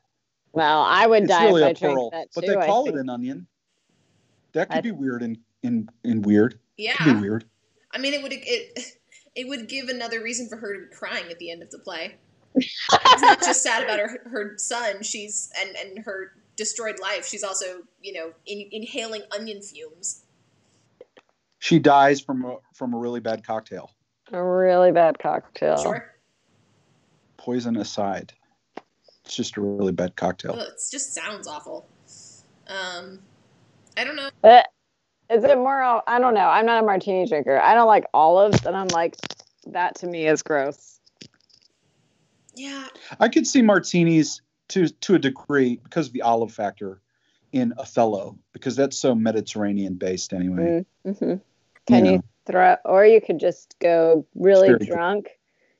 Well, 0.53 0.81
I 0.81 1.05
would 1.07 1.23
It's 1.23 1.31
die 1.31 1.45
really 1.45 1.61
if 1.63 1.67
I 1.67 1.69
a 1.71 1.73
drank 1.73 1.95
pearl, 1.95 2.09
that 2.11 2.27
but 2.33 2.41
too. 2.45 2.47
they 2.51 2.57
I 2.57 2.65
call 2.65 2.83
it 2.85 2.91
think. 2.91 3.01
an 3.01 3.09
onion. 3.09 3.47
That 4.53 4.69
could 4.69 4.77
I- 4.79 4.81
be 4.81 4.91
weird 4.91 5.21
and 5.23 5.37
in 5.63 5.89
in 6.03 6.21
weird. 6.21 6.59
Yeah. 6.77 6.95
Could 6.95 7.15
be 7.15 7.21
weird. 7.21 7.45
I 7.93 7.97
mean, 7.99 8.13
it 8.13 8.21
would 8.23 8.31
it 8.33 8.93
it 9.35 9.47
would 9.47 9.67
give 9.67 9.89
another 9.89 10.21
reason 10.23 10.47
for 10.47 10.55
her 10.57 10.73
to 10.73 10.87
be 10.87 10.95
crying 10.95 11.29
at 11.31 11.39
the 11.39 11.51
end 11.51 11.61
of 11.63 11.69
the 11.71 11.79
play. 11.79 12.15
She's 12.59 13.21
not 13.21 13.39
just 13.41 13.61
sad 13.63 13.83
about 13.83 13.99
her 13.99 14.19
her 14.29 14.53
son. 14.57 15.03
She's 15.03 15.51
and 15.59 15.75
and 15.75 16.05
her 16.05 16.31
destroyed 16.55 16.99
life. 17.01 17.25
She's 17.27 17.43
also 17.43 17.83
you 18.01 18.13
know 18.13 18.31
in, 18.45 18.67
inhaling 18.71 19.23
onion 19.37 19.61
fumes. 19.61 20.23
She 21.59 21.79
dies 21.79 22.21
from 22.21 22.45
a 22.45 22.57
from 22.73 22.93
a 22.93 22.97
really 22.97 23.19
bad 23.19 23.45
cocktail. 23.45 23.91
A 24.31 24.43
really 24.43 24.91
bad 24.91 25.19
cocktail. 25.19 25.81
Sure, 25.81 26.13
Poison 27.37 27.77
aside, 27.77 28.33
it's 29.23 29.35
just 29.35 29.57
a 29.57 29.61
really 29.61 29.91
bad 29.91 30.15
cocktail. 30.15 30.53
Ugh, 30.53 30.59
it 30.59 30.79
just 30.91 31.13
sounds 31.13 31.47
awful. 31.47 31.87
Um, 32.67 33.19
I 33.97 34.03
don't 34.03 34.15
know. 34.15 34.29
But 34.41 34.67
is 35.29 35.43
it 35.43 35.57
more? 35.57 35.81
I 35.81 36.19
don't 36.19 36.33
know. 36.33 36.47
I'm 36.47 36.65
not 36.65 36.83
a 36.83 36.85
martini 36.85 37.25
drinker. 37.27 37.59
I 37.59 37.73
don't 37.73 37.87
like 37.87 38.05
olives, 38.13 38.65
and 38.65 38.75
I'm 38.75 38.87
like, 38.87 39.15
that 39.67 39.95
to 39.95 40.07
me 40.07 40.27
is 40.27 40.43
gross. 40.43 40.99
Yeah, 42.55 42.87
I 43.19 43.29
could 43.29 43.47
see 43.47 43.61
martinis 43.61 44.41
to 44.69 44.89
to 44.89 45.15
a 45.15 45.19
degree 45.19 45.77
because 45.83 46.07
of 46.07 46.13
the 46.13 46.21
olive 46.21 46.51
factor 46.51 47.01
in 47.53 47.73
Othello, 47.77 48.37
because 48.51 48.75
that's 48.75 48.97
so 48.97 49.15
Mediterranean 49.15 49.95
based 49.95 50.33
anyway. 50.33 50.85
Mm-hmm. 51.05 51.35
Can 51.87 52.05
you, 52.05 52.23
throw? 52.45 52.75
Or 52.85 53.05
you 53.05 53.21
could 53.21 53.39
just 53.39 53.75
go 53.79 54.25
really 54.35 54.69
Very 54.69 54.85
drunk 54.85 55.29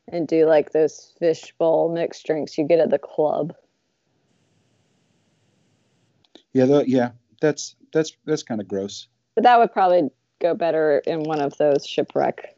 and 0.07 0.27
do 0.27 0.45
like 0.45 0.71
those 0.71 1.13
fishbowl 1.19 1.93
mixed 1.93 2.25
drinks 2.25 2.57
you 2.57 2.65
get 2.65 2.79
at 2.79 2.89
the 2.89 2.99
club. 2.99 3.53
Yeah, 6.53 6.65
tha- 6.65 6.85
yeah, 6.87 7.11
that's 7.41 7.75
that's 7.93 8.13
that's 8.25 8.43
kind 8.43 8.61
of 8.61 8.67
gross. 8.67 9.07
But 9.35 9.43
that 9.43 9.59
would 9.59 9.71
probably 9.71 10.09
go 10.39 10.53
better 10.55 10.99
in 10.99 11.23
one 11.23 11.41
of 11.41 11.57
those 11.57 11.85
shipwreck, 11.85 12.55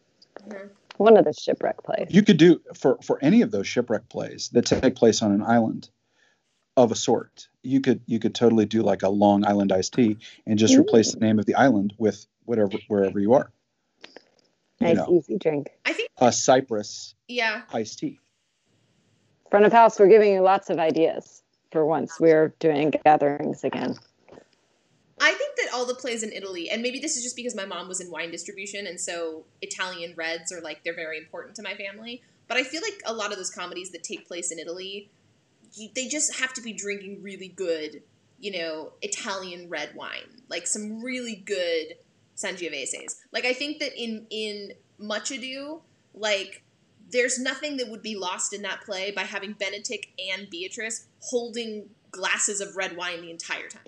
Mhm. 0.48 0.70
one 0.98 1.18
of 1.18 1.26
the 1.26 1.34
shipwreck 1.34 1.84
plays. 1.84 2.08
You 2.10 2.22
could 2.24 2.38
do 2.38 2.62
for 2.76 2.98
for 3.02 3.20
any 3.22 3.42
of 3.42 3.52
those 3.52 3.68
shipwreck 3.68 4.10
plays 4.10 4.50
that 4.54 4.66
take 4.66 4.96
place 4.96 5.22
on 5.22 5.32
an 5.32 5.42
island 5.42 5.90
of 6.78 6.92
a 6.92 6.96
sort. 6.96 7.48
You 7.64 7.82
could 7.82 8.02
you 8.06 8.20
could 8.20 8.36
totally 8.36 8.66
do 8.66 8.84
like 8.84 9.04
a 9.04 9.10
Long 9.10 9.46
Island 9.46 9.72
iced 9.72 9.94
tea 9.94 10.18
and 10.46 10.58
just 10.58 10.78
replace 10.78 11.14
the 11.14 11.20
name 11.20 11.40
of 11.40 11.46
the 11.46 11.56
island 11.56 11.94
with 11.98 12.26
whatever 12.50 12.72
wherever 12.88 13.20
you 13.20 13.34
are. 13.34 13.52
You 14.80 14.88
Nice, 14.88 14.98
know, 14.98 15.08
easy 15.18 15.38
drink. 15.38 15.70
I 15.86 15.94
think 15.94 16.10
a 16.18 16.32
Cyprus 16.32 17.14
yeah. 17.28 17.62
iced 17.72 18.00
tea. 18.00 18.20
Front 19.52 19.66
of 19.66 19.72
house, 19.72 20.00
we're 20.00 20.08
giving 20.08 20.34
you 20.34 20.42
lots 20.42 20.70
of 20.70 20.80
ideas. 20.80 21.44
For 21.72 21.86
once, 21.86 22.20
we're 22.20 22.56
doing 22.60 22.92
gatherings 23.06 23.64
again. 23.64 23.96
I 25.22 25.34
think 25.34 25.56
that 25.58 25.68
all 25.74 25.86
the 25.86 25.94
plays 25.94 26.24
in 26.24 26.32
Italy, 26.32 26.70
and 26.70 26.82
maybe 26.82 27.00
this 27.00 27.18
is 27.18 27.24
just 27.24 27.36
because 27.36 27.56
my 27.56 27.66
mom 27.66 27.88
was 27.88 28.00
in 28.00 28.10
wine 28.10 28.32
distribution, 28.32 28.88
and 28.88 29.00
so 29.00 29.44
Italian 29.62 30.14
reds 30.16 30.52
are 30.52 30.62
like 30.62 30.84
they're 30.84 30.96
very 30.96 31.18
important 31.18 31.56
to 31.58 31.62
my 31.62 31.76
family. 31.76 32.24
But 32.48 32.58
I 32.58 32.64
feel 32.64 32.82
like 32.82 33.02
a 33.06 33.14
lot 33.14 33.32
of 33.32 33.38
those 33.38 33.52
comedies 33.52 33.92
that 33.92 34.02
take 34.02 34.28
place 34.28 34.52
in 34.52 34.58
Italy, 34.58 35.12
you, 35.74 35.90
they 35.94 36.08
just 36.08 36.40
have 36.40 36.54
to 36.54 36.62
be 36.62 36.74
drinking 36.74 37.22
really 37.22 37.50
good, 37.50 38.02
you 38.40 38.52
know, 38.58 38.94
Italian 39.04 39.70
red 39.70 39.94
wine, 39.94 40.42
like 40.48 40.66
some 40.66 41.04
really 41.04 41.36
good 41.36 41.98
Sangioveses. 42.44 43.16
Like 43.32 43.46
I 43.46 43.54
think 43.54 43.80
that 43.80 43.92
in 44.02 44.26
in 44.30 44.72
Much 44.98 45.32
Ado, 45.32 45.82
like 46.14 46.64
there's 47.12 47.40
nothing 47.40 47.78
that 47.78 47.90
would 47.90 48.02
be 48.04 48.16
lost 48.16 48.54
in 48.54 48.62
that 48.62 48.82
play 48.82 49.12
by 49.12 49.24
having 49.24 49.56
Benedick 49.56 50.10
and 50.34 50.50
Beatrice 50.50 51.08
holding 51.22 51.90
glasses 52.12 52.62
of 52.62 52.76
red 52.76 52.96
wine 52.96 53.22
the 53.22 53.32
entire 53.32 53.68
time. 53.68 53.82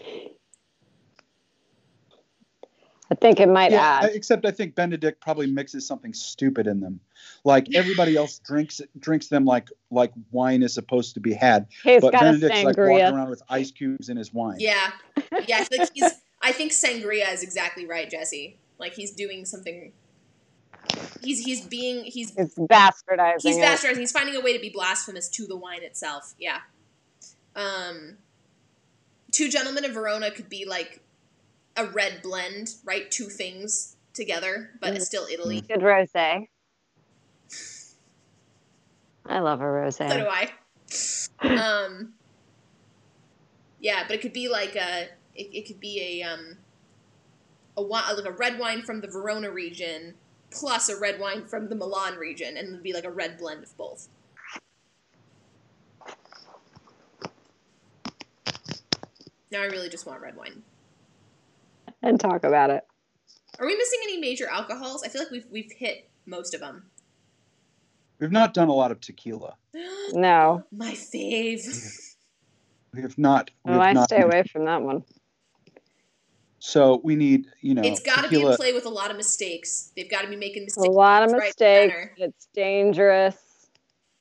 I 3.11 3.15
think 3.15 3.41
it 3.41 3.49
might 3.49 3.71
Yeah, 3.71 3.99
add. 4.03 4.11
except 4.13 4.45
I 4.45 4.51
think 4.51 4.73
Benedick 4.73 5.15
probably 5.19 5.45
mixes 5.45 5.85
something 5.85 6.13
stupid 6.13 6.65
in 6.65 6.79
them. 6.79 7.01
Like 7.43 7.67
everybody 7.75 8.15
else 8.15 8.39
drinks 8.39 8.79
drinks 8.97 9.27
them 9.27 9.43
like 9.43 9.67
like 9.91 10.13
wine 10.31 10.63
is 10.63 10.73
supposed 10.73 11.13
to 11.15 11.19
be 11.19 11.33
had, 11.33 11.67
He's 11.83 12.01
but 12.01 12.13
got 12.13 12.23
a 12.23 12.25
Benedick's 12.29 12.63
like 12.63 12.77
walking 12.77 13.13
around 13.13 13.29
with 13.29 13.43
ice 13.49 13.69
cubes 13.71 14.07
in 14.07 14.15
his 14.15 14.33
wine. 14.33 14.57
Yeah, 14.59 14.91
yeah. 15.47 15.57
I 15.59 15.63
think 15.65 15.89
he's. 15.93 16.11
I 16.41 16.51
think 16.51 16.71
sangria 16.71 17.31
is 17.31 17.43
exactly 17.43 17.85
right, 17.85 18.09
Jessie. 18.09 18.57
Like 18.77 18.93
he's 18.93 19.11
doing 19.11 19.45
something. 19.45 19.93
He's 21.21 21.39
he's 21.45 21.65
being 21.65 22.03
he's 22.03 22.35
It's 22.35 22.55
bastardizing 22.55 23.41
he's 23.43 23.57
it. 23.57 23.63
bastardizing. 23.63 23.97
He's 23.99 24.11
finding 24.11 24.35
a 24.35 24.41
way 24.41 24.53
to 24.55 24.59
be 24.59 24.69
blasphemous 24.69 25.29
to 25.29 25.45
the 25.45 25.55
wine 25.55 25.83
itself. 25.83 26.33
Yeah. 26.39 26.59
Um. 27.55 28.17
Two 29.31 29.49
gentlemen 29.49 29.85
of 29.85 29.91
Verona 29.93 30.31
could 30.31 30.49
be 30.49 30.65
like 30.65 31.01
a 31.77 31.85
red 31.85 32.21
blend, 32.21 32.75
right? 32.83 33.09
Two 33.09 33.25
things 33.29 33.95
together, 34.13 34.71
but 34.81 34.93
it's 34.95 35.05
still 35.05 35.25
Italy. 35.31 35.61
Good 35.61 35.79
rosé. 35.79 36.47
I 39.25 39.39
love 39.39 39.61
a 39.61 39.65
rosé. 39.65 40.09
So 40.09 40.17
do 40.17 40.27
I. 40.27 40.51
Um. 41.43 42.13
Yeah, 43.79 44.03
but 44.07 44.15
it 44.15 44.21
could 44.21 44.33
be 44.33 44.47
like 44.49 44.75
a. 44.75 45.07
It, 45.35 45.49
it 45.53 45.67
could 45.67 45.79
be 45.79 46.19
a 46.21 46.23
um. 46.27 46.57
A 47.77 47.81
like 47.81 48.25
a 48.25 48.31
red 48.31 48.59
wine 48.59 48.81
from 48.83 48.99
the 48.99 49.07
Verona 49.07 49.49
region, 49.49 50.15
plus 50.51 50.89
a 50.89 50.99
red 50.99 51.19
wine 51.19 51.45
from 51.45 51.69
the 51.69 51.75
Milan 51.75 52.15
region, 52.17 52.57
and 52.57 52.67
it'd 52.67 52.83
be 52.83 52.93
like 52.93 53.05
a 53.05 53.09
red 53.09 53.37
blend 53.37 53.63
of 53.63 53.75
both. 53.77 54.09
Now 59.51 59.61
I 59.61 59.65
really 59.65 59.89
just 59.89 60.05
want 60.05 60.21
red 60.21 60.35
wine. 60.35 60.63
and 62.01 62.19
talk 62.19 62.43
about 62.43 62.69
it. 62.69 62.83
Are 63.59 63.65
we 63.65 63.75
missing 63.75 63.99
any 64.03 64.17
major 64.19 64.47
alcohols? 64.49 65.03
I 65.03 65.09
feel 65.09 65.21
like 65.21 65.31
we've 65.31 65.47
we've 65.51 65.71
hit 65.71 66.09
most 66.25 66.53
of 66.53 66.59
them. 66.61 66.83
We've 68.19 68.31
not 68.31 68.53
done 68.53 68.67
a 68.69 68.73
lot 68.73 68.91
of 68.91 69.01
tequila. 69.01 69.55
No. 70.13 70.63
My 70.71 70.91
fave. 70.91 72.15
We 72.93 73.01
have 73.01 73.17
not. 73.17 73.51
We 73.65 73.71
Oh, 73.71 73.73
have 73.75 73.81
I 73.81 73.93
not 73.93 74.03
stay 74.05 74.21
away 74.21 74.43
from 74.51 74.65
that 74.65 74.81
one. 74.81 75.03
So 76.63 77.01
we 77.03 77.15
need, 77.15 77.47
you 77.61 77.73
know, 77.73 77.81
It's 77.83 78.01
got 78.01 78.21
to 78.23 78.29
be 78.29 78.39
a 78.43 78.55
play 78.55 78.71
with 78.71 78.85
a 78.85 78.89
lot 78.89 79.09
of 79.09 79.17
mistakes. 79.17 79.91
They've 79.95 80.09
got 80.09 80.21
to 80.21 80.27
be 80.27 80.35
making 80.35 80.67
A 80.77 80.81
lot 80.81 81.23
of 81.23 81.31
mistakes. 81.31 81.91
manner. 81.91 82.13
It's 82.17 82.47
dangerous. 82.53 83.35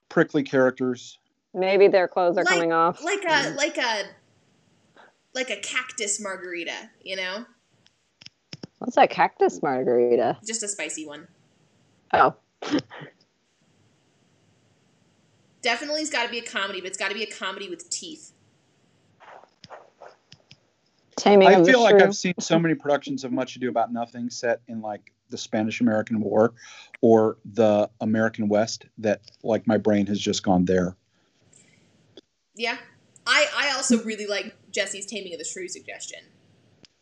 prickly 0.09 0.43
characters. 0.43 1.19
Maybe 1.53 1.87
their 1.87 2.09
clothes 2.09 2.39
are 2.39 2.45
Like- 2.45 2.55
coming 2.55 2.73
off. 2.73 3.05
like 3.05 3.23
a 3.25 3.27
mm-hmm. 3.29 3.57
like 3.57 3.77
a 3.77 4.05
like 5.35 5.51
a 5.51 5.57
cactus 5.57 6.19
margarita, 6.21 6.91
you 7.05 7.15
know, 7.17 7.45
What's 8.79 8.97
that 8.97 9.11
cactus 9.11 9.63
margarita? 9.63 10.39
just 10.45 10.63
a 10.63 10.69
spicy 10.69 11.07
one. 11.07 11.29
Oh, 12.15 12.35
Definitely, 15.63 16.01
it's 16.01 16.11
got 16.11 16.25
to 16.25 16.31
be 16.31 16.39
a 16.39 16.43
comedy, 16.43 16.81
but 16.81 16.87
it's 16.89 16.97
got 16.99 17.09
to 17.09 17.15
be 17.15 17.23
a 17.23 17.31
comedy 17.31 17.69
with 17.69 17.89
teeth. 17.91 18.33
Taming 21.17 21.49
I 21.49 21.63
feel 21.65 21.83
like 21.83 21.97
Shrew. 21.97 22.07
I've 22.07 22.17
seen 22.17 22.35
so 22.39 22.59
many 22.59 22.75
productions 22.75 23.25
of 23.25 23.33
Much 23.33 23.57
Ado 23.57 23.69
About 23.69 23.93
Nothing 23.93 24.31
set 24.31 24.61
in 24.69 24.81
like 24.81 25.13
the 25.29 25.37
Spanish 25.39 25.81
American 25.81 26.21
War 26.21 26.55
or 27.03 27.37
the 27.53 27.89
American 28.01 28.49
West 28.49 28.87
that 28.99 29.21
like 29.43 29.67
my 29.67 29.77
brain 29.77 30.07
has 30.07 30.19
just 30.21 30.43
gone 30.43 30.65
there. 30.65 30.97
Yeah, 32.55 32.79
I 33.27 33.47
I 33.57 33.73
also 33.77 34.03
really 34.03 34.27
like 34.27 34.55
Jessie's 34.71 35.07
Taming 35.07 35.33
of 35.33 35.39
the 35.39 35.45
Shrew 35.45 35.69
suggestion 35.69 36.21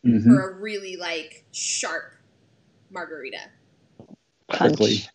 Mhm. 0.04 0.24
for 0.24 0.50
a 0.50 0.54
really 0.54 0.96
like 0.96 1.44
sharp 1.52 2.14
margarita. 2.90 3.50
Punch. 4.48 4.76
quickly. 4.76 5.06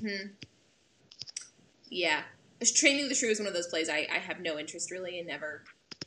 hmm 0.00 0.26
Yeah. 1.88 2.22
Taming 2.60 3.08
the 3.08 3.14
Shrew 3.14 3.28
is 3.30 3.38
one 3.38 3.46
of 3.46 3.54
those 3.54 3.68
plays 3.68 3.88
I, 3.88 4.06
I 4.10 4.18
have 4.18 4.40
no 4.40 4.58
interest 4.58 4.90
really 4.90 5.18
in 5.18 5.30
ever 5.30 5.62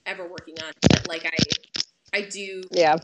ever 0.10 0.28
working 0.28 0.56
on. 0.64 0.72
But 0.90 1.08
like 1.08 1.26
I 1.26 2.18
I 2.18 2.22
do 2.22 2.64
Yeah. 2.72 2.98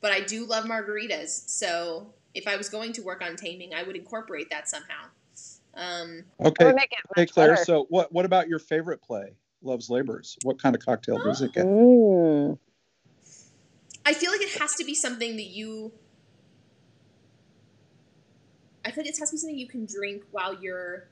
but 0.00 0.12
I 0.12 0.20
do 0.20 0.44
love 0.44 0.64
margaritas. 0.66 1.48
So 1.48 2.12
if 2.34 2.46
I 2.46 2.56
was 2.56 2.68
going 2.68 2.92
to 2.94 3.02
work 3.02 3.22
on 3.22 3.34
taming, 3.36 3.74
I 3.74 3.82
would 3.82 3.96
incorporate 3.96 4.50
that 4.50 4.68
somehow. 4.68 5.06
Um, 5.74 6.24
Okay, 6.44 6.72
make 6.72 6.92
it 6.92 6.98
hey 7.16 7.26
Claire. 7.26 7.52
better. 7.52 7.64
So 7.64 7.86
what 7.88 8.12
what 8.12 8.24
about 8.24 8.48
your 8.48 8.58
favorite 8.58 9.02
play? 9.02 9.36
Love's 9.62 9.90
Labors? 9.90 10.36
What 10.42 10.60
kind 10.60 10.76
of 10.76 10.84
cocktail 10.84 11.18
does 11.18 11.42
it 11.42 11.52
get? 11.52 11.66
Mm. 11.66 12.58
I 14.04 14.12
feel 14.14 14.30
like 14.30 14.42
it 14.42 14.60
has 14.60 14.74
to 14.76 14.84
be 14.84 14.94
something 14.94 15.36
that 15.36 15.46
you. 15.46 15.92
I 18.84 18.90
feel 18.90 19.02
like 19.02 19.12
it 19.12 19.18
has 19.18 19.30
to 19.30 19.34
be 19.34 19.38
something 19.38 19.58
you 19.58 19.66
can 19.66 19.86
drink 19.86 20.22
while 20.30 20.54
you're 20.54 21.08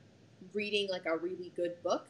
reading 0.53 0.87
like 0.89 1.05
a 1.05 1.17
really 1.17 1.51
good 1.55 1.81
book. 1.83 2.07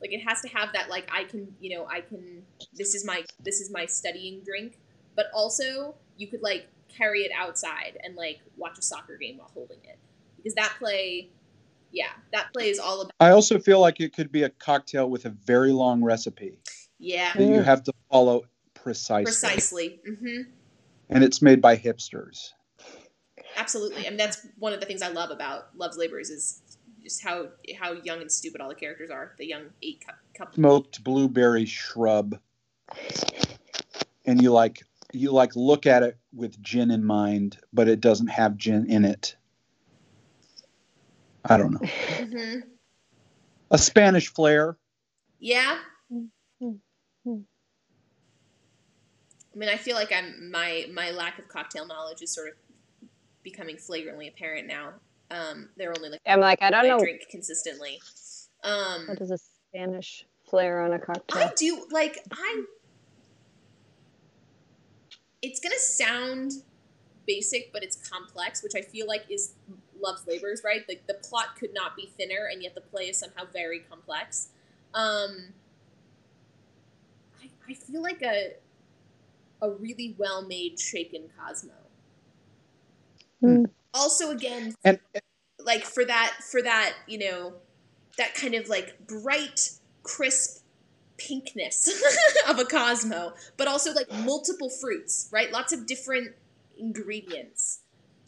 Like 0.00 0.12
it 0.12 0.20
has 0.26 0.40
to 0.42 0.48
have 0.48 0.72
that 0.72 0.88
like 0.88 1.08
I 1.12 1.24
can 1.24 1.54
you 1.60 1.76
know 1.76 1.86
I 1.86 2.00
can 2.00 2.42
this 2.74 2.94
is 2.94 3.04
my 3.04 3.24
this 3.44 3.60
is 3.60 3.70
my 3.70 3.86
studying 3.86 4.42
drink, 4.44 4.78
but 5.14 5.26
also 5.34 5.94
you 6.16 6.26
could 6.26 6.42
like 6.42 6.68
carry 6.88 7.20
it 7.20 7.32
outside 7.36 7.98
and 8.02 8.16
like 8.16 8.40
watch 8.56 8.78
a 8.78 8.82
soccer 8.82 9.16
game 9.16 9.38
while 9.38 9.50
holding 9.52 9.78
it 9.84 9.98
because 10.36 10.54
that 10.54 10.74
play, 10.78 11.28
yeah, 11.92 12.10
that 12.32 12.52
play 12.52 12.68
is 12.68 12.78
all 12.78 13.02
about 13.02 13.12
I 13.20 13.30
also 13.30 13.58
feel 13.58 13.80
like 13.80 14.00
it 14.00 14.14
could 14.14 14.32
be 14.32 14.44
a 14.44 14.50
cocktail 14.50 15.08
with 15.08 15.26
a 15.26 15.30
very 15.30 15.72
long 15.72 16.02
recipe 16.02 16.58
yeah 16.98 17.32
that 17.36 17.44
you 17.44 17.62
have 17.62 17.82
to 17.84 17.92
follow 18.10 18.44
precisely. 18.74 19.24
precisely. 19.24 20.00
hmm 20.06 20.42
And 21.08 21.24
it's 21.24 21.42
made 21.42 21.60
by 21.60 21.76
hipsters. 21.76 22.50
Absolutely. 23.56 24.06
I 24.06 24.10
mean, 24.10 24.16
that's 24.16 24.46
one 24.58 24.72
of 24.72 24.80
the 24.80 24.86
things 24.86 25.02
I 25.02 25.08
love 25.08 25.30
about 25.30 25.76
Love's 25.76 25.96
Laborers 25.96 26.30
is 26.30 26.62
just 27.10 27.24
how 27.24 27.48
how 27.78 27.92
young 28.04 28.20
and 28.20 28.30
stupid 28.30 28.60
all 28.60 28.68
the 28.68 28.74
characters 28.74 29.10
are. 29.10 29.34
The 29.36 29.46
young 29.46 29.64
eight 29.82 30.04
cup 30.06 30.16
couple. 30.36 30.54
Smoked 30.54 31.02
blueberry 31.02 31.66
shrub. 31.66 32.38
And 34.26 34.40
you 34.40 34.52
like 34.52 34.82
you 35.12 35.32
like 35.32 35.56
look 35.56 35.86
at 35.86 36.04
it 36.04 36.16
with 36.32 36.62
gin 36.62 36.92
in 36.92 37.04
mind, 37.04 37.58
but 37.72 37.88
it 37.88 38.00
doesn't 38.00 38.28
have 38.28 38.56
gin 38.56 38.86
in 38.88 39.04
it. 39.04 39.34
I 41.44 41.56
don't 41.56 41.72
know. 41.72 41.88
hmm 41.88 42.60
A 43.72 43.78
Spanish 43.78 44.28
flair. 44.28 44.76
Yeah. 45.40 45.78
I 49.52 49.56
mean, 49.56 49.68
I 49.68 49.76
feel 49.76 49.96
like 49.96 50.12
I'm 50.12 50.48
my 50.50 50.86
my 50.92 51.10
lack 51.10 51.40
of 51.40 51.48
cocktail 51.48 51.86
knowledge 51.86 52.22
is 52.22 52.32
sort 52.32 52.48
of 52.48 52.54
becoming 53.42 53.76
flagrantly 53.78 54.28
apparent 54.28 54.68
now. 54.68 54.92
Um, 55.30 55.68
they're 55.76 55.92
only 55.96 56.10
like 56.10 56.20
I'm 56.26 56.40
like, 56.40 56.60
I 56.60 56.70
don't 56.70 56.88
know 56.88 56.98
drink 56.98 57.22
consistently. 57.30 58.00
Um, 58.64 59.06
what 59.06 59.20
is 59.20 59.30
a 59.30 59.38
Spanish 59.38 60.26
flair 60.50 60.80
on 60.82 60.92
a 60.92 60.98
cocktail. 60.98 61.42
I 61.42 61.52
do 61.56 61.86
like 61.90 62.18
I. 62.32 62.64
It's 65.40 65.60
gonna 65.60 65.78
sound 65.78 66.52
basic, 67.26 67.72
but 67.72 67.82
it's 67.82 67.96
complex, 68.10 68.62
which 68.62 68.74
I 68.74 68.82
feel 68.82 69.06
like 69.06 69.24
is 69.30 69.54
Love's 70.00 70.26
Labor's 70.26 70.62
right? 70.64 70.82
Like 70.88 71.06
the 71.06 71.14
plot 71.14 71.56
could 71.58 71.72
not 71.72 71.96
be 71.96 72.10
thinner, 72.18 72.48
and 72.52 72.62
yet 72.62 72.74
the 72.74 72.80
play 72.80 73.04
is 73.04 73.18
somehow 73.18 73.44
very 73.52 73.78
complex. 73.78 74.48
Um, 74.92 75.54
I, 77.40 77.48
I 77.68 77.74
feel 77.74 78.02
like 78.02 78.22
a 78.22 78.54
a 79.62 79.70
really 79.70 80.14
well 80.18 80.42
made 80.42 80.78
shaken 80.80 81.30
Cosmo. 81.38 81.72
Hmm. 83.40 83.64
Also, 83.92 84.30
again, 84.30 84.74
And 84.84 84.98
like 85.64 85.84
for 85.84 86.04
that 86.04 86.36
for 86.50 86.62
that 86.62 86.94
you 87.06 87.18
know 87.18 87.54
that 88.18 88.34
kind 88.34 88.54
of 88.54 88.68
like 88.68 89.06
bright 89.06 89.70
crisp 90.02 90.64
pinkness 91.18 91.88
of 92.48 92.58
a 92.58 92.64
cosmo 92.64 93.34
but 93.58 93.68
also 93.68 93.92
like 93.92 94.10
multiple 94.24 94.70
fruits 94.70 95.28
right? 95.32 95.52
Lots 95.52 95.72
of 95.72 95.86
different 95.86 96.34
ingredients. 96.78 97.80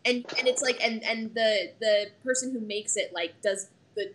And 0.05 0.25
and 0.39 0.49
it's 0.49 0.63
like 0.63 0.83
and 0.83 1.03
and 1.05 1.35
the 1.35 1.73
the 1.81 2.07
person 2.25 2.53
who 2.53 2.61
makes 2.61 2.97
it 2.97 3.13
like 3.15 3.41
does 3.41 3.69
the 3.95 4.13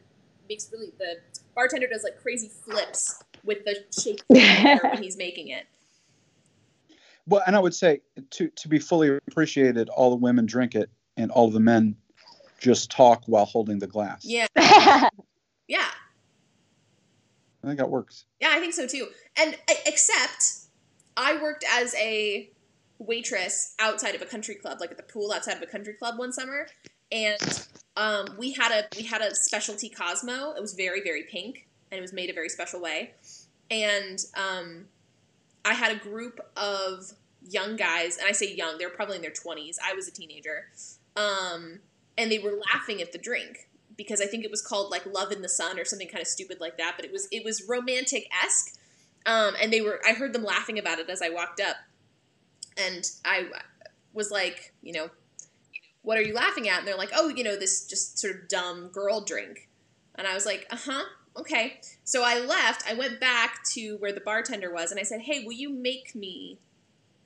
makes 0.49 0.69
really 0.71 0.91
the 0.99 1.17
bartender 1.55 1.87
does 1.87 2.03
like 2.03 2.21
crazy 2.21 2.49
flips 2.49 3.23
with 3.43 3.59
the 3.65 3.83
shake 3.99 4.21
when 4.27 4.97
he's 5.01 5.17
making 5.17 5.47
it. 5.47 5.65
Well, 7.25 7.41
and 7.47 7.55
I 7.55 7.59
would 7.59 7.73
say 7.73 8.01
to 8.31 8.49
to 8.49 8.67
be 8.67 8.79
fully 8.79 9.17
appreciated, 9.29 9.89
all 9.89 10.09
the 10.09 10.17
women 10.17 10.45
drink 10.45 10.75
it 10.75 10.89
and 11.17 11.31
all 11.31 11.49
the 11.51 11.59
men 11.59 11.95
just 12.59 12.89
talk 12.89 13.23
while 13.25 13.45
holding 13.45 13.79
the 13.79 13.87
glass. 13.87 14.23
yeah 14.23 14.47
yeah 15.67 15.85
I 17.67 17.67
think 17.71 17.79
that 17.79 17.89
works. 17.89 18.23
Yeah, 18.39 18.51
I 18.53 18.59
think 18.59 18.73
so 18.73 18.87
too. 18.87 19.07
And 19.37 19.57
except 19.85 20.59
I 21.17 21.41
worked 21.41 21.65
as 21.69 21.93
a 21.95 22.49
waitress 22.99 23.75
outside 23.79 24.15
of 24.15 24.21
a 24.21 24.25
country 24.25 24.55
club, 24.55 24.79
like 24.79 24.91
at 24.91 24.97
the 24.97 25.03
pool 25.03 25.33
outside 25.33 25.57
of 25.57 25.61
a 25.61 25.65
country 25.65 25.93
club 25.93 26.17
one 26.17 26.31
summer, 26.31 26.67
and 27.11 27.67
um, 27.97 28.25
we 28.37 28.53
had 28.53 28.71
a 28.71 28.87
we 28.95 29.03
had 29.03 29.21
a 29.21 29.35
specialty 29.35 29.89
Cosmo. 29.89 30.53
It 30.55 30.61
was 30.61 30.75
very 30.75 31.01
very 31.01 31.23
pink, 31.23 31.67
and 31.91 31.97
it 31.97 32.01
was 32.01 32.13
made 32.13 32.29
a 32.29 32.33
very 32.33 32.49
special 32.49 32.81
way. 32.81 33.11
And 33.69 34.19
um, 34.35 34.85
I 35.65 35.73
had 35.73 35.91
a 35.91 35.99
group 35.99 36.39
of 36.55 37.11
young 37.49 37.75
guys, 37.75 38.17
and 38.17 38.27
I 38.27 38.31
say 38.31 38.53
young, 38.53 38.77
they 38.77 38.85
were 38.85 38.91
probably 38.91 39.17
in 39.17 39.21
their 39.21 39.31
twenties. 39.31 39.77
I 39.85 39.93
was 39.93 40.07
a 40.07 40.11
teenager, 40.11 40.67
um, 41.17 41.79
and 42.17 42.31
they 42.31 42.39
were 42.39 42.59
laughing 42.73 43.01
at 43.01 43.11
the 43.11 43.17
drink 43.17 43.67
because 43.97 44.21
I 44.21 44.25
think 44.25 44.45
it 44.45 44.51
was 44.51 44.61
called 44.61 44.91
like 44.91 45.05
Love 45.05 45.31
in 45.31 45.41
the 45.41 45.49
Sun 45.49 45.79
or 45.79 45.83
something 45.83 46.07
kind 46.07 46.21
of 46.21 46.27
stupid 46.27 46.61
like 46.61 46.77
that. 46.77 46.93
But 46.95 47.05
it 47.05 47.11
was 47.11 47.27
it 47.31 47.43
was 47.43 47.67
romantic 47.67 48.29
esque, 48.43 48.75
um, 49.25 49.55
and 49.61 49.73
they 49.73 49.81
were 49.81 49.99
I 50.07 50.13
heard 50.13 50.31
them 50.31 50.43
laughing 50.43 50.79
about 50.79 50.99
it 50.99 51.09
as 51.09 51.21
I 51.21 51.29
walked 51.29 51.59
up, 51.59 51.77
and 52.77 53.09
I 53.25 53.47
was 54.13 54.31
like, 54.31 54.73
you 54.81 54.93
know, 54.93 55.09
what 56.03 56.17
are 56.17 56.21
you 56.21 56.33
laughing 56.33 56.69
at? 56.69 56.79
And 56.79 56.87
they're 56.87 56.97
like, 56.97 57.11
oh, 57.13 57.29
you 57.29 57.43
know, 57.43 57.57
this 57.57 57.85
just 57.85 58.19
sort 58.19 58.35
of 58.35 58.47
dumb 58.47 58.89
girl 58.89 59.21
drink, 59.21 59.67
and 60.15 60.27
I 60.27 60.33
was 60.33 60.45
like, 60.45 60.67
uh 60.69 60.77
huh. 60.77 61.03
Okay, 61.35 61.79
so 62.03 62.23
I 62.23 62.39
left. 62.39 62.83
I 62.89 62.95
went 62.95 63.19
back 63.19 63.63
to 63.73 63.97
where 63.97 64.11
the 64.11 64.19
bartender 64.19 64.73
was, 64.73 64.89
and 64.89 64.99
I 64.99 65.03
said, 65.03 65.21
"Hey, 65.21 65.43
will 65.45 65.53
you 65.53 65.69
make 65.69 66.15
me 66.15 66.57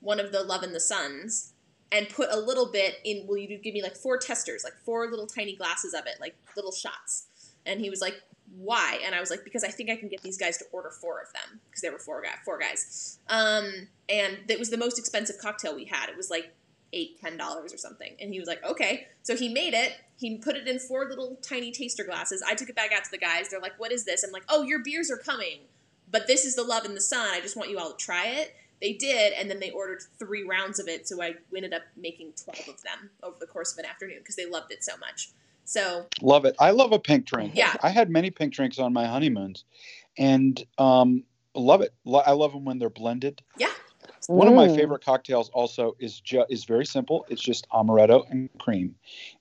one 0.00 0.20
of 0.20 0.32
the 0.32 0.42
Love 0.42 0.62
in 0.62 0.74
the 0.74 0.80
Suns?" 0.80 1.54
And 1.92 2.08
put 2.08 2.28
a 2.30 2.38
little 2.38 2.66
bit 2.66 2.96
in 3.04 3.26
will 3.26 3.36
you 3.36 3.58
give 3.58 3.74
me 3.74 3.82
like 3.82 3.96
four 3.96 4.16
testers 4.16 4.64
like 4.64 4.74
four 4.84 5.08
little 5.10 5.26
tiny 5.26 5.54
glasses 5.54 5.94
of 5.94 6.06
it 6.06 6.16
like 6.20 6.34
little 6.56 6.72
shots. 6.72 7.26
And 7.66 7.80
he 7.80 7.90
was 7.90 8.00
like 8.00 8.20
why? 8.56 9.00
And 9.04 9.14
i 9.14 9.20
was 9.20 9.30
like 9.30 9.44
because 9.44 9.64
i 9.64 9.68
think 9.68 9.88
i 9.88 9.96
can 9.96 10.08
get 10.08 10.22
these 10.22 10.36
guys 10.36 10.58
to 10.58 10.64
order 10.72 10.90
four 10.90 11.20
of 11.20 11.32
them 11.32 11.60
because 11.66 11.80
there 11.80 11.92
were 11.92 11.98
four, 11.98 12.22
guy, 12.22 12.34
four 12.44 12.58
guys. 12.58 13.18
Um, 13.28 13.88
and 14.08 14.38
it 14.48 14.58
was 14.58 14.70
the 14.70 14.76
most 14.76 14.98
expensive 14.98 15.38
cocktail 15.38 15.74
we 15.74 15.84
had. 15.84 16.08
It 16.08 16.16
was 16.16 16.30
like 16.30 16.54
eight 16.92 17.20
ten 17.20 17.36
dollars 17.36 17.72
or 17.72 17.78
something. 17.78 18.14
And 18.20 18.32
he 18.32 18.40
was 18.40 18.48
like 18.48 18.64
okay. 18.64 19.08
So 19.22 19.36
he 19.36 19.48
made 19.48 19.74
it. 19.74 19.94
He 20.16 20.36
put 20.38 20.56
it 20.56 20.68
in 20.68 20.78
four 20.78 21.08
little 21.08 21.38
tiny 21.42 21.72
taster 21.72 22.04
glasses. 22.04 22.42
I 22.46 22.54
took 22.54 22.68
it 22.68 22.76
back 22.76 22.92
out 22.92 23.04
to 23.04 23.10
the 23.10 23.18
guys. 23.18 23.48
They're 23.48 23.60
like 23.60 23.78
what 23.78 23.92
is 23.92 24.04
this? 24.04 24.22
I'm 24.24 24.32
like 24.32 24.44
oh 24.48 24.62
your 24.62 24.80
beers 24.82 25.10
are 25.10 25.16
coming 25.16 25.60
but 26.12 26.26
this 26.26 26.44
is 26.44 26.54
the 26.54 26.62
love 26.62 26.84
in 26.84 26.94
the 26.94 27.00
sun. 27.00 27.30
I 27.32 27.40
just 27.40 27.56
want 27.56 27.70
you 27.70 27.78
all 27.78 27.90
to 27.90 27.96
try 27.96 28.26
it 28.26 28.54
they 28.82 28.92
did, 28.92 29.32
and 29.34 29.48
then 29.48 29.60
they 29.60 29.70
ordered 29.70 30.02
three 30.18 30.42
rounds 30.42 30.78
of 30.80 30.88
it, 30.88 31.06
so 31.08 31.22
I 31.22 31.36
ended 31.56 31.72
up 31.72 31.82
making 31.96 32.32
12 32.44 32.68
of 32.76 32.82
them 32.82 33.08
over 33.22 33.36
the 33.40 33.46
course 33.46 33.72
of 33.72 33.78
an 33.78 33.86
afternoon 33.86 34.18
because 34.18 34.34
they 34.36 34.44
loved 34.44 34.72
it 34.72 34.82
so 34.84 34.92
much. 34.98 35.30
So, 35.64 36.06
Love 36.20 36.44
it. 36.44 36.56
I 36.58 36.72
love 36.72 36.90
a 36.92 36.98
pink 36.98 37.24
drink. 37.24 37.52
Yeah. 37.54 37.74
I 37.82 37.88
had 37.90 38.10
many 38.10 38.30
pink 38.30 38.52
drinks 38.52 38.80
on 38.80 38.92
my 38.92 39.06
honeymoons, 39.06 39.64
and 40.18 40.62
um, 40.78 41.22
love 41.54 41.80
it. 41.80 41.94
I 42.26 42.32
love 42.32 42.52
them 42.52 42.64
when 42.64 42.78
they're 42.78 42.90
blended. 42.90 43.40
yeah. 43.56 43.68
One 44.26 44.48
of 44.48 44.54
my 44.54 44.66
Mm. 44.66 44.74
favorite 44.76 45.04
cocktails 45.04 45.48
also 45.50 45.94
is 46.00 46.20
ju- 46.20 46.44
is 46.48 46.64
very 46.64 46.84
simple. 46.86 47.24
It's 47.28 47.40
just 47.42 47.68
amaretto 47.70 48.28
and 48.30 48.48
cream, 48.58 48.96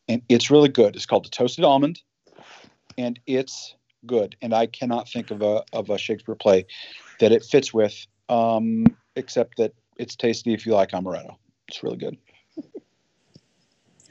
and 0.08 0.22
it's 0.30 0.52
really 0.52 0.70
good. 0.70 0.96
It's 0.96 1.06
called 1.08 1.26
the 1.26 1.30
toasted 1.30 1.66
almond, 1.66 2.02
and 2.98 3.20
it's 3.26 3.76
good. 4.06 4.36
And 4.42 4.54
I 4.54 4.68
cannot 4.68 5.10
think 5.10 5.32
of 5.32 5.42
a 5.42 5.64
of 5.74 5.90
a 5.90 5.98
Shakespeare 5.98 6.36
play 6.36 6.66
that 7.20 7.32
it 7.32 7.44
fits 7.44 7.74
with, 7.74 8.06
um, 8.30 8.86
except 9.16 9.58
that 9.58 9.74
it's 9.98 10.16
tasty 10.16 10.54
if 10.54 10.66
you 10.66 10.74
like 10.74 10.92
amaretto. 10.92 11.36
It's 11.68 11.84
really 11.84 11.98
good. 11.98 12.18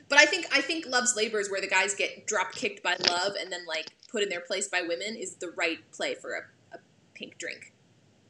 But 0.09 0.18
I 0.18 0.24
think 0.26 0.46
I 0.53 0.61
think 0.61 0.86
Love's 0.86 1.14
Labor 1.16 1.38
is 1.40 1.51
where 1.51 1.61
the 1.61 1.68
guys 1.68 1.94
get 1.94 2.26
drop 2.26 2.53
kicked 2.53 2.82
by 2.82 2.96
love 3.09 3.34
and 3.40 3.51
then 3.53 3.64
like 3.66 3.90
put 4.11 4.22
in 4.22 4.28
their 4.28 4.40
place 4.40 4.66
by 4.68 4.82
women 4.82 5.14
is 5.16 5.36
the 5.36 5.53
right 5.57 5.78
play 5.92 6.14
for 6.14 6.32
a, 6.34 6.76
a 6.76 6.78
pink 7.14 7.38
drink. 7.38 7.72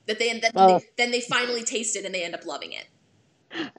That 0.06 0.18
they 0.18 0.38
that 0.40 0.54
Well- 0.54 0.80
they, 0.80 0.86
then 0.98 1.10
they 1.10 1.20
finally 1.22 1.62
taste 1.64 1.96
it 1.96 2.04
and 2.04 2.14
they 2.14 2.22
end 2.22 2.34
up 2.34 2.44
loving 2.44 2.72
it. 2.72 2.86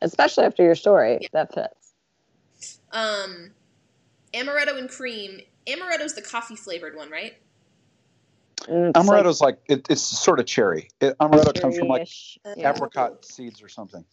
Especially 0.01 0.43
after 0.45 0.63
your 0.63 0.75
story, 0.75 1.19
Yeah. 1.21 1.27
that 1.33 1.53
fits. 1.53 1.93
Um, 2.91 3.51
amaretto 4.33 4.77
and 4.77 4.89
cream. 4.89 5.41
Amaretto's 5.67 6.13
the 6.15 6.21
coffee 6.21 6.55
flavored 6.57 6.95
one, 6.95 7.09
right? 7.09 7.35
And 8.67 8.95
it's 8.95 9.41
like 9.41 9.41
like, 9.41 9.59
it, 9.67 9.87
it's 9.89 10.01
sort 10.01 10.39
of 10.39 10.45
cherry. 10.45 10.89
It, 10.99 11.17
amaretto 11.19 11.59
comes 11.59 11.77
from 11.77 11.87
like. 11.87 12.07
Yeah. 12.57 12.71
apricot 12.71 13.25
seeds 13.25 13.61
or 13.63 13.67
something. 13.69 14.03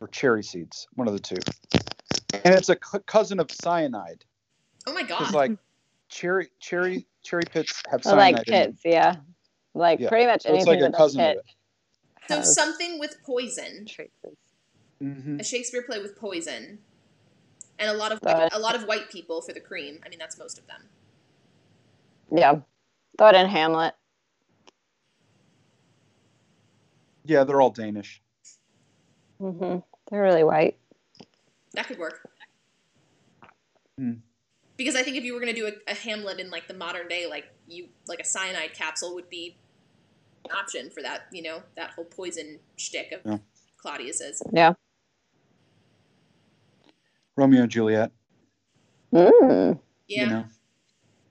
or 0.00 0.08
cherry 0.08 0.42
seeds, 0.42 0.86
one 0.94 1.08
of 1.08 1.14
the 1.14 1.20
two. 1.20 1.36
And 2.44 2.54
it's 2.54 2.68
a 2.68 2.74
c- 2.74 2.98
cousin 3.06 3.40
of 3.40 3.50
cyanide 3.50 4.24
Oh 4.86 4.92
my 4.92 5.02
because 5.02 5.30
god. 5.30 5.34
like 5.34 5.52
cherry 6.08 6.48
cherry 6.60 7.06
cherry 7.22 7.44
pits 7.50 7.82
have 7.90 8.02
cyanide. 8.02 8.34
like 8.34 8.48
in 8.48 8.52
them. 8.52 8.72
pits, 8.72 8.82
yeah. 8.84 9.16
Like 9.74 10.00
Yeah. 10.00 10.08
pretty 10.08 10.26
much 10.26 10.42
So 10.42 10.50
it's 10.54 10.66
anything 10.66 10.82
like 10.82 10.92
a 10.92 10.96
cousin 10.96 11.20
a 11.20 11.30
of 11.30 11.36
pit 11.36 11.44
it. 12.28 12.28
so 12.28 12.42
something 12.42 12.98
with 12.98 13.16
poison. 13.24 13.86
traces. 13.86 14.36
hmm 15.00 15.40
A 15.40 15.44
Shakespeare 15.44 15.82
play 15.82 16.00
with 16.00 16.16
poison. 16.16 16.78
And 17.78 17.90
a 17.90 17.94
lot 17.94 18.12
of 18.12 18.20
But- 18.20 18.54
a 18.54 18.58
lot 18.58 18.74
of 18.74 18.84
white 18.84 19.10
people 19.10 19.40
for 19.40 19.52
the 19.54 19.60
cream. 19.60 20.00
I 20.04 20.08
mean 20.10 20.18
that's 20.18 20.38
most 20.38 20.58
of 20.58 20.66
them. 20.66 20.82
Yeah. 22.34 22.60
Throw 23.18 23.28
it 23.28 23.34
in 23.36 23.46
Hamlet. 23.46 23.94
Yeah, 27.24 27.44
they're 27.44 27.60
all 27.60 27.70
Danish. 27.70 28.20
hmm 29.38 29.78
They're 30.10 30.22
really 30.22 30.44
white. 30.44 30.76
That 31.74 31.86
could 31.86 31.98
work. 31.98 32.28
Hmm. 33.98 34.14
Because 34.76 34.96
I 34.96 35.02
think 35.02 35.16
if 35.16 35.24
you 35.24 35.34
were 35.34 35.40
going 35.40 35.54
to 35.54 35.58
do 35.60 35.66
a, 35.68 35.90
a 35.90 35.94
Hamlet 35.94 36.40
in 36.40 36.50
like 36.50 36.66
the 36.68 36.74
modern 36.74 37.08
day, 37.08 37.26
like 37.28 37.46
you 37.66 37.88
like 38.08 38.20
a 38.20 38.24
cyanide 38.24 38.74
capsule 38.74 39.14
would 39.14 39.30
be 39.30 39.56
an 40.44 40.50
option 40.52 40.90
for 40.90 41.02
that. 41.02 41.22
You 41.32 41.42
know 41.42 41.62
that 41.76 41.90
whole 41.92 42.04
poison 42.04 42.58
shtick 42.76 43.12
of 43.12 43.20
Yeah. 43.24 43.38
Claudius's. 43.78 44.42
Yeah. 44.52 44.74
Romeo 47.36 47.62
and 47.62 47.70
Juliet. 47.70 48.12
Mm. 49.12 49.78
Yeah. 50.08 50.24
You 50.24 50.30
know. 50.30 50.44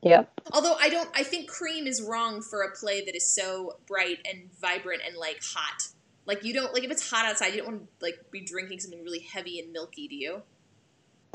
Yep. 0.04 0.42
Although 0.52 0.76
I 0.80 0.90
don't, 0.90 1.10
I 1.16 1.24
think 1.24 1.50
Cream 1.50 1.88
is 1.88 2.02
wrong 2.02 2.42
for 2.42 2.62
a 2.62 2.72
play 2.72 3.04
that 3.06 3.16
is 3.16 3.26
so 3.26 3.78
bright 3.88 4.20
and 4.30 4.50
vibrant 4.60 5.02
and 5.06 5.16
like 5.16 5.42
hot. 5.42 5.88
Like 6.26 6.44
you 6.44 6.54
don't 6.54 6.74
like 6.74 6.84
if 6.84 6.92
it's 6.92 7.10
hot 7.10 7.26
outside, 7.26 7.54
you 7.54 7.58
don't 7.58 7.68
want 7.68 7.82
to 7.82 8.06
like 8.06 8.32
be 8.32 8.42
drinking 8.42 8.80
something 8.80 9.04
really 9.04 9.20
heavy 9.20 9.60
and 9.60 9.72
milky, 9.72 10.08
do 10.08 10.16
you? 10.16 10.42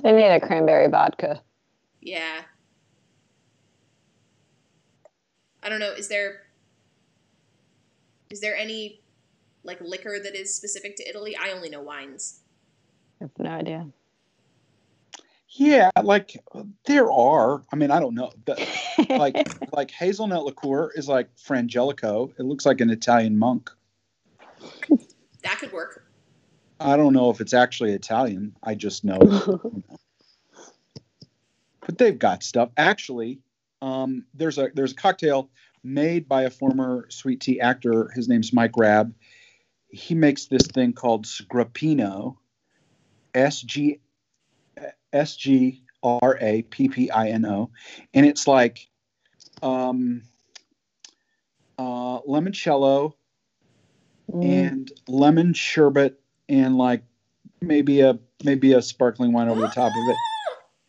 They 0.02 0.12
need 0.12 0.28
a 0.28 0.40
cranberry 0.40 0.88
vodka. 0.88 1.42
Yeah. 2.00 2.42
I 5.62 5.68
don't 5.68 5.80
know. 5.80 5.92
Is 5.92 6.08
there 6.08 6.42
is 8.30 8.40
there 8.40 8.56
any 8.56 9.00
like 9.64 9.80
liquor 9.80 10.18
that 10.22 10.34
is 10.34 10.54
specific 10.54 10.96
to 10.96 11.08
Italy? 11.08 11.36
I 11.36 11.50
only 11.50 11.68
know 11.68 11.82
wines. 11.82 12.40
I 13.20 13.24
have 13.24 13.30
no 13.38 13.50
idea. 13.50 13.88
Yeah, 15.58 15.90
like 16.04 16.40
there 16.86 17.10
are. 17.10 17.64
I 17.72 17.76
mean, 17.76 17.90
I 17.90 17.98
don't 17.98 18.14
know. 18.14 18.30
The, 18.44 18.64
like 19.10 19.36
like 19.72 19.90
hazelnut 19.90 20.44
liqueur 20.44 20.92
is 20.94 21.08
like 21.08 21.34
frangelico. 21.34 22.32
It 22.38 22.44
looks 22.44 22.64
like 22.64 22.80
an 22.80 22.90
Italian 22.90 23.36
monk. 23.36 23.68
That 25.42 25.58
could 25.58 25.72
work. 25.72 26.04
I 26.78 26.96
don't 26.96 27.12
know 27.12 27.30
if 27.30 27.40
it's 27.40 27.54
actually 27.54 27.92
Italian. 27.92 28.54
I 28.62 28.76
just 28.76 29.04
know. 29.04 29.18
but 31.80 31.98
they've 31.98 32.18
got 32.18 32.44
stuff. 32.44 32.70
Actually, 32.76 33.40
um, 33.82 34.26
there's 34.34 34.58
a 34.58 34.68
there's 34.74 34.92
a 34.92 34.96
cocktail 34.96 35.50
made 35.82 36.28
by 36.28 36.42
a 36.42 36.50
former 36.50 37.06
sweet 37.10 37.40
tea 37.40 37.60
actor. 37.60 38.12
His 38.14 38.28
name's 38.28 38.52
Mike 38.52 38.76
Rabb. 38.76 39.12
He 39.88 40.14
makes 40.14 40.46
this 40.46 40.68
thing 40.68 40.92
called 40.92 41.24
Sgrappino, 41.24 42.36
S 43.34 43.60
G 43.60 43.98
S 45.12 45.36
G 45.36 45.82
R 46.02 46.38
A 46.40 46.62
P 46.62 46.88
P 46.88 47.10
I 47.10 47.28
N 47.28 47.44
O, 47.46 47.70
and 48.14 48.26
it's 48.26 48.46
like 48.46 48.88
um, 49.62 50.22
uh, 51.78 52.20
limoncello 52.22 53.14
Mm. 54.30 54.44
and 54.44 54.92
lemon 55.08 55.54
sherbet 55.54 56.20
and 56.50 56.76
like 56.76 57.02
maybe 57.62 58.00
a 58.00 58.18
maybe 58.44 58.74
a 58.74 58.82
sparkling 58.82 59.32
wine 59.32 59.48
over 59.48 59.62
the 59.62 59.68
top 59.68 59.96
of 59.96 60.06
it 60.10 60.20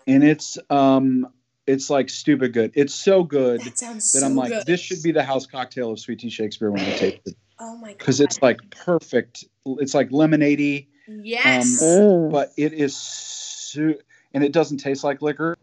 and 0.06 0.26
it's 0.26 0.58
um 0.70 1.26
it's 1.66 1.90
like 1.90 2.10
stupid 2.10 2.52
good 2.52 2.74
it's 2.76 2.94
so 2.94 3.24
good 3.24 3.62
That 3.62 3.78
that 3.78 3.98
so 4.04 4.26
i'm 4.26 4.36
like 4.36 4.52
good. 4.52 4.66
this 4.66 4.82
should 4.82 5.02
be 5.02 5.14
the 5.14 5.24
house 5.24 5.46
cocktail 5.46 5.92
of 5.92 6.02
sweet 6.02 6.20
tea 6.20 6.30
shakespeare 6.30 6.70
when 6.70 6.82
i 6.82 6.92
taste 6.92 7.20
it 7.26 7.36
Oh 7.62 7.78
my 7.78 7.92
god. 7.92 7.98
because 7.98 8.20
it's 8.20 8.42
like 8.42 8.60
perfect 8.72 9.46
it's 9.66 9.94
like 9.94 10.12
lemonade 10.12 10.88
yes. 11.08 11.82
Mm. 11.82 12.30
but 12.30 12.52
it 12.58 12.74
is 12.74 12.98
su- 12.98 14.00
and 14.34 14.44
it 14.44 14.52
doesn't 14.54 14.78
taste 14.78 15.04
like 15.04 15.22
liquor 15.22 15.58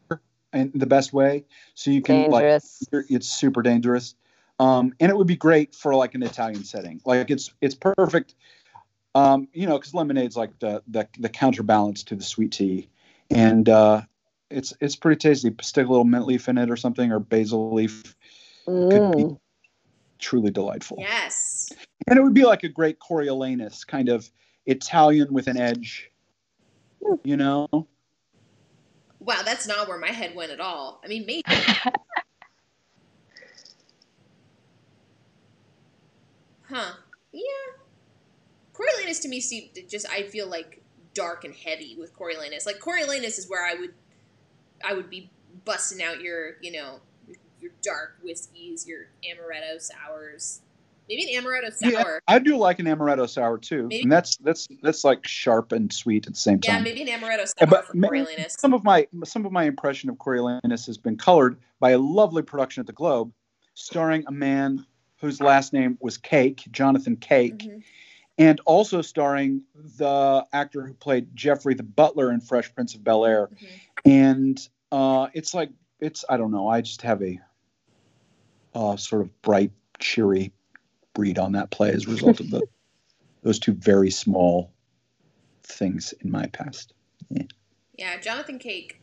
in 0.53 0.73
the 0.75 0.87
best 0.87 1.13
way. 1.13 1.45
So 1.75 1.91
you 1.91 2.03
can 2.03 2.31
like 2.31 2.43
Dangerous. 2.45 2.83
you're- 2.93 3.05
it's 3.09 3.29
super 3.29 3.63
dangerous. 3.63 4.15
Um, 4.59 4.95
and 5.01 5.11
it 5.11 5.17
would 5.17 5.27
be 5.27 5.37
great 5.37 5.75
for 5.75 5.95
like 5.95 6.15
an 6.15 6.23
italian 6.23 6.65
setting. 6.65 7.01
Like 7.05 7.31
it's 7.31 7.53
it's 7.61 7.75
perfect 7.75 8.35
um, 9.15 9.49
you 9.53 9.67
know 9.67 9.79
because 9.79 9.95
lemonade's 9.95 10.37
like 10.37 10.59
the, 10.59 10.83
the 10.89 11.09
the 11.19 11.29
counterbalance 11.29 12.03
to 12.05 12.15
the 12.17 12.25
sweet 12.25 12.53
tea. 12.53 12.89
And 13.31 13.69
uh, 13.69 14.03
it's 14.51 14.73
it's 14.81 14.97
pretty 14.97 15.19
tasty. 15.19 15.55
Stick 15.61 15.87
a 15.87 15.91
little 15.91 16.05
mint 16.05 16.27
leaf 16.27 16.49
in 16.49 16.57
it 16.59 16.71
or 16.71 16.77
something 16.77 17.13
or 17.13 17.19
basil 17.19 17.73
leaf. 17.75 18.03
Could 18.67 19.11
be 19.17 19.23
Mm. 19.25 19.39
truly 20.19 20.51
delightful. 20.51 20.97
Yes. 21.01 21.71
and 22.09 22.19
it 22.19 22.23
would 22.23 22.35
be 22.35 22.45
like 22.45 22.63
a 22.63 22.69
great 22.69 22.99
coriolanus 23.01 23.87
kind 23.87 24.09
of 24.09 24.31
italian 24.67 25.33
with 25.33 25.47
an 25.47 25.57
edge 25.57 26.11
you 27.25 27.37
know 27.37 27.69
Wow, 29.27 29.43
that's 29.45 29.67
not 29.67 29.89
where 29.89 29.99
my 29.99 30.11
head 30.13 30.35
went 30.35 30.53
at 30.53 30.61
all. 30.61 31.01
I 31.05 31.09
mean, 31.09 31.27
maybe. 31.27 31.43
Huh. 36.69 36.95
Yeah. 37.33 37.77
Coriolanus 38.75 39.21
to 39.23 39.29
me 39.29 39.41
seemed 39.41 39.71
just 39.89 40.07
I 40.11 40.25
feel 40.25 40.47
like 40.49 40.83
dark 41.15 41.45
and 41.45 41.55
heavy 41.55 41.97
with 41.99 42.15
Coriolanus. 42.15 42.67
Like 42.67 42.79
Coriolanus 42.79 43.39
is 43.39 43.49
where 43.49 43.65
I 43.65 43.75
would 43.75 43.95
I 44.85 44.95
would 44.95 45.11
be 45.11 45.31
busting 45.65 46.03
out 46.05 46.21
your, 46.23 46.57
you 46.63 46.73
know, 46.73 47.01
your, 47.29 47.37
your 47.61 47.73
dark 47.83 48.19
whiskeys, 48.23 48.87
your 48.87 49.09
amaretto 49.25 49.81
sours. 49.81 50.63
Maybe 51.09 51.35
an 51.35 51.45
amaretto 51.45 51.73
sour. 51.73 51.91
Yeah, 51.91 52.19
I 52.29 52.39
do 52.39 52.57
like 52.57 52.79
an 52.79 52.87
amaretto 52.87 53.29
sour 53.29 53.59
too, 53.59 53.85
Maybe- 53.89 54.03
and 54.03 54.13
that's 54.13 54.37
that's 54.39 54.67
that's 54.83 55.05
like 55.05 55.27
sharp 55.27 55.73
and 55.73 55.93
sweet 55.93 56.27
at 56.27 56.33
the 56.35 56.39
same 56.41 56.61
time. 56.61 56.77
Yeah, 56.87 56.93
maybe 56.95 57.09
an 57.11 57.21
amaretto 57.21 57.47
sour 57.47 57.67
but 57.69 57.87
Coriolanus. 57.89 58.59
some 58.59 58.73
of 58.75 58.83
my 58.85 59.07
some 59.25 59.47
of 59.47 59.53
my 59.53 59.65
impression 59.65 60.11
of 60.11 60.17
Coriolanus 60.17 60.87
has 60.87 60.99
been 60.99 61.17
colored 61.17 61.59
by 61.81 61.91
a 61.91 61.99
lovely 61.99 62.43
production 62.43 62.81
at 62.81 62.87
the 62.87 62.93
Globe, 62.93 63.33
starring 63.75 64.25
a 64.27 64.33
man 64.33 64.85
whose 65.21 65.41
last 65.41 65.73
name 65.73 65.97
was 66.01 66.19
Cake, 66.19 66.65
Jonathan 66.73 67.17
Cake, 67.17 67.59
Mhm. 67.59 67.83
and 68.39 68.61
also 68.67 69.01
starring 69.01 69.63
the 69.99 70.45
actor 70.53 70.87
who 70.87 70.93
played 70.95 71.35
Geoffrey 71.35 71.75
the 71.75 71.83
Butler 71.83 72.33
in 72.33 72.41
Fresh 72.41 72.75
Prince 72.75 72.95
of 72.95 73.03
Bel 73.05 73.25
Air. 73.25 73.49
Mhm. 73.49 73.69
And 74.05 74.69
uh, 74.93 75.29
it's 75.35 75.55
like 75.55 75.71
it's 76.01 76.25
I 76.29 76.37
don't 76.37 76.51
know. 76.51 76.69
I 76.69 76.81
just 76.81 77.03
have 77.03 77.23
a 77.23 77.39
uh, 78.75 78.97
sort 78.97 79.23
of 79.23 79.43
bright, 79.43 79.73
cheery 79.99 80.53
read 81.19 81.39
on 81.39 81.53
that 81.53 81.71
play 81.71 81.91
as 81.91 82.07
a 82.07 82.11
result 82.11 82.41
of 82.41 82.51
the, 82.51 82.63
those 83.43 83.59
two 83.59 83.73
very 83.73 84.11
small 84.11 84.73
things 85.63 86.15
in 86.21 86.31
my 86.31 86.47
past. 86.47 86.93
Yeah, 87.97 88.21
Jonathan 88.21 88.59
Cake 88.59 89.01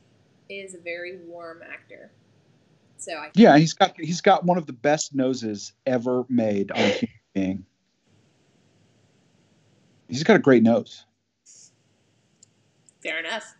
is 0.50 0.76
a 0.76 0.78
very 0.78 1.18
warm 1.26 1.62
actor. 1.64 2.12
So 2.98 3.14
I 3.14 3.32
Yeah, 3.34 3.58
he's 3.58 3.74
got 3.74 4.00
he's 4.00 4.22
got 4.22 4.46
one 4.46 4.58
of 4.58 4.66
the 4.66 4.74
best 4.74 5.14
noses 5.16 5.74
ever 5.86 6.26
made 6.30 6.72
on 6.72 6.80
a 6.80 6.90
human 6.90 7.10
being. 7.34 7.66
He's 10.08 10.24
got 10.24 10.36
a 10.36 10.40
great 10.40 10.64
nose. 10.64 11.06
fair 13.02 13.20
enough. 13.20 13.56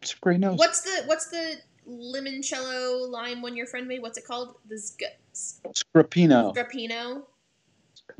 It's 0.00 0.14
a 0.14 0.18
great 0.18 0.40
nose. 0.40 0.58
What's 0.58 0.82
the 0.82 1.02
what's 1.06 1.26
the 1.26 1.56
limoncello 1.88 3.08
lime 3.10 3.42
one 3.42 3.56
your 3.56 3.66
friend 3.66 3.86
made? 3.88 4.02
What's 4.02 4.18
it 4.18 4.24
called? 4.26 4.56
The 4.68 4.78
sc- 4.78 5.02
Sgrappino. 5.34 6.54
Sgrappino. 6.54 7.22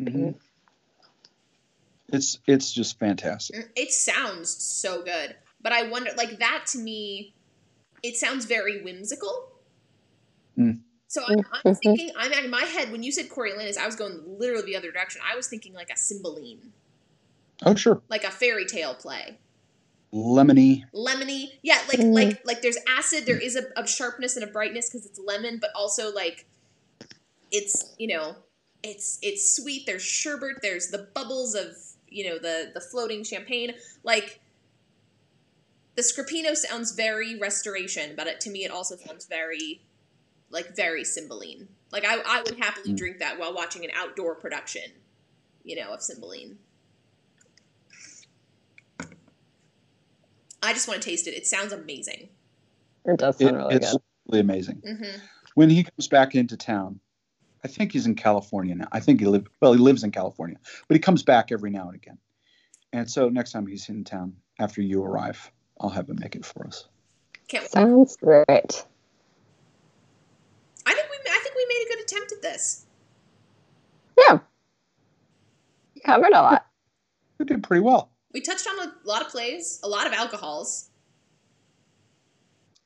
Mhm. 0.01 0.35
It's 2.13 2.39
it's 2.47 2.73
just 2.73 2.99
fantastic. 2.99 3.57
Mm, 3.57 3.69
It 3.77 3.93
sounds 3.93 4.51
so 4.51 5.03
good, 5.03 5.37
but 5.61 5.73
I 5.73 5.89
wonder 5.89 6.11
like 6.17 6.39
that 6.39 6.67
to 6.73 6.79
me. 6.79 7.35
It 8.03 8.17
sounds 8.17 8.45
very 8.45 8.83
whimsical. 8.83 9.49
Mm. 10.59 10.81
So 11.09 11.23
I'm, 11.27 11.39
I'm 11.53 11.75
Mhm. 11.75 11.79
thinking, 11.81 12.11
I'm 12.17 12.33
in 12.33 12.51
my 12.51 12.65
head 12.65 12.93
when 12.93 13.03
you 13.03 13.13
said 13.13 13.29
Coriolanus, 13.29 13.79
I 13.79 13.87
was 13.87 13.97
going 13.97 14.21
literally 14.39 14.67
the 14.67 14.77
other 14.77 14.91
direction. 14.93 15.23
I 15.25 15.37
was 15.37 15.47
thinking 15.49 15.73
like 15.73 15.91
a 15.91 15.97
Cymbeline, 15.97 16.73
Oh 17.63 17.75
sure, 17.75 18.03
like 18.09 18.25
a 18.25 18.31
fairy 18.31 18.67
tale 18.67 18.95
play. 18.95 19.39
Lemony. 20.15 20.85
lemony 20.95 21.49
yeah 21.63 21.81
like 21.89 21.99
Mm. 21.99 22.15
like 22.15 22.47
like 22.47 22.63
there's 22.63 22.79
acid 22.89 23.27
there 23.27 23.37
is 23.39 23.57
a, 23.57 23.65
a 23.77 23.85
sharpness 23.87 24.37
and 24.37 24.45
a 24.45 24.47
brightness 24.47 24.89
because 24.89 25.05
it's 25.07 25.19
lemon 25.19 25.59
but 25.61 25.71
also 25.75 26.13
like 26.15 26.47
it's 27.51 27.95
you 27.99 28.07
know 28.07 28.37
it's 28.85 29.19
it's 29.23 29.57
sweet 29.57 29.87
there's 29.87 30.03
sherbet 30.05 30.59
there's 30.63 30.89
the 30.89 31.09
bubbles 31.15 31.55
of 31.57 31.67
you 32.09 32.29
know 32.29 32.39
the 32.39 32.71
the 32.75 32.81
floating 32.81 33.25
champagne 33.25 33.73
like 34.05 34.41
the 35.97 36.03
sgrappino 36.03 36.55
sounds 36.55 36.93
very 36.93 37.37
restoration 37.39 38.15
but 38.17 38.27
it, 38.29 38.41
to 38.41 38.51
me 38.51 38.65
it 38.65 38.71
also 38.71 38.97
sounds 38.97 39.27
very 39.27 39.83
like 40.51 40.77
very 40.77 41.05
cymbeline 41.05 41.67
like 41.91 42.05
i, 42.05 42.19
I 42.25 42.43
would 42.43 42.59
happily 42.59 42.93
Mm. 42.95 42.97
drink 42.99 43.19
that 43.19 43.39
while 43.39 43.53
watching 43.55 43.85
an 43.85 43.91
outdoor 43.97 44.37
production 44.37 44.83
you 45.65 45.75
know 45.77 45.93
of 45.93 46.03
cymbeline 46.03 46.59
I 50.65 50.73
just 50.73 50.89
want 50.89 51.03
to 51.03 51.09
taste 51.09 51.27
it. 51.27 51.35
It 51.35 51.47
sounds 51.47 51.73
amazing. 51.73 52.29
It 53.05 53.19
does 53.19 53.41
It- 53.41 53.45
sound 53.45 53.57
really 53.59 53.75
it's 53.77 53.93
good. 53.93 54.01
really 54.29 54.41
amazing. 54.41 54.83
hmm 54.87 55.19
When 55.55 55.71
he 55.71 55.85
comes 55.85 56.09
back 56.09 56.35
into 56.35 56.57
town, 56.57 56.99
I 57.63 57.69
think 57.69 57.93
he's 57.93 58.07
in 58.07 58.15
California 58.15 58.75
now. 58.75 58.89
I 58.93 59.01
think 59.01 59.21
he 59.21 59.27
live 59.27 59.47
well. 59.61 59.73
He 59.73 59.79
lives 59.79 60.03
in 60.05 60.11
California, 60.11 60.59
but 60.89 60.95
he 60.95 60.99
comes 61.01 61.23
back 61.23 61.53
every 61.53 61.71
now 61.71 61.87
and 61.89 61.95
again. 61.95 62.19
And 62.93 63.11
so 63.11 63.29
next 63.29 63.53
time 63.53 63.67
he's 63.67 63.89
in 63.89 64.05
town 64.05 64.37
after 64.59 64.81
you 64.83 65.03
arrive, 65.03 65.51
I'll 65.81 65.91
have 65.91 66.09
him 66.09 66.19
make 66.21 66.35
it 66.37 66.45
for 66.45 66.67
us. 66.67 66.89
Can't. 67.49 67.69
Sounds 67.69 68.17
great. 68.17 68.45
I 70.87 70.95
think 70.95 71.09
we. 71.11 71.17
I 71.31 71.39
think 71.43 71.55
we 71.57 71.67
made 71.69 71.85
a 71.87 71.89
good 71.97 72.05
attempt 72.05 72.33
at 72.33 72.43
this. 72.43 72.87
Yeah. 74.19 74.39
You 75.95 76.03
covered 76.03 76.33
a 76.33 76.41
lot. 76.43 76.67
We 77.39 77.45
did 77.47 77.65
pretty 77.65 77.81
well. 77.83 78.11
We 78.35 78.43
touched 78.43 78.67
on 78.69 78.89
a 78.89 78.93
lot 79.05 79.23
of 79.23 79.29
plays, 79.29 79.81
a 79.83 79.89
lot 79.89 80.07
of 80.07 80.13
alcohols. 80.13 80.91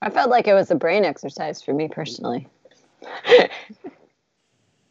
I 0.01 0.11
felt 0.11 0.31
like 0.31 0.47
it 0.47 0.55
was 0.55 0.71
a 0.71 0.77
brain 0.77 1.05
exercise 1.05 1.61
for 1.61 1.75
me 1.75 1.89
personally. 1.89 2.47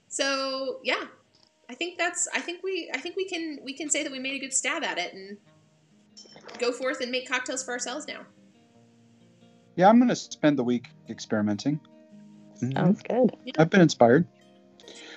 So 0.10 0.80
yeah, 0.84 1.04
I 1.70 1.76
think 1.76 2.00
that's. 2.00 2.28
I 2.34 2.40
think 2.40 2.64
we. 2.64 2.90
I 2.92 2.98
think 2.98 3.16
we 3.16 3.26
can. 3.26 3.60
We 3.64 3.74
can 3.74 3.88
say 3.88 4.02
that 4.02 4.12
we 4.12 4.18
made 4.18 4.34
a 4.34 4.40
good 4.40 4.52
stab 4.52 4.84
at 4.84 4.98
it 4.98 5.14
and 5.14 5.38
go 6.58 6.72
forth 6.72 7.02
and 7.02 7.12
make 7.12 7.30
cocktails 7.30 7.64
for 7.64 7.72
ourselves 7.72 8.08
now. 8.08 8.22
Yeah, 9.76 9.90
I'm 9.90 10.00
going 10.00 10.10
to 10.10 10.16
spend 10.16 10.58
the 10.58 10.64
week 10.64 10.88
experimenting. 11.08 11.80
Sounds 12.56 13.04
mm-hmm. 13.04 13.28
good. 13.28 13.60
I've 13.60 13.70
been 13.70 13.82
inspired. 13.82 14.26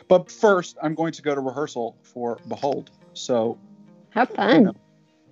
But 0.06 0.30
first, 0.30 0.76
I'm 0.82 0.94
going 0.94 1.14
to 1.14 1.22
go 1.22 1.34
to 1.34 1.40
rehearsal 1.40 1.96
for 2.02 2.38
Behold. 2.46 2.90
So 3.14 3.56
Have 4.10 4.28
fun. 4.28 4.76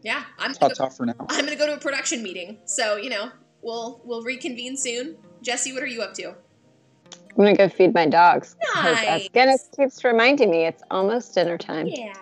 Yeah, 0.02 0.24
I'm. 0.38 0.50
it's 0.50 0.58
Gonna 0.58 0.70
hot 0.74 0.78
go, 0.78 0.84
tough 0.84 0.96
for 0.96 1.06
now. 1.06 1.14
I'm 1.28 1.44
gonna 1.44 1.56
go 1.56 1.66
to 1.66 1.74
a 1.74 1.78
production 1.78 2.22
meeting. 2.22 2.58
So 2.64 2.96
you 2.96 3.10
know, 3.10 3.30
we'll 3.62 4.00
we'll 4.04 4.22
reconvene 4.22 4.76
soon. 4.76 5.16
Jessie, 5.42 5.72
what 5.72 5.82
are 5.82 5.86
you 5.86 6.02
up 6.02 6.14
to? 6.14 6.28
I'm 6.30 7.44
gonna 7.44 7.56
go 7.56 7.68
feed 7.68 7.94
my 7.94 8.06
dogs. 8.06 8.56
'cause 8.72 8.84
As 8.98 9.04
Nice. 9.04 9.28
Guinness 9.30 9.68
keeps 9.76 10.04
reminding 10.04 10.50
me, 10.50 10.64
it's 10.66 10.82
almost 10.90 11.34
dinner 11.34 11.56
time. 11.58 11.86
Yeah. 11.86 12.12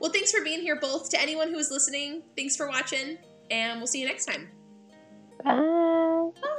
Well, 0.00 0.10
thanks 0.10 0.30
for 0.32 0.42
being 0.42 0.60
here, 0.60 0.76
both. 0.76 1.10
To 1.10 1.20
anyone 1.20 1.48
who 1.48 1.58
is 1.58 1.70
listening, 1.70 2.22
thanks 2.36 2.56
for 2.56 2.68
watching, 2.68 3.18
and 3.50 3.78
we'll 3.78 3.86
see 3.86 4.00
you 4.00 4.06
next 4.06 4.26
time. 4.26 4.48
Bye. 5.44 5.52
Bye. 6.42 6.52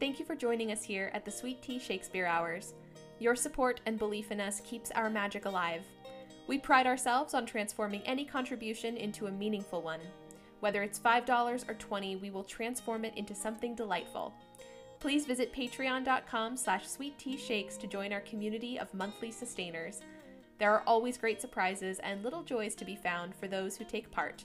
Thank 0.00 0.18
you 0.18 0.24
for 0.24 0.34
joining 0.34 0.72
us 0.72 0.82
here 0.82 1.10
at 1.14 1.24
the 1.24 1.30
Sweet 1.30 1.62
Tea 1.62 1.78
Shakespeare 1.78 2.26
Hours. 2.26 2.74
Your 3.20 3.36
support 3.36 3.80
and 3.86 3.98
belief 3.98 4.32
in 4.32 4.40
us 4.40 4.60
keeps 4.60 4.90
our 4.90 5.08
magic 5.08 5.44
alive. 5.44 5.82
We 6.48 6.58
pride 6.58 6.86
ourselves 6.86 7.32
on 7.32 7.46
transforming 7.46 8.02
any 8.02 8.24
contribution 8.24 8.96
into 8.96 9.26
a 9.26 9.32
meaningful 9.32 9.82
one. 9.82 10.00
Whether 10.60 10.82
it's 10.82 10.98
$5 10.98 11.68
or 11.68 11.74
20, 11.74 12.16
we 12.16 12.30
will 12.30 12.42
transform 12.42 13.04
it 13.04 13.16
into 13.16 13.34
something 13.34 13.74
delightful. 13.74 14.34
Please 14.98 15.26
visit 15.26 15.54
patreon.com 15.54 16.56
slash 16.56 16.86
sweetteashakes 16.88 17.78
to 17.78 17.86
join 17.86 18.12
our 18.12 18.22
community 18.22 18.78
of 18.78 18.92
monthly 18.94 19.30
sustainers. 19.30 20.00
There 20.58 20.72
are 20.72 20.82
always 20.86 21.18
great 21.18 21.40
surprises 21.40 22.00
and 22.00 22.22
little 22.22 22.42
joys 22.42 22.74
to 22.76 22.84
be 22.84 22.96
found 22.96 23.34
for 23.34 23.46
those 23.46 23.76
who 23.76 23.84
take 23.84 24.10
part. 24.10 24.44